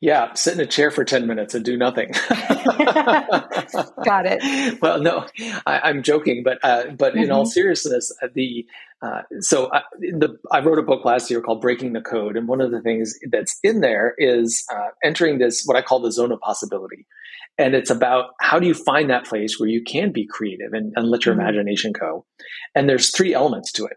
Yeah, 0.00 0.34
sit 0.34 0.54
in 0.54 0.60
a 0.60 0.66
chair 0.66 0.90
for 0.90 1.02
10 1.02 1.26
minutes 1.26 1.54
and 1.54 1.64
do 1.64 1.78
nothing. 1.78 2.10
Got 4.04 4.26
it. 4.26 4.78
Well, 4.82 5.00
no, 5.00 5.26
I, 5.66 5.88
am 5.88 6.02
joking, 6.02 6.42
but 6.44 6.58
uh, 6.62 6.90
but 6.90 7.14
mm-hmm. 7.14 7.24
in 7.24 7.30
all 7.30 7.44
mm-hmm. 7.44 7.50
seriousness, 7.50 8.12
uh, 8.22 8.28
the 8.34 8.66
uh, 9.00 9.22
so 9.40 9.70
I, 9.72 9.78
uh, 9.78 9.80
the, 10.00 10.38
I 10.52 10.60
wrote 10.60 10.78
a 10.78 10.82
book 10.82 11.04
last 11.04 11.30
year 11.30 11.40
called 11.40 11.62
Breaking 11.62 11.94
the 11.94 12.02
Code, 12.02 12.36
and 12.36 12.46
one 12.46 12.60
of 12.60 12.70
the 12.70 12.82
things 12.82 13.18
that's 13.30 13.58
in 13.62 13.80
there 13.80 14.14
is 14.18 14.66
uh, 14.70 14.88
entering 15.02 15.38
this 15.38 15.62
what 15.64 15.76
I 15.76 15.82
call 15.82 16.00
the 16.00 16.12
zone 16.12 16.32
of 16.32 16.40
possibility, 16.40 17.06
and 17.56 17.74
it's 17.74 17.90
about 17.90 18.30
how 18.40 18.58
do 18.58 18.66
you 18.66 18.74
find 18.74 19.08
that 19.08 19.24
place 19.24 19.58
where 19.58 19.68
you 19.68 19.82
can 19.82 20.12
be 20.12 20.26
creative 20.26 20.72
and, 20.72 20.92
and 20.96 21.08
let 21.08 21.24
your 21.24 21.34
mm-hmm. 21.34 21.42
imagination 21.42 21.92
go. 21.92 22.26
And 22.74 22.88
there's 22.88 23.10
three 23.10 23.32
elements 23.32 23.72
to 23.72 23.86
it. 23.86 23.96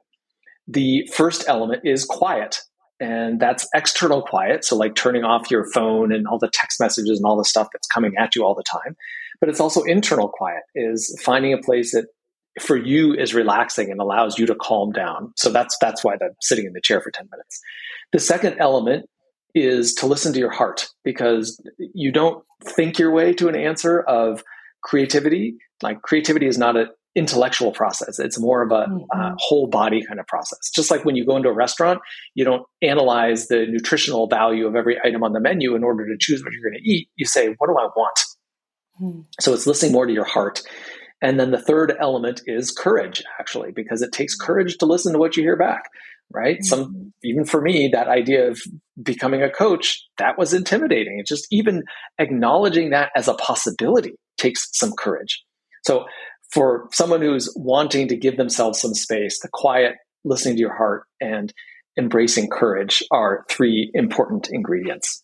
The 0.68 1.08
first 1.14 1.46
element 1.48 1.84
is 1.86 2.06
quiet 2.06 2.60
and 3.00 3.40
that's 3.40 3.68
external 3.76 4.22
quiet. 4.22 4.66
So, 4.66 4.76
like 4.76 4.96
turning 4.96 5.24
off 5.24 5.52
your 5.52 5.70
phone 5.72 6.12
and 6.12 6.28
all 6.28 6.40
the 6.40 6.50
text 6.52 6.80
messages 6.80 7.20
and 7.20 7.26
all 7.26 7.38
the 7.38 7.46
stuff 7.46 7.68
that's 7.72 7.88
coming 7.88 8.14
at 8.18 8.36
you 8.36 8.44
all 8.44 8.56
the 8.56 8.64
time. 8.64 8.96
But 9.40 9.50
it's 9.50 9.60
also 9.60 9.84
internal 9.84 10.30
quiet, 10.30 10.64
is 10.74 11.16
finding 11.24 11.54
a 11.54 11.60
place 11.60 11.92
that 11.92 12.08
for 12.60 12.76
you 12.76 13.14
is 13.14 13.36
relaxing 13.36 13.92
and 13.92 14.00
allows 14.00 14.40
you 14.40 14.48
to 14.48 14.56
calm 14.56 14.92
down. 14.92 15.32
So 15.36 15.52
that's 15.52 15.78
that's 15.80 16.04
why 16.04 16.18
the 16.18 16.30
sitting 16.42 16.66
in 16.66 16.74
the 16.74 16.82
chair 16.82 17.02
for 17.02 17.12
10 17.12 17.28
minutes. 17.32 17.60
The 18.12 18.20
second 18.20 18.58
element 18.60 19.06
is 19.54 19.94
to 19.96 20.08
listen 20.08 20.34
to 20.34 20.40
your 20.40 20.52
heart 20.52 20.88
because 21.04 21.62
you 21.78 22.12
don't 22.12 22.44
think 22.64 22.98
your 22.98 23.12
way 23.12 23.34
to 23.34 23.48
an 23.48 23.56
answer 23.56 24.02
of 24.02 24.44
creativity. 24.84 25.58
Like 25.84 26.02
creativity 26.02 26.48
is 26.48 26.58
not 26.58 26.76
a 26.76 26.88
intellectual 27.18 27.72
process. 27.72 28.20
It's 28.20 28.40
more 28.40 28.62
of 28.62 28.72
a 28.72 28.88
mm-hmm. 28.88 29.04
uh, 29.12 29.32
whole 29.40 29.68
body 29.68 30.06
kind 30.06 30.20
of 30.20 30.28
process. 30.28 30.70
Just 30.74 30.92
like 30.92 31.04
when 31.04 31.16
you 31.16 31.26
go 31.26 31.36
into 31.36 31.50
a 31.50 31.54
restaurant, 31.54 32.00
you 32.36 32.46
don't 32.46 32.64
analyze 32.84 33.48
the 33.48 33.66
nutritional 33.68 34.28
value 34.28 34.68
of 34.68 34.76
every 34.76 34.98
item 35.04 35.24
on 35.24 35.34
the 35.34 35.40
menu 35.40 35.76
in 35.76 35.84
order 35.84 36.06
to 36.06 36.16
choose 36.20 36.44
what 36.44 36.54
you're 36.54 36.70
going 36.70 36.80
to 36.82 36.90
eat. 36.90 37.10
You 37.16 37.26
say, 37.26 37.56
what 37.58 37.68
do 37.68 37.76
I 37.78 37.88
want? 37.96 38.20
Mm-hmm. 39.02 39.22
So 39.42 39.54
it's 39.54 39.66
listening 39.66 39.94
more 39.94 40.06
to 40.06 40.14
your 40.14 40.26
heart. 40.26 40.62
And 41.20 41.40
then 41.40 41.50
the 41.50 41.62
third 41.62 41.96
element 42.00 42.42
is 42.46 42.72
courage, 42.72 43.24
actually, 43.40 43.72
because 43.72 44.04
it 44.04 44.12
takes 44.12 44.36
courage 44.36 44.78
to 44.78 44.86
listen 44.86 45.14
to 45.14 45.20
what 45.20 45.36
you 45.36 45.42
hear 45.42 45.58
back, 45.58 45.90
right? 46.32 46.58
Mm-hmm. 46.58 46.68
Some, 46.68 47.14
even 47.24 47.46
for 47.46 47.60
me, 47.60 47.90
that 47.94 48.08
idea 48.08 48.48
of 48.48 48.62
becoming 49.02 49.42
a 49.42 49.50
coach, 49.50 50.06
that 50.20 50.38
was 50.38 50.54
intimidating. 50.54 51.18
It's 51.20 51.30
just 51.30 51.48
even 51.50 51.84
acknowledging 52.20 52.92
that 52.92 53.10
as 53.16 53.28
a 53.28 53.34
possibility 53.34 54.14
takes 54.38 54.70
some 54.74 54.94
courage. 54.96 55.44
So 55.84 56.06
for 56.52 56.88
someone 56.92 57.22
who's 57.22 57.54
wanting 57.56 58.08
to 58.08 58.16
give 58.16 58.38
themselves 58.38 58.80
some 58.80 58.94
space, 58.94 59.40
the 59.40 59.50
quiet, 59.52 59.96
listening 60.24 60.56
to 60.56 60.62
your 60.62 60.76
heart, 60.76 61.04
and 61.20 61.54
embracing 61.98 62.50
courage 62.50 63.04
are 63.12 63.46
three 63.50 63.92
important 63.94 64.50
ingredients. 64.52 65.24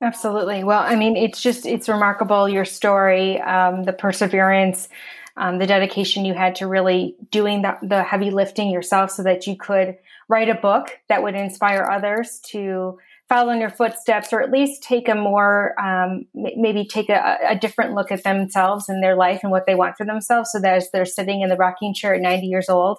Absolutely. 0.00 0.64
Well, 0.64 0.80
I 0.80 0.96
mean, 0.96 1.16
it's 1.16 1.40
just, 1.40 1.64
it's 1.64 1.88
remarkable 1.88 2.48
your 2.48 2.64
story, 2.64 3.40
um, 3.40 3.84
the 3.84 3.92
perseverance, 3.92 4.88
um, 5.36 5.58
the 5.58 5.66
dedication 5.66 6.24
you 6.24 6.34
had 6.34 6.56
to 6.56 6.66
really 6.66 7.14
doing 7.30 7.62
the, 7.62 7.78
the 7.82 8.02
heavy 8.02 8.30
lifting 8.30 8.70
yourself 8.70 9.12
so 9.12 9.22
that 9.22 9.46
you 9.46 9.56
could 9.56 9.96
write 10.28 10.48
a 10.48 10.54
book 10.54 10.98
that 11.08 11.22
would 11.22 11.34
inspire 11.34 11.88
others 11.90 12.40
to 12.46 12.98
follow 13.28 13.52
in 13.52 13.60
your 13.60 13.70
footsteps 13.70 14.32
or 14.32 14.42
at 14.42 14.50
least 14.50 14.82
take 14.82 15.08
a 15.08 15.14
more 15.14 15.78
um, 15.80 16.26
maybe 16.34 16.84
take 16.84 17.08
a, 17.08 17.38
a, 17.48 17.56
different 17.56 17.94
look 17.94 18.12
at 18.12 18.24
themselves 18.24 18.88
and 18.88 19.02
their 19.02 19.16
life 19.16 19.40
and 19.42 19.50
what 19.50 19.64
they 19.66 19.74
want 19.74 19.96
for 19.96 20.04
themselves 20.04 20.50
so 20.52 20.60
that 20.60 20.76
as 20.76 20.90
they're 20.90 21.06
sitting 21.06 21.40
in 21.40 21.48
the 21.48 21.56
rocking 21.56 21.94
chair 21.94 22.14
at 22.14 22.20
90 22.20 22.46
years 22.46 22.68
old 22.68 22.98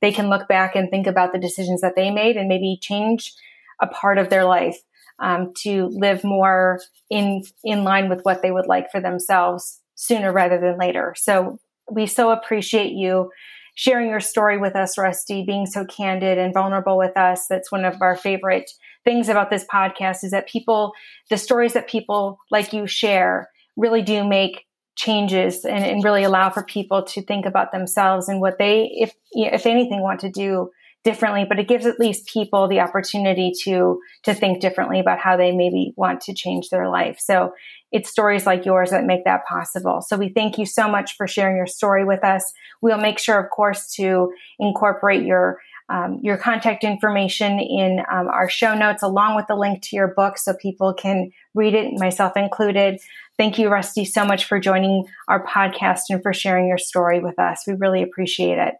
they 0.00 0.12
can 0.12 0.28
look 0.28 0.48
back 0.48 0.74
and 0.74 0.90
think 0.90 1.06
about 1.06 1.32
the 1.32 1.38
decisions 1.38 1.80
that 1.80 1.96
they 1.96 2.10
made 2.10 2.36
and 2.36 2.48
maybe 2.48 2.78
change 2.80 3.34
a 3.80 3.86
part 3.86 4.18
of 4.18 4.30
their 4.30 4.44
life 4.44 4.78
um, 5.18 5.52
to 5.62 5.86
live 5.92 6.24
more 6.24 6.80
in 7.10 7.42
in 7.62 7.84
line 7.84 8.08
with 8.08 8.20
what 8.22 8.42
they 8.42 8.50
would 8.50 8.66
like 8.66 8.90
for 8.90 9.00
themselves 9.00 9.80
sooner 9.94 10.32
rather 10.32 10.58
than 10.58 10.78
later. 10.78 11.14
So 11.16 11.58
we 11.90 12.06
so 12.06 12.30
appreciate 12.30 12.92
you 12.92 13.30
sharing 13.76 14.08
your 14.08 14.20
story 14.20 14.58
with 14.58 14.76
us 14.76 14.96
rusty 14.96 15.44
being 15.44 15.66
so 15.66 15.84
candid 15.84 16.38
and 16.38 16.54
vulnerable 16.54 16.96
with 16.96 17.16
us. 17.16 17.46
That's 17.48 17.72
one 17.72 17.84
of 17.84 18.00
our 18.00 18.16
favorite 18.16 18.70
things 19.04 19.28
about 19.28 19.50
this 19.50 19.64
podcast 19.72 20.24
is 20.24 20.30
that 20.30 20.48
people, 20.48 20.92
the 21.30 21.36
stories 21.36 21.74
that 21.74 21.88
people 21.88 22.38
like 22.50 22.72
you 22.72 22.86
share 22.86 23.48
really 23.76 24.02
do 24.02 24.26
make 24.26 24.64
changes 24.96 25.64
and, 25.64 25.84
and 25.84 26.04
really 26.04 26.22
allow 26.22 26.50
for 26.50 26.62
people 26.62 27.02
to 27.02 27.22
think 27.22 27.46
about 27.46 27.72
themselves 27.72 28.28
and 28.28 28.40
what 28.40 28.58
they, 28.58 28.90
if, 28.94 29.12
if 29.32 29.66
anything, 29.66 30.00
want 30.00 30.20
to 30.20 30.30
do 30.30 30.70
differently, 31.04 31.44
but 31.46 31.58
it 31.58 31.68
gives 31.68 31.84
at 31.84 32.00
least 32.00 32.26
people 32.26 32.66
the 32.66 32.80
opportunity 32.80 33.52
to 33.62 34.00
to 34.24 34.32
think 34.32 34.60
differently 34.60 34.98
about 34.98 35.18
how 35.18 35.36
they 35.36 35.52
maybe 35.52 35.92
want 35.96 36.22
to 36.22 36.34
change 36.34 36.70
their 36.70 36.88
life. 36.88 37.18
So 37.20 37.52
it's 37.92 38.10
stories 38.10 38.46
like 38.46 38.64
yours 38.64 38.90
that 38.90 39.04
make 39.04 39.24
that 39.24 39.44
possible. 39.46 40.00
So 40.00 40.16
we 40.16 40.30
thank 40.30 40.58
you 40.58 40.66
so 40.66 40.88
much 40.88 41.16
for 41.16 41.28
sharing 41.28 41.56
your 41.56 41.66
story 41.66 42.04
with 42.04 42.24
us. 42.24 42.52
We'll 42.80 42.98
make 42.98 43.18
sure, 43.18 43.38
of 43.38 43.50
course, 43.50 43.92
to 43.96 44.32
incorporate 44.58 45.24
your 45.24 45.60
um, 45.88 46.18
your 46.22 46.36
contact 46.36 46.82
information 46.82 47.58
in 47.58 48.00
um, 48.10 48.28
our 48.28 48.48
show 48.48 48.74
notes, 48.74 49.02
along 49.02 49.36
with 49.36 49.46
the 49.46 49.54
link 49.54 49.82
to 49.82 49.96
your 49.96 50.08
book, 50.08 50.38
so 50.38 50.54
people 50.54 50.94
can 50.94 51.30
read 51.54 51.74
it, 51.74 51.92
myself 51.98 52.36
included. 52.36 53.00
Thank 53.36 53.58
you, 53.58 53.68
Rusty, 53.68 54.04
so 54.04 54.24
much 54.24 54.46
for 54.46 54.58
joining 54.58 55.04
our 55.28 55.44
podcast 55.44 56.02
and 56.08 56.22
for 56.22 56.32
sharing 56.32 56.68
your 56.68 56.78
story 56.78 57.20
with 57.20 57.38
us. 57.38 57.64
We 57.66 57.74
really 57.74 58.02
appreciate 58.02 58.58
it. 58.58 58.74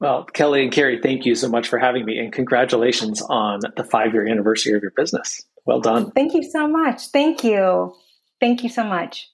Well, 0.00 0.24
Kelly 0.24 0.64
and 0.64 0.72
Carrie, 0.72 1.00
thank 1.00 1.24
you 1.24 1.36
so 1.36 1.48
much 1.48 1.68
for 1.68 1.78
having 1.78 2.04
me 2.04 2.18
and 2.18 2.32
congratulations 2.32 3.22
on 3.22 3.60
the 3.76 3.84
five 3.84 4.12
year 4.12 4.26
anniversary 4.26 4.74
of 4.74 4.82
your 4.82 4.90
business. 4.90 5.42
Well 5.64 5.80
done. 5.80 6.10
Thank 6.10 6.34
you 6.34 6.42
so 6.42 6.66
much. 6.66 7.06
Thank 7.08 7.44
you. 7.44 7.94
Thank 8.40 8.64
you 8.64 8.68
so 8.68 8.82
much. 8.82 9.30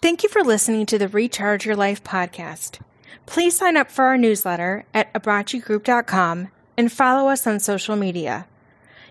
Thank 0.00 0.22
you 0.22 0.28
for 0.28 0.42
listening 0.42 0.86
to 0.86 0.98
the 0.98 1.08
Recharge 1.08 1.66
Your 1.66 1.74
Life 1.74 2.04
podcast. 2.04 2.78
Please 3.26 3.56
sign 3.56 3.76
up 3.76 3.90
for 3.90 4.04
our 4.04 4.16
newsletter 4.16 4.84
at 4.94 5.12
abbraccigroup.com 5.12 6.48
and 6.76 6.92
follow 6.92 7.28
us 7.28 7.46
on 7.46 7.60
social 7.60 7.96
media. 7.96 8.46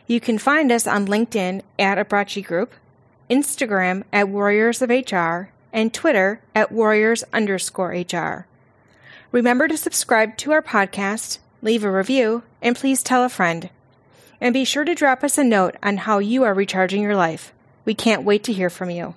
You 0.07 0.19
can 0.19 0.37
find 0.37 0.71
us 0.71 0.85
on 0.85 1.07
LinkedIn 1.07 1.61
at 1.79 1.97
Abbracci 1.97 2.45
Group, 2.45 2.73
Instagram 3.29 4.03
at 4.13 4.29
Warriors 4.29 4.81
of 4.81 4.89
HR, 4.89 5.49
and 5.73 5.93
Twitter 5.93 6.41
at 6.53 6.71
Warriors 6.71 7.23
underscore 7.33 7.89
HR. 7.89 8.47
Remember 9.31 9.67
to 9.67 9.77
subscribe 9.77 10.37
to 10.37 10.51
our 10.51 10.61
podcast, 10.61 11.39
leave 11.61 11.83
a 11.83 11.91
review, 11.91 12.43
and 12.61 12.75
please 12.75 13.03
tell 13.03 13.23
a 13.23 13.29
friend. 13.29 13.69
And 14.39 14.53
be 14.53 14.63
sure 14.63 14.85
to 14.85 14.95
drop 14.95 15.23
us 15.23 15.37
a 15.37 15.43
note 15.43 15.75
on 15.81 15.97
how 15.97 16.19
you 16.19 16.43
are 16.43 16.53
recharging 16.53 17.01
your 17.01 17.15
life. 17.15 17.51
We 17.83 17.93
can't 17.93 18.23
wait 18.23 18.43
to 18.45 18.53
hear 18.53 18.69
from 18.69 18.89
you. 18.89 19.15